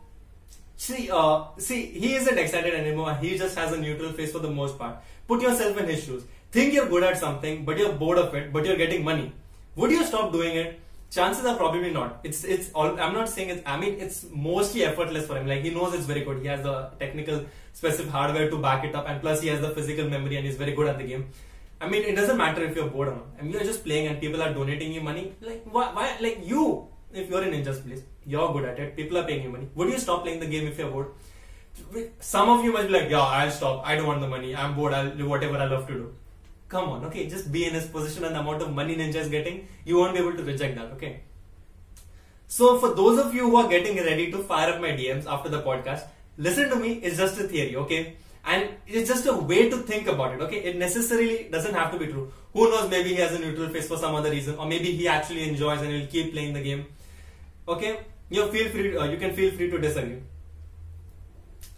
see, 0.86 1.10
uh, 1.20 1.44
see, 1.58 1.80
he 2.04 2.14
isn't 2.16 2.38
excited 2.44 2.74
anymore. 2.74 3.14
He 3.22 3.36
just 3.38 3.56
has 3.62 3.72
a 3.72 3.80
neutral 3.86 4.12
face 4.12 4.32
for 4.32 4.42
the 4.46 4.50
most 4.50 4.78
part. 4.78 4.96
Put 5.28 5.42
yourself 5.42 5.78
in 5.78 5.88
his 5.94 6.04
shoes. 6.04 6.22
Think 6.50 6.74
you're 6.74 6.88
good 6.94 7.04
at 7.04 7.18
something, 7.24 7.64
but 7.64 7.78
you're 7.78 7.92
bored 8.04 8.18
of 8.18 8.34
it, 8.34 8.52
but 8.52 8.64
you're 8.66 8.80
getting 8.84 9.04
money. 9.04 9.32
Would 9.76 9.92
you 9.98 10.04
stop 10.04 10.32
doing 10.32 10.56
it? 10.56 10.80
chances 11.10 11.44
are 11.44 11.56
probably 11.56 11.90
not. 11.90 12.20
It's 12.22 12.44
it's 12.44 12.70
all. 12.72 12.98
I'm 13.00 13.14
not 13.14 13.28
saying 13.28 13.50
it's. 13.50 13.62
I 13.66 13.76
mean, 13.76 14.00
it's 14.06 14.24
mostly 14.48 14.84
effortless 14.84 15.26
for 15.26 15.36
him. 15.38 15.46
Like 15.46 15.62
he 15.62 15.70
knows 15.70 15.94
it's 15.94 16.06
very 16.06 16.24
good. 16.24 16.40
He 16.40 16.48
has 16.48 16.62
the 16.62 16.74
technical 16.98 17.44
specific 17.72 18.10
hardware 18.10 18.50
to 18.50 18.58
back 18.66 18.84
it 18.84 18.94
up, 18.94 19.08
and 19.08 19.20
plus 19.20 19.42
he 19.42 19.48
has 19.48 19.60
the 19.60 19.70
physical 19.78 20.08
memory, 20.08 20.36
and 20.36 20.46
he's 20.46 20.56
very 20.64 20.74
good 20.80 20.92
at 20.94 20.98
the 20.98 21.08
game. 21.12 21.26
I 21.80 21.88
mean, 21.88 22.02
it 22.02 22.14
doesn't 22.14 22.36
matter 22.36 22.62
if 22.64 22.76
you're 22.76 22.88
bored 22.88 23.08
or 23.08 23.14
not. 23.16 23.26
I 23.38 23.42
mean, 23.42 23.52
you're 23.52 23.68
just 23.72 23.84
playing, 23.84 24.08
and 24.08 24.20
people 24.20 24.42
are 24.42 24.52
donating 24.52 24.92
you 24.92 25.00
money. 25.00 25.32
Like 25.40 25.64
why? 25.78 25.92
why 25.98 26.08
like 26.20 26.40
you, 26.54 26.88
if 27.12 27.29
you're 27.29 27.42
in 27.42 27.53
Ninja's 27.53 27.81
place, 27.81 28.03
you're 28.27 28.53
good 28.53 28.64
at 28.64 28.79
it. 28.79 28.96
People 28.96 29.18
are 29.18 29.25
paying 29.25 29.42
you 29.42 29.51
money. 29.51 29.68
Would 29.75 29.88
you 29.88 29.99
stop 29.99 30.23
playing 30.23 30.40
the 30.40 30.46
game 30.46 30.66
if 30.66 30.79
you're 30.79 30.90
bored? 30.90 31.09
Some 32.20 32.49
of 32.49 32.64
you 32.64 32.73
might 32.73 32.88
be 32.88 32.92
like, 32.92 33.11
yeah, 33.11 33.20
I'll 33.20 33.51
stop. 33.51 33.87
I 33.87 33.96
don't 33.96 34.07
want 34.07 34.20
the 34.20 34.29
money. 34.29 34.55
I'm 34.55 34.75
bored. 34.75 34.92
I'll 34.92 35.14
do 35.14 35.29
whatever 35.29 35.57
I 35.57 35.66
love 35.66 35.87
to 35.88 35.92
do. 35.94 36.14
Come 36.70 36.88
on, 36.88 37.05
okay, 37.07 37.29
just 37.29 37.51
be 37.51 37.64
in 37.64 37.75
his 37.75 37.87
position 37.87 38.25
and 38.25 38.33
the 38.33 38.38
amount 38.38 38.62
of 38.62 38.73
money 38.73 38.94
Ninja 38.94 39.16
is 39.16 39.29
getting, 39.29 39.66
you 39.85 39.96
won't 39.96 40.14
be 40.14 40.20
able 40.20 40.37
to 40.37 40.44
reject 40.44 40.77
that, 40.77 40.92
okay? 40.92 41.23
So 42.46 42.79
for 42.79 42.94
those 42.94 43.18
of 43.18 43.35
you 43.35 43.51
who 43.51 43.57
are 43.57 43.68
getting 43.68 43.96
ready 43.96 44.31
to 44.31 44.38
fire 44.38 44.73
up 44.73 44.81
my 44.81 44.90
DMs 44.90 45.27
after 45.27 45.49
the 45.49 45.62
podcast, 45.62 46.07
listen 46.38 46.68
to 46.70 46.77
me, 46.77 46.92
it's 47.03 47.16
just 47.16 47.40
a 47.40 47.49
theory, 47.49 47.75
okay? 47.75 48.18
And 48.44 48.68
it's 48.87 49.09
just 49.09 49.27
a 49.27 49.35
way 49.35 49.68
to 49.68 49.79
think 49.79 50.07
about 50.07 50.35
it, 50.35 50.42
okay? 50.42 50.59
It 50.59 50.77
necessarily 50.77 51.49
doesn't 51.51 51.75
have 51.75 51.90
to 51.90 51.99
be 51.99 52.07
true. 52.07 52.33
Who 52.53 52.70
knows, 52.70 52.88
maybe 52.88 53.09
he 53.09 53.16
has 53.16 53.35
a 53.35 53.40
neutral 53.40 53.68
face 53.70 53.88
for 53.88 53.96
some 53.96 54.14
other 54.14 54.31
reason, 54.31 54.55
or 54.55 54.66
maybe 54.66 54.92
he 54.92 55.09
actually 55.09 55.49
enjoys 55.49 55.83
and 55.83 55.90
he'll 55.90 56.07
keep 56.07 56.33
playing 56.33 56.53
the 56.53 56.62
game. 56.62 56.87
Okay? 57.70 58.00
You 58.28 58.50
feel 58.50 58.68
free, 58.68 58.96
uh, 58.96 59.04
you 59.04 59.16
can 59.16 59.33
feel 59.33 59.52
free 59.52 59.70
to 59.70 59.78
disagree. 59.78 60.18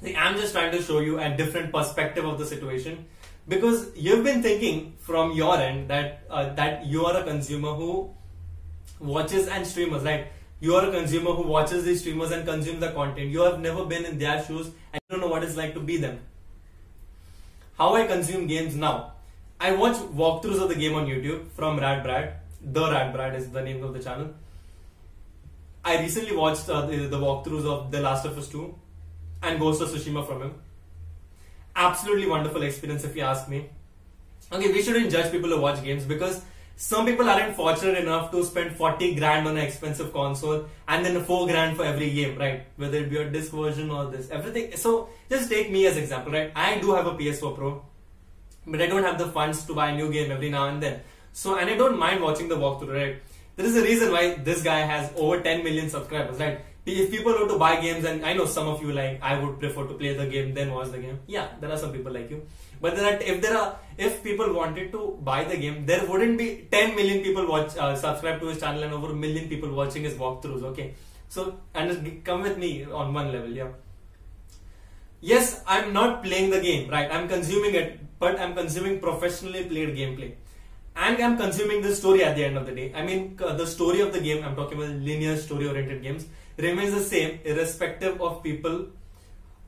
See, 0.03 0.17
I'm 0.17 0.37
just 0.37 0.53
trying 0.53 0.73
to 0.73 0.83
show 0.83 1.01
you 1.01 1.19
a 1.21 1.29
different 1.37 1.73
perspective 1.73 2.25
of 2.25 2.39
the 2.39 2.47
situation 2.47 3.05
because 3.49 3.91
you've 3.95 4.25
been 4.25 4.43
thinking 4.43 4.95
from 4.99 5.33
your 5.33 5.59
end 5.59 5.89
that 5.89 6.25
uh, 6.31 6.53
that 6.55 6.87
you 6.87 7.05
are 7.05 7.17
a 7.19 7.25
consumer 7.25 7.75
who 7.75 8.11
watches 9.01 9.47
and 9.47 9.67
streamers 9.67 10.03
right? 10.03 10.27
You 10.61 10.75
are 10.77 10.89
a 10.89 10.91
consumer 10.91 11.33
who 11.33 11.47
watches 11.53 11.85
these 11.85 12.01
streamers 12.01 12.31
and 12.31 12.45
consumes 12.47 12.81
the 12.81 12.93
content. 12.93 13.31
You 13.31 13.43
have 13.43 13.61
never 13.61 13.85
been 13.85 14.05
in 14.05 14.19
their 14.19 14.45
shoes 14.45 14.67
and 14.93 15.01
you 15.03 15.09
don't 15.11 15.21
know 15.21 15.33
what 15.37 15.43
it's 15.45 15.57
like 15.57 15.75
to 15.75 15.81
be 15.81 15.97
them. 15.97 16.21
How 17.79 17.95
i 17.95 18.07
consume 18.07 18.47
games 18.47 18.77
now. 18.77 19.13
I 19.61 19.73
watch 19.73 19.97
walkthroughs 20.21 20.63
of 20.63 20.69
the 20.69 20.75
game 20.75 20.95
on 20.95 21.07
youtube 21.07 21.51
from 21.57 21.79
rad 21.79 22.03
brad. 22.03 22.35
The 22.79 22.91
rad 22.91 23.13
brad 23.13 23.35
is 23.35 23.51
the 23.51 23.63
name 23.63 23.83
of 23.83 23.93
the 23.93 24.03
channel 24.09 24.35
i 25.85 26.01
recently 26.01 26.35
watched 26.37 26.69
uh, 26.69 26.87
the, 26.87 27.07
the 27.07 27.19
walkthroughs 27.19 27.65
of 27.65 27.91
the 27.91 28.01
last 28.01 28.25
of 28.25 28.37
us 28.39 28.49
2 28.49 28.75
and 29.43 29.59
ghost 29.59 29.83
of 29.83 29.89
tsushima 29.91 30.27
from 30.27 30.43
him 30.43 30.55
absolutely 31.77 32.27
wonderful 32.27 32.63
experience 32.63 33.05
if 33.05 33.17
you 33.17 33.23
ask 33.23 33.49
me. 33.49 33.69
Okay, 34.53 34.71
we 34.73 34.83
shouldn't 34.83 35.11
judge 35.11 35.31
people 35.31 35.49
who 35.49 35.61
watch 35.61 35.83
games 35.83 36.05
because 36.05 36.43
some 36.77 37.07
people 37.07 37.29
aren't 37.29 37.55
fortunate 37.55 37.99
enough 37.99 38.31
to 38.31 38.45
spend 38.45 38.77
40 38.77 39.15
grand 39.15 39.47
on 39.47 39.57
an 39.57 39.65
expensive 39.65 40.13
console 40.13 40.67
and 40.89 41.05
then 41.05 41.23
4 41.23 41.47
grand 41.47 41.77
for 41.77 41.85
every 41.85 42.11
game, 42.11 42.39
right? 42.39 42.67
Whether 42.77 42.99
it 42.99 43.11
be 43.11 43.19
a 43.19 43.31
disc 43.31 43.53
version 43.53 43.91
or 43.91 44.11
this, 44.11 44.31
everything. 44.31 44.77
So 44.77 45.09
just 45.31 45.51
take 45.51 45.71
me 45.71 45.87
as 45.87 45.97
example, 45.97 46.33
right? 46.33 46.53
I 46.55 46.79
do 46.79 46.93
have 46.95 47.07
a 47.07 47.15
PS4 47.15 47.57
Pro, 47.57 47.83
but 48.67 48.83
I 48.83 48.87
don't 48.87 49.05
have 49.05 49.19
the 49.19 49.29
funds 49.29 49.65
to 49.67 49.75
buy 49.75 49.91
a 49.91 49.97
new 49.97 50.13
game 50.13 50.31
every 50.31 50.51
now 50.51 50.69
and 50.69 50.83
then. 50.83 51.01
So, 51.33 51.57
and 51.59 51.71
I 51.71 51.77
don't 51.77 51.99
mind 51.99 52.23
watching 52.23 52.49
the 52.49 52.57
walkthrough, 52.57 52.95
right? 52.95 53.23
There 53.57 53.67
is 53.67 53.77
a 53.77 53.83
reason 53.83 54.13
why 54.13 54.37
this 54.37 54.63
guy 54.63 54.81
has 54.81 55.11
over 55.17 55.41
10 55.41 55.63
million 55.63 55.89
subscribers, 55.89 56.39
right? 56.39 56.61
if 56.85 57.13
people 57.13 57.33
were 57.33 57.47
to 57.47 57.57
buy 57.57 57.81
games 57.81 58.05
and 58.05 58.27
i 58.27 58.33
know 58.33 58.45
some 58.45 58.67
of 58.67 58.83
you 58.83 58.93
like 58.93 59.21
i 59.23 59.39
would 59.39 59.61
prefer 59.61 59.87
to 59.87 59.95
play 59.95 60.15
the 60.15 60.27
game 60.27 60.53
than 60.53 60.73
watch 60.75 60.89
the 60.91 60.99
game 60.99 61.17
yeah 61.29 61.47
there 61.61 61.71
are 61.71 61.77
some 61.77 61.93
people 61.93 62.13
like 62.13 62.29
you 62.29 62.45
But 62.83 62.97
that 62.97 63.23
if 63.23 63.41
there 63.43 63.57
are 63.57 63.79
if 63.97 64.15
people 64.25 64.53
wanted 64.53 64.91
to 64.93 65.17
buy 65.23 65.45
the 65.45 65.57
game, 65.57 65.87
there 65.87 66.05
wouldn't 66.07 66.37
be 66.37 66.47
10 66.73 66.97
million 66.97 67.23
people 67.27 67.47
watch 67.51 67.77
uh, 67.77 67.95
subscribe 67.95 68.41
to 68.41 68.49
his 68.49 68.59
channel 68.63 68.83
and 68.83 68.93
over 68.97 69.13
a 69.13 69.19
million 69.25 69.49
people 69.49 69.71
watching 69.81 70.03
his 70.03 70.15
walkthroughs. 70.23 70.65
Okay, 70.71 70.95
so 71.29 71.45
and 71.75 72.25
come 72.25 72.43
with 72.43 72.59
me 72.59 72.71
on 73.03 73.15
one 73.19 73.31
level, 73.37 73.53
yeah. 73.61 73.69
Yes, 75.21 75.63
I'm 75.75 75.93
not 75.93 76.25
playing 76.25 76.51
the 76.51 76.61
game, 76.61 76.91
right? 76.91 77.15
I'm 77.19 77.29
consuming 77.29 77.77
it, 77.83 78.01
but 78.19 78.41
I'm 78.41 78.57
consuming 78.57 78.99
professionally 79.07 79.63
played 79.75 79.95
gameplay 80.01 80.33
and 80.97 81.23
I'm 81.23 81.37
consuming 81.37 81.83
the 81.83 81.95
story 81.95 82.25
at 82.25 82.37
the 82.37 82.45
end 82.45 82.57
of 82.57 82.67
the 82.67 82.73
day. 82.73 82.93
I 82.95 83.03
mean, 83.03 83.37
the 83.37 83.67
story 83.67 84.01
of 84.01 84.13
the 84.13 84.21
game, 84.21 84.45
I'm 84.45 84.55
talking 84.57 84.79
about 84.79 84.91
linear 84.97 85.37
story 85.37 85.67
oriented 85.67 86.03
games, 86.03 86.27
remains 86.57 86.93
the 86.93 87.01
same 87.01 87.41
irrespective 87.45 88.21
of 88.21 88.43
people 88.43 88.87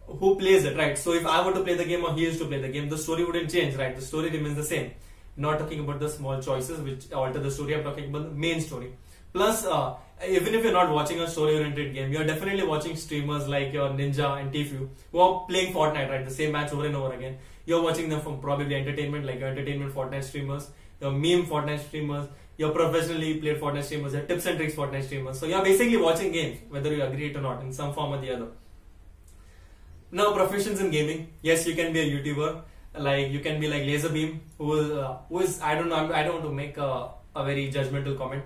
who 0.07 0.37
plays 0.37 0.65
it, 0.65 0.77
right? 0.77 0.99
So 0.99 1.13
if 1.13 1.27
I 1.27 1.45
were 1.45 1.55
to 1.55 1.61
play 1.61 1.75
the 1.75 1.85
game 1.85 2.05
or 2.05 2.15
he 2.15 2.27
is 2.27 2.39
to 2.39 2.45
play 2.45 2.61
the 2.61 2.69
game, 2.69 2.89
the 2.89 2.99
story 2.99 3.25
wouldn't 3.25 3.51
change, 3.51 3.75
right? 3.77 3.97
The 3.97 4.03
story 4.03 4.31
remains 4.31 4.57
the 4.57 4.65
same. 4.65 4.93
Not 5.37 5.59
talking 5.59 5.81
about 5.81 5.99
the 5.99 6.09
small 6.09 6.41
choices 6.41 6.81
which 6.81 7.11
alter 7.13 7.41
the 7.41 7.51
story, 7.51 7.75
I'm 7.75 7.83
talking 7.83 8.11
about 8.11 8.29
the 8.29 8.35
main 8.35 8.61
story. 8.61 8.93
Plus, 9.33 9.65
uh, 9.65 9.97
even 10.29 10.55
if 10.55 10.63
you're 10.63 10.73
not 10.73 10.93
watching 10.93 11.21
a 11.21 11.29
story-oriented 11.29 11.93
game, 11.93 12.13
you're 12.13 12.25
definitely 12.25 12.65
watching 12.65 12.95
streamers 12.95 13.49
like 13.49 13.73
your 13.73 13.89
Ninja 13.89 14.41
and 14.41 14.53
Tfue 14.53 14.89
who 15.11 15.19
are 15.19 15.45
playing 15.49 15.75
Fortnite, 15.75 16.09
right? 16.09 16.25
The 16.25 16.31
same 16.31 16.53
match 16.53 16.73
over 16.73 16.87
and 16.87 16.95
over 16.95 17.13
again. 17.13 17.39
You're 17.67 17.83
watching 17.83 18.09
them 18.09 18.21
from 18.21 18.41
probably 18.41 18.77
entertainment, 18.77 19.25
like 19.25 19.41
your 19.41 19.49
entertainment 19.49 19.93
Fortnite 19.93 20.23
streamers, 20.23 20.71
your 21.01 21.13
meme 21.13 21.47
Fortnite 21.47 21.81
streamers, 21.87 22.29
your 22.57 22.71
professionally 22.71 23.41
played 23.41 23.61
Fortnite 23.61 23.85
streamers, 23.85 24.13
your 24.13 24.23
tips 24.23 24.47
and 24.47 24.59
tricks 24.59 24.75
Fortnite 24.75 25.05
streamers. 25.05 25.39
So 25.39 25.47
you're 25.47 25.63
basically 25.63 25.97
watching 25.97 26.33
games, 26.33 26.59
whether 26.69 26.95
you 26.95 27.03
agree 27.03 27.31
it 27.31 27.37
or 27.37 27.41
not, 27.41 27.63
in 27.63 27.73
some 27.73 27.93
form 27.93 28.13
or 28.13 28.21
the 28.21 28.35
other. 28.35 28.47
Now, 30.11 30.33
professions 30.33 30.81
in 30.81 30.91
gaming. 30.91 31.29
Yes, 31.43 31.67
you 31.67 31.75
can 31.75 31.93
be 31.93 32.01
a 32.01 32.05
YouTuber. 32.05 32.63
Like 32.97 33.33
you 33.33 33.41
can 33.41 33.61
be 33.61 33.67
like 33.67 33.83
Lazarbeam, 33.83 34.41
who 34.59 34.75
is, 34.75 34.91
uh, 34.93 35.17
who 35.29 35.41
is 35.41 35.61
I 35.61 35.75
don't 35.75 35.89
know. 35.89 36.13
I 36.13 36.23
don't 36.23 36.35
want 36.35 36.45
to 36.45 36.53
make 36.53 36.77
a, 36.77 37.09
a 37.35 37.45
very 37.45 37.73
judgmental 37.73 38.17
comment. 38.17 38.45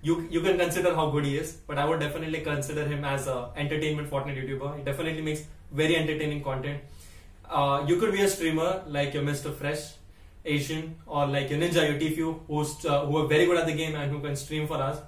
You 0.00 0.26
you 0.30 0.40
can 0.40 0.56
consider 0.56 0.94
how 0.94 1.10
good 1.10 1.26
he 1.26 1.36
is, 1.36 1.52
but 1.66 1.76
I 1.76 1.84
would 1.84 2.00
definitely 2.00 2.40
consider 2.40 2.86
him 2.86 3.04
as 3.04 3.26
a 3.26 3.50
entertainment 3.56 4.08
Fortnite 4.10 4.40
YouTuber. 4.40 4.78
He 4.78 4.82
definitely 4.84 5.20
makes 5.20 5.44
very 5.70 5.96
entertaining 5.96 6.42
content. 6.42 6.80
Uh, 7.50 7.84
you 7.86 7.96
could 7.96 8.12
be 8.12 8.22
a 8.22 8.28
streamer 8.28 8.82
like 8.86 9.12
your 9.12 9.22
Mr. 9.22 9.52
Fresh, 9.52 9.96
Asian, 10.44 10.96
or 11.06 11.26
like 11.26 11.50
a 11.50 11.54
Ninja, 11.54 11.86
your 11.88 11.98
Tfue, 11.98 12.40
who's 12.46 12.84
uh, 12.86 13.04
who 13.06 13.18
are 13.18 13.26
very 13.26 13.46
good 13.46 13.58
at 13.58 13.66
the 13.66 13.74
game 13.74 13.94
and 13.94 14.10
who 14.10 14.20
can 14.20 14.36
stream 14.36 14.66
for 14.66 14.76
us. 14.76 14.98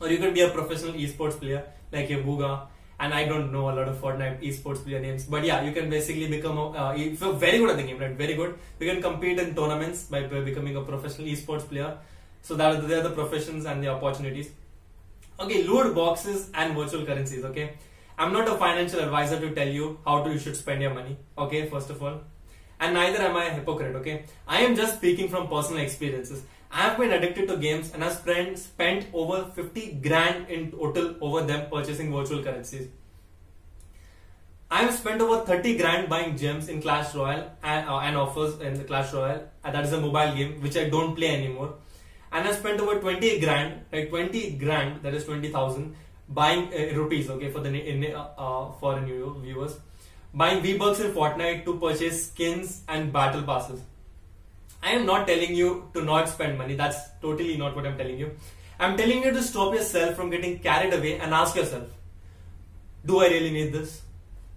Or 0.00 0.08
you 0.08 0.18
can 0.18 0.34
be 0.34 0.40
a 0.40 0.50
professional 0.50 0.92
esports 0.94 1.38
player 1.38 1.64
like 1.92 2.10
a 2.10 2.22
Bugha, 2.22 2.66
and 2.98 3.14
I 3.14 3.24
don't 3.24 3.52
know 3.52 3.70
a 3.70 3.74
lot 3.78 3.88
of 3.88 3.96
Fortnite 4.00 4.42
esports 4.42 4.84
player 4.84 5.00
names, 5.00 5.24
but 5.24 5.44
yeah, 5.44 5.62
you 5.62 5.72
can 5.72 5.88
basically 5.88 6.28
become 6.28 6.58
a, 6.58 6.70
uh, 6.70 6.94
if 6.94 7.20
you're 7.20 7.32
very 7.32 7.58
good 7.58 7.70
at 7.70 7.76
the 7.76 7.82
game, 7.82 7.98
right? 7.98 8.12
Very 8.12 8.34
good. 8.34 8.58
You 8.78 8.90
can 8.90 9.02
compete 9.02 9.38
in 9.38 9.54
tournaments 9.54 10.04
by, 10.04 10.22
becoming 10.22 10.76
a 10.76 10.82
professional 10.82 11.26
esports 11.28 11.66
player. 11.68 11.96
So 12.42 12.54
that 12.56 12.74
are, 12.74 12.84
are 12.84 13.02
the 13.02 13.10
professions 13.10 13.66
and 13.66 13.82
the 13.82 13.88
opportunities. 13.88 14.50
Okay, 15.38 15.62
loot 15.62 15.94
boxes 15.94 16.50
and 16.54 16.74
virtual 16.74 17.04
currencies. 17.04 17.44
Okay, 17.44 17.72
I'm 18.18 18.32
not 18.32 18.48
a 18.48 18.56
financial 18.56 19.00
advisor 19.00 19.40
to 19.40 19.54
tell 19.54 19.68
you 19.68 19.98
how 20.04 20.22
to 20.22 20.30
you 20.30 20.38
should 20.38 20.56
spend 20.56 20.82
your 20.82 20.92
money. 20.92 21.16
Okay, 21.38 21.68
first 21.68 21.90
of 21.90 22.02
all, 22.02 22.20
and 22.80 22.94
neither 22.94 23.18
am 23.18 23.36
I 23.36 23.44
a 23.44 23.50
hypocrite. 23.50 23.94
Okay, 23.96 24.24
I 24.48 24.62
am 24.62 24.74
just 24.74 24.96
speaking 24.96 25.28
from 25.28 25.48
personal 25.48 25.82
experiences. 25.82 26.42
I 26.72 26.82
have 26.82 26.98
been 26.98 27.10
addicted 27.12 27.48
to 27.48 27.56
games 27.56 27.92
and 27.92 28.02
have 28.02 28.12
spent, 28.12 29.06
over 29.12 29.50
50 29.54 29.92
grand 30.06 30.48
in 30.48 30.70
total 30.70 31.16
over 31.20 31.42
them 31.42 31.68
purchasing 31.68 32.12
virtual 32.12 32.42
currencies. 32.42 32.88
I 34.70 34.82
have 34.82 34.94
spent 34.94 35.20
over 35.20 35.44
30 35.44 35.78
grand 35.78 36.08
buying 36.08 36.36
gems 36.36 36.68
in 36.68 36.80
Clash 36.80 37.12
Royale 37.12 37.50
and, 37.64 37.88
uh, 37.88 37.98
and 37.98 38.16
offers 38.16 38.60
in 38.60 38.74
the 38.74 38.84
Clash 38.84 39.12
Royale. 39.12 39.42
And 39.64 39.74
that 39.74 39.84
is 39.84 39.92
a 39.92 40.00
mobile 40.00 40.32
game 40.36 40.62
which 40.62 40.76
I 40.76 40.88
don't 40.88 41.16
play 41.16 41.34
anymore. 41.34 41.74
And 42.30 42.46
I 42.46 42.52
spent 42.52 42.80
over 42.80 43.00
20 43.00 43.40
grand, 43.40 43.80
like 43.92 44.10
20 44.10 44.52
grand, 44.52 45.02
that 45.02 45.12
is 45.12 45.24
20,000, 45.24 45.96
buying 46.28 46.72
uh, 46.72 46.94
rupees, 46.96 47.28
okay, 47.30 47.50
for 47.50 47.58
the 47.58 48.14
uh, 48.14 48.28
uh, 48.38 48.72
for 48.78 49.00
new 49.00 49.36
viewers, 49.42 49.76
buying 50.34 50.62
V 50.62 50.78
Bucks 50.78 51.00
in 51.00 51.12
Fortnite 51.12 51.64
to 51.64 51.78
purchase 51.78 52.26
skins 52.26 52.82
and 52.88 53.12
battle 53.12 53.42
passes. 53.42 53.80
I 54.82 54.92
am 54.92 55.04
not 55.06 55.26
telling 55.26 55.54
you 55.54 55.90
to 55.94 56.02
not 56.02 56.28
spend 56.28 56.56
money. 56.56 56.74
That's 56.74 56.98
totally 57.20 57.56
not 57.56 57.76
what 57.76 57.86
I'm 57.86 57.98
telling 57.98 58.18
you. 58.18 58.30
I'm 58.78 58.96
telling 58.96 59.22
you 59.22 59.30
to 59.30 59.42
stop 59.42 59.74
yourself 59.74 60.14
from 60.14 60.30
getting 60.30 60.58
carried 60.58 60.94
away 60.94 61.18
and 61.18 61.34
ask 61.34 61.54
yourself, 61.54 61.88
do 63.04 63.20
I 63.20 63.28
really 63.28 63.50
need 63.50 63.72
this? 63.72 64.00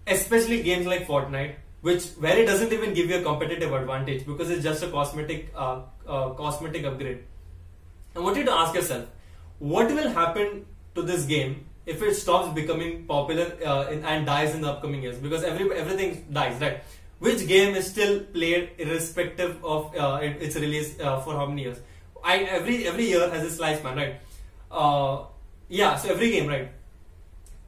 Especially 0.08 0.64
games 0.64 0.86
like 0.86 1.08
Fortnite, 1.08 1.56
which 1.82 2.06
where 2.20 2.38
it 2.38 2.46
doesn't 2.46 2.72
even 2.72 2.94
give 2.94 3.10
you 3.10 3.18
a 3.18 3.24
competitive 3.24 3.74
advantage 3.74 4.26
because 4.26 4.50
it's 4.50 4.64
just 4.64 4.84
a 4.84 4.88
cosmetic 4.88 5.52
uh, 5.56 5.82
uh, 6.08 6.30
cosmetic 6.30 6.86
upgrade. 6.86 7.24
I 8.16 8.20
want 8.20 8.38
you 8.38 8.46
to 8.46 8.52
ask 8.52 8.76
yourself, 8.76 9.08
what 9.60 9.88
will 9.92 10.10
happen 10.10 10.66
to 10.96 11.02
this 11.02 11.26
game 11.26 11.66
if 11.86 12.02
it 12.02 12.16
stops 12.16 12.54
becoming 12.54 13.06
popular 13.06 13.52
uh, 13.66 13.88
in, 13.92 14.04
and 14.06 14.26
dies 14.26 14.56
in 14.56 14.62
the 14.62 14.70
upcoming 14.72 15.04
years? 15.04 15.18
Because 15.18 15.44
every 15.44 15.72
everything 15.74 16.26
dies, 16.32 16.60
right? 16.62 16.82
which 17.24 17.48
game 17.48 17.76
is 17.80 17.90
still 17.90 18.20
played 18.36 18.72
irrespective 18.78 19.64
of 19.64 19.96
uh, 19.96 20.20
its 20.22 20.56
release 20.58 21.00
uh, 21.00 21.20
for 21.22 21.36
how 21.36 21.46
many 21.46 21.64
years. 21.64 21.80
I 22.24 22.38
every 22.58 22.88
every 22.88 23.06
year 23.12 23.30
has 23.30 23.46
its 23.50 23.62
lifespan, 23.66 23.96
right? 23.96 24.16
Uh, 24.70 25.26
yeah, 25.70 25.96
so 25.96 26.10
every 26.10 26.32
game, 26.32 26.48
right? 26.48 26.72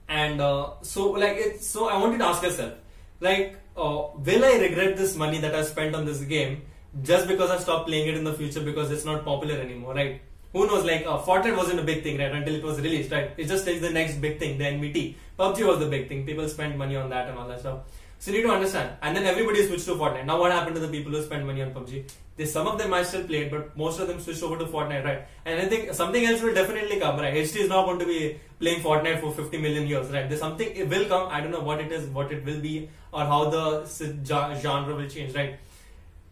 And 0.09 0.41
uh, 0.41 0.71
so 0.81 1.11
like 1.11 1.37
it, 1.37 1.63
so 1.63 1.87
I 1.87 1.97
wanted 1.97 2.17
to 2.19 2.25
ask 2.25 2.43
yourself, 2.43 2.73
like, 3.21 3.57
uh, 3.77 4.07
will 4.29 4.45
I 4.45 4.57
regret 4.65 4.97
this 4.97 5.15
money 5.15 5.39
that 5.39 5.55
I 5.55 5.63
spent 5.63 5.95
on 5.95 6.05
this 6.05 6.19
game 6.35 6.61
just 7.03 7.27
because 7.27 7.49
I 7.49 7.57
stopped 7.59 7.87
playing 7.87 8.09
it 8.09 8.15
in 8.15 8.25
the 8.25 8.33
future 8.33 8.61
because 8.61 8.91
it's 8.91 9.05
not 9.05 9.23
popular 9.23 9.55
anymore, 9.55 9.93
right? 9.93 10.21
Who 10.55 10.65
knows? 10.67 10.85
Like 10.85 11.05
uh, 11.05 11.19
Fortnite 11.27 11.57
wasn't 11.61 11.81
a 11.81 11.83
big 11.83 12.01
thing, 12.01 12.17
right? 12.17 12.31
Until 12.31 12.55
it 12.55 12.63
was 12.63 12.79
released, 12.79 13.11
right? 13.11 13.31
It 13.35 13.47
just 13.53 13.65
takes 13.65 13.81
the 13.81 13.89
next 13.89 14.21
big 14.25 14.39
thing, 14.39 14.57
the 14.57 14.63
NBT 14.63 15.15
PUBG 15.37 15.67
was 15.67 15.79
the 15.79 15.87
big 15.87 16.07
thing. 16.07 16.25
People 16.25 16.47
spent 16.47 16.77
money 16.77 16.95
on 16.95 17.09
that 17.09 17.27
and 17.27 17.37
all 17.37 17.47
that 17.47 17.59
stuff. 17.59 17.79
So 18.19 18.31
you 18.31 18.37
need 18.37 18.43
to 18.43 18.53
understand. 18.53 18.91
And 19.01 19.15
then 19.15 19.25
everybody 19.25 19.65
switched 19.67 19.85
to 19.85 19.95
Fortnite. 19.95 20.25
Now 20.25 20.39
what 20.39 20.53
happened 20.53 20.75
to 20.75 20.81
the 20.81 20.87
people 20.87 21.11
who 21.11 21.21
spent 21.21 21.45
money 21.45 21.61
on 21.61 21.73
PUBG? 21.73 22.09
They, 22.37 22.45
some 22.45 22.67
of 22.67 22.77
them 22.77 22.89
might 22.89 23.05
still 23.05 23.25
play 23.25 23.39
it, 23.39 23.51
but 23.51 23.75
most 23.77 23.99
of 23.99 24.07
them 24.07 24.21
switched 24.21 24.43
over 24.43 24.57
to 24.57 24.65
Fortnite, 24.65 25.03
right? 25.03 25.27
And 25.45 25.61
I 25.61 25.65
think 25.65 25.93
something 25.93 26.25
else 26.25 26.41
will 26.41 26.53
definitely 26.53 26.99
come, 26.99 27.19
right? 27.19 27.33
HT 27.33 27.55
is 27.57 27.69
not 27.69 27.85
going 27.85 27.99
to 27.99 28.05
be 28.05 28.39
playing 28.59 28.81
Fortnite 28.81 29.19
for 29.19 29.33
50 29.33 29.57
million 29.57 29.87
years, 29.87 30.07
right? 30.07 30.29
There's 30.29 30.39
something, 30.39 30.69
it 30.73 30.89
will 30.89 31.05
come. 31.05 31.27
I 31.29 31.41
don't 31.41 31.51
know 31.51 31.61
what 31.61 31.81
it 31.81 31.91
is, 31.91 32.07
what 32.07 32.31
it 32.31 32.45
will 32.45 32.61
be, 32.61 32.89
or 33.11 33.25
how 33.25 33.49
the 33.49 33.85
genre 34.25 34.95
will 34.95 35.09
change, 35.09 35.35
right? 35.35 35.59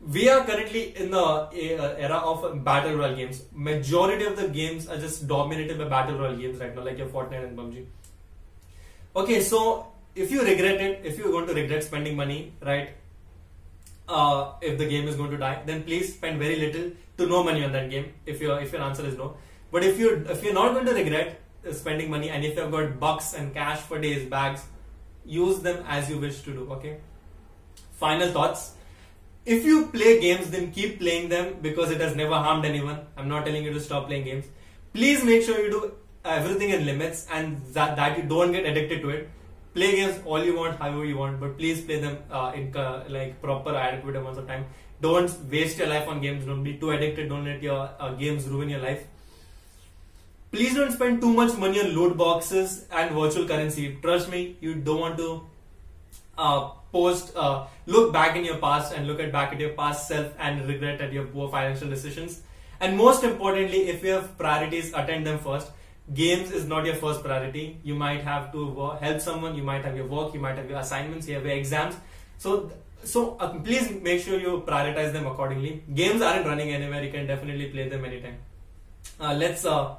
We 0.06 0.28
are 0.28 0.44
currently 0.44 0.98
in 0.98 1.12
the 1.12 1.50
era 1.54 2.18
of 2.18 2.64
battle 2.64 2.96
royale 2.98 3.16
games. 3.16 3.44
Majority 3.54 4.26
of 4.26 4.36
the 4.36 4.50
games 4.50 4.90
are 4.90 4.98
just 4.98 5.28
dominated 5.28 5.78
by 5.78 5.86
battle 5.86 6.18
royale 6.18 6.36
games 6.36 6.60
right 6.60 6.76
now, 6.76 6.84
like 6.84 6.98
your 6.98 7.08
Fortnite 7.08 7.48
and 7.48 7.58
PUBG. 7.58 7.86
Okay, 9.16 9.42
so 9.42 9.88
if 10.16 10.30
you 10.30 10.42
regret 10.42 10.82
it, 10.82 11.02
if 11.06 11.18
you're 11.18 11.32
going 11.32 11.48
to 11.48 11.54
regret 11.54 11.84
spending 11.84 12.18
money, 12.18 12.52
right? 12.62 12.90
Uh, 14.10 14.52
if 14.62 14.78
the 14.78 14.86
game 14.86 15.08
is 15.08 15.16
going 15.16 15.32
to 15.32 15.38
die, 15.38 15.62
then 15.66 15.84
please 15.84 16.14
spend 16.14 16.38
very 16.38 16.58
little 16.58 16.92
to 17.18 17.26
no 17.26 17.42
money 17.42 17.64
on 17.64 17.72
that 17.72 17.90
game. 17.90 18.14
If 18.26 18.42
your 18.42 18.60
if 18.60 18.74
your 18.74 18.82
answer 18.82 19.06
is 19.06 19.18
no, 19.18 19.38
but 19.72 19.86
if 19.86 19.98
you 19.98 20.26
if 20.30 20.44
you're 20.44 20.54
not 20.54 20.74
going 20.74 20.86
to 20.86 20.94
regret 20.94 21.40
spending 21.72 22.10
money, 22.10 22.30
and 22.30 22.44
if 22.44 22.58
you've 22.58 22.72
got 22.72 23.00
bucks 23.00 23.34
and 23.34 23.54
cash 23.54 23.80
for 23.80 24.00
days, 24.00 24.28
bags, 24.30 24.66
use 25.26 25.60
them 25.60 25.86
as 25.88 26.10
you 26.10 26.18
wish 26.18 26.42
to 26.42 26.52
do. 26.52 26.70
Okay. 26.74 26.98
Final 27.94 28.30
thoughts. 28.32 28.73
If 29.46 29.66
you 29.66 29.88
play 29.88 30.22
games, 30.22 30.50
then 30.52 30.72
keep 30.72 31.00
playing 31.00 31.30
them 31.30 31.58
because 31.62 31.92
it 31.92 32.00
has 32.00 32.16
never 32.16 32.36
harmed 32.36 32.66
anyone. 32.66 33.00
I'm 33.18 33.28
not 33.28 33.46
telling 33.46 33.64
you 33.64 33.74
to 33.74 33.80
stop 33.80 34.08
playing 34.08 34.26
games. 34.26 34.46
Please 34.94 35.24
make 35.24 35.44
sure 35.44 35.60
you 35.60 35.70
do 35.70 35.94
everything 36.24 36.70
in 36.70 36.86
limits 36.86 37.28
and 37.32 37.62
that, 37.74 37.96
that 37.98 38.18
you 38.18 38.24
don't 38.24 38.52
get 38.52 38.66
addicted 38.66 39.02
to 39.02 39.10
it 39.10 39.30
play 39.74 39.96
games 39.96 40.20
all 40.26 40.44
you 40.44 40.56
want, 40.56 40.80
however 40.80 41.06
you 41.06 41.18
want, 41.18 41.40
but 41.40 41.58
please 41.58 41.82
play 41.82 42.00
them 42.00 42.18
uh, 42.32 42.52
in 42.56 42.76
uh, 42.76 43.04
like 43.10 43.42
proper, 43.42 43.76
adequate 43.76 44.16
amounts 44.16 44.40
of 44.40 44.48
time. 44.48 44.66
Don't 45.02 45.32
waste 45.52 45.78
your 45.80 45.88
life 45.88 46.08
on 46.08 46.22
games. 46.22 46.46
Don't 46.46 46.64
be 46.64 46.78
too 46.78 46.92
addicted. 46.92 47.30
Don't 47.30 47.46
let 47.46 47.62
your 47.62 47.90
uh, 48.00 48.14
games 48.14 48.48
ruin 48.48 48.70
your 48.70 48.80
life. 48.80 49.06
Please 50.52 50.76
don't 50.76 50.92
spend 50.92 51.20
too 51.20 51.34
much 51.34 51.58
money 51.58 51.82
on 51.82 51.88
loot 51.88 52.16
boxes 52.16 52.86
and 52.92 53.12
virtual 53.12 53.48
currency. 53.48 53.98
Trust 54.02 54.30
me, 54.30 54.56
you 54.62 54.76
don't 54.76 55.00
want 55.00 55.18
to 55.18 55.42
uh, 56.38 56.70
post, 56.94 57.36
uh, 57.36 57.66
look 57.88 58.14
back 58.14 58.38
in 58.38 58.46
your 58.46 58.58
past 58.58 58.94
and 58.94 59.08
look 59.08 59.20
at 59.20 59.32
back 59.34 59.52
at 59.52 59.60
your 59.60 59.72
past 59.84 60.08
self 60.08 60.34
and 60.40 60.66
regret 60.68 61.02
at 61.02 61.12
your 61.12 61.26
poor 61.26 61.50
financial 61.50 61.90
decisions. 61.90 62.42
And 62.80 62.98
most 62.98 63.24
importantly, 63.24 63.88
if 63.90 64.04
you 64.04 64.12
have 64.12 64.38
priorities, 64.38 64.94
attend 64.94 65.28
them 65.28 65.40
first 65.40 65.72
games 66.14 66.52
is 66.52 66.66
not 66.68 66.86
your 66.86 66.96
first 66.96 67.24
priority. 67.24 67.78
You 67.84 67.96
might 67.96 68.22
have 68.24 68.52
to 68.52 68.92
help 69.02 69.22
someone, 69.22 69.56
you 69.56 69.64
might 69.64 69.84
have 69.86 69.96
your 69.96 70.08
work, 70.08 70.34
you 70.34 70.40
might 70.40 70.58
have 70.58 70.70
your 70.70 70.80
assignments, 70.80 71.28
you 71.28 71.36
have 71.36 71.46
your 71.46 71.56
exams. 71.56 71.96
So, 72.38 72.72
so 73.04 73.38
uh, 73.40 73.60
please 73.60 73.90
make 74.02 74.22
sure 74.22 74.40
you 74.40 74.64
prioritize 74.68 75.14
them 75.14 75.28
accordingly. 75.28 75.84
Games 75.94 76.22
aren't 76.22 76.46
running 76.46 76.72
anywhere, 76.72 77.04
you 77.04 77.12
can 77.12 77.26
definitely 77.28 77.68
play 77.68 77.88
them 77.88 78.04
anytime. 78.06 78.38
Uh, 79.20 79.34
let's 79.34 79.66
uh, 79.66 79.96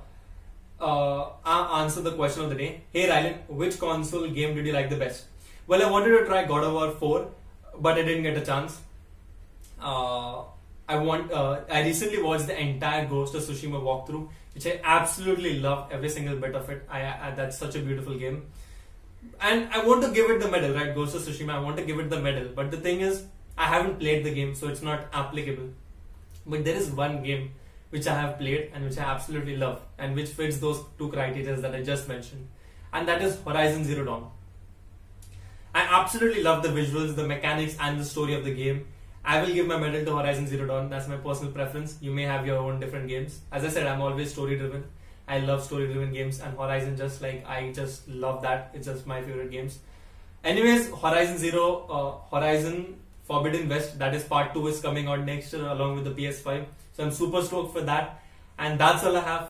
uh, 0.81 1.29
answer 1.45 2.03
the 2.03 2.13
question 2.13 2.45
of 2.45 2.51
the 2.51 2.57
day. 2.57 2.83
Hey 2.93 3.09
Rylan, 3.09 3.49
which 3.49 3.79
console 3.79 4.29
game 4.29 4.55
did 4.55 4.67
you 4.67 4.73
like 4.73 4.91
the 4.91 4.97
best? 4.97 5.25
Well, 5.67 5.83
I 5.83 5.91
wanted 5.91 6.19
to 6.19 6.27
try 6.27 6.45
God 6.45 6.63
of 6.63 6.75
War 6.75 6.91
4, 6.91 7.29
but 7.81 7.97
I 7.97 8.03
didn't 8.03 8.23
get 8.23 8.37
a 8.37 8.45
chance. 8.45 8.81
Uh, 9.81 10.43
I 10.87 10.97
want. 10.97 11.33
Uh, 11.33 11.61
I 11.71 11.83
recently 11.83 12.23
watched 12.23 12.47
the 12.47 12.61
entire 12.61 13.07
Ghost 13.07 13.35
of 13.35 13.43
Tsushima 13.43 13.81
walkthrough, 13.83 14.29
which 14.55 14.67
I 14.67 14.81
absolutely 14.85 15.61
love 15.61 15.89
every 15.91 16.11
single 16.11 16.37
bit 16.37 16.55
of 16.55 16.69
it. 16.69 16.87
I, 16.91 17.01
I 17.01 17.31
that's 17.35 17.57
such 17.57 17.77
a 17.77 17.81
beautiful 17.81 18.19
game, 18.19 18.43
and 19.41 19.71
I 19.73 19.87
want 19.87 20.03
to 20.03 20.11
give 20.11 20.31
it 20.31 20.41
the 20.41 20.51
medal. 20.51 20.75
Right, 20.75 20.95
Ghost 20.95 21.17
of 21.17 21.23
Tsushima. 21.23 21.55
I 21.55 21.61
want 21.61 21.79
to 21.79 21.85
give 21.85 21.99
it 21.99 22.11
the 22.11 22.21
medal, 22.21 22.51
but 22.55 22.71
the 22.71 22.77
thing 22.77 23.01
is, 23.01 23.25
I 23.57 23.65
haven't 23.65 23.99
played 23.99 24.23
the 24.25 24.35
game, 24.35 24.55
so 24.55 24.69
it's 24.69 24.83
not 24.83 25.07
applicable. 25.15 25.71
But 26.47 26.67
there 26.67 26.77
is 26.77 26.91
one 26.91 27.23
game 27.23 27.53
which 27.89 28.07
I 28.07 28.21
have 28.21 28.39
played 28.39 28.71
and 28.75 28.85
which 28.85 28.99
I 28.99 29.05
absolutely 29.05 29.57
love, 29.57 29.81
and 29.99 30.15
which 30.15 30.29
fits 30.29 30.59
those 30.59 30.85
two 30.99 31.09
criteria 31.09 31.57
that 31.57 31.75
I 31.75 31.83
just 31.83 32.07
mentioned, 32.07 32.49
and 32.93 33.09
that 33.09 33.23
is 33.23 33.41
Horizon 33.43 33.85
Zero 33.85 34.05
Dawn. 34.05 34.31
I 35.75 35.81
absolutely 35.81 36.43
love 36.43 36.63
the 36.63 36.69
visuals, 36.69 37.17
the 37.17 37.27
mechanics, 37.27 37.77
and 37.81 37.99
the 37.99 38.05
story 38.05 38.35
of 38.35 38.45
the 38.45 38.55
game. 38.55 38.87
I 39.25 39.41
will 39.43 39.53
give 39.53 39.67
my 39.67 39.77
medal 39.77 40.05
to 40.05 40.17
Horizon 40.17 40.47
Zero 40.47 40.67
Dawn. 40.67 40.89
That's 40.89 41.09
my 41.09 41.17
personal 41.17 41.53
preference. 41.53 41.97
You 42.01 42.13
may 42.13 42.23
have 42.23 42.47
your 42.47 42.59
own 42.59 42.79
different 42.79 43.09
games. 43.09 43.41
As 43.51 43.65
I 43.65 43.69
said, 43.69 43.87
I'm 43.87 44.01
always 44.01 44.31
story 44.31 44.57
driven. 44.57 44.85
I 45.27 45.39
love 45.41 45.65
story 45.65 45.87
driven 45.87 46.13
games, 46.13 46.41
and 46.41 46.57
Horizon 46.57 46.97
just 46.97 47.23
like 47.23 47.45
I 47.47 47.73
just 47.73 48.07
love 48.09 48.43
that. 48.43 48.71
It's 48.75 48.87
just 48.87 49.07
my 49.07 49.21
favorite 49.23 49.51
games. 49.51 49.79
Anyways, 50.45 50.91
Horizon 50.91 51.39
Zero, 51.39 51.87
uh, 51.99 52.37
Horizon 52.37 52.97
Forbidden 53.25 53.69
West, 53.69 53.99
that 53.99 54.15
is 54.15 54.23
part 54.23 54.53
two, 54.55 54.69
is 54.69 54.81
coming 54.81 55.09
out 55.09 55.25
next 55.25 55.53
year 55.53 55.67
along 55.67 55.97
with 55.97 56.05
the 56.05 56.11
PS5. 56.11 56.67
So 56.93 57.03
I'm 57.03 57.11
super 57.11 57.43
stoked 57.43 57.73
for 57.73 57.81
that. 57.81 58.23
And 58.59 58.79
that's 58.79 59.03
all 59.03 59.17
I 59.17 59.21
have 59.21 59.43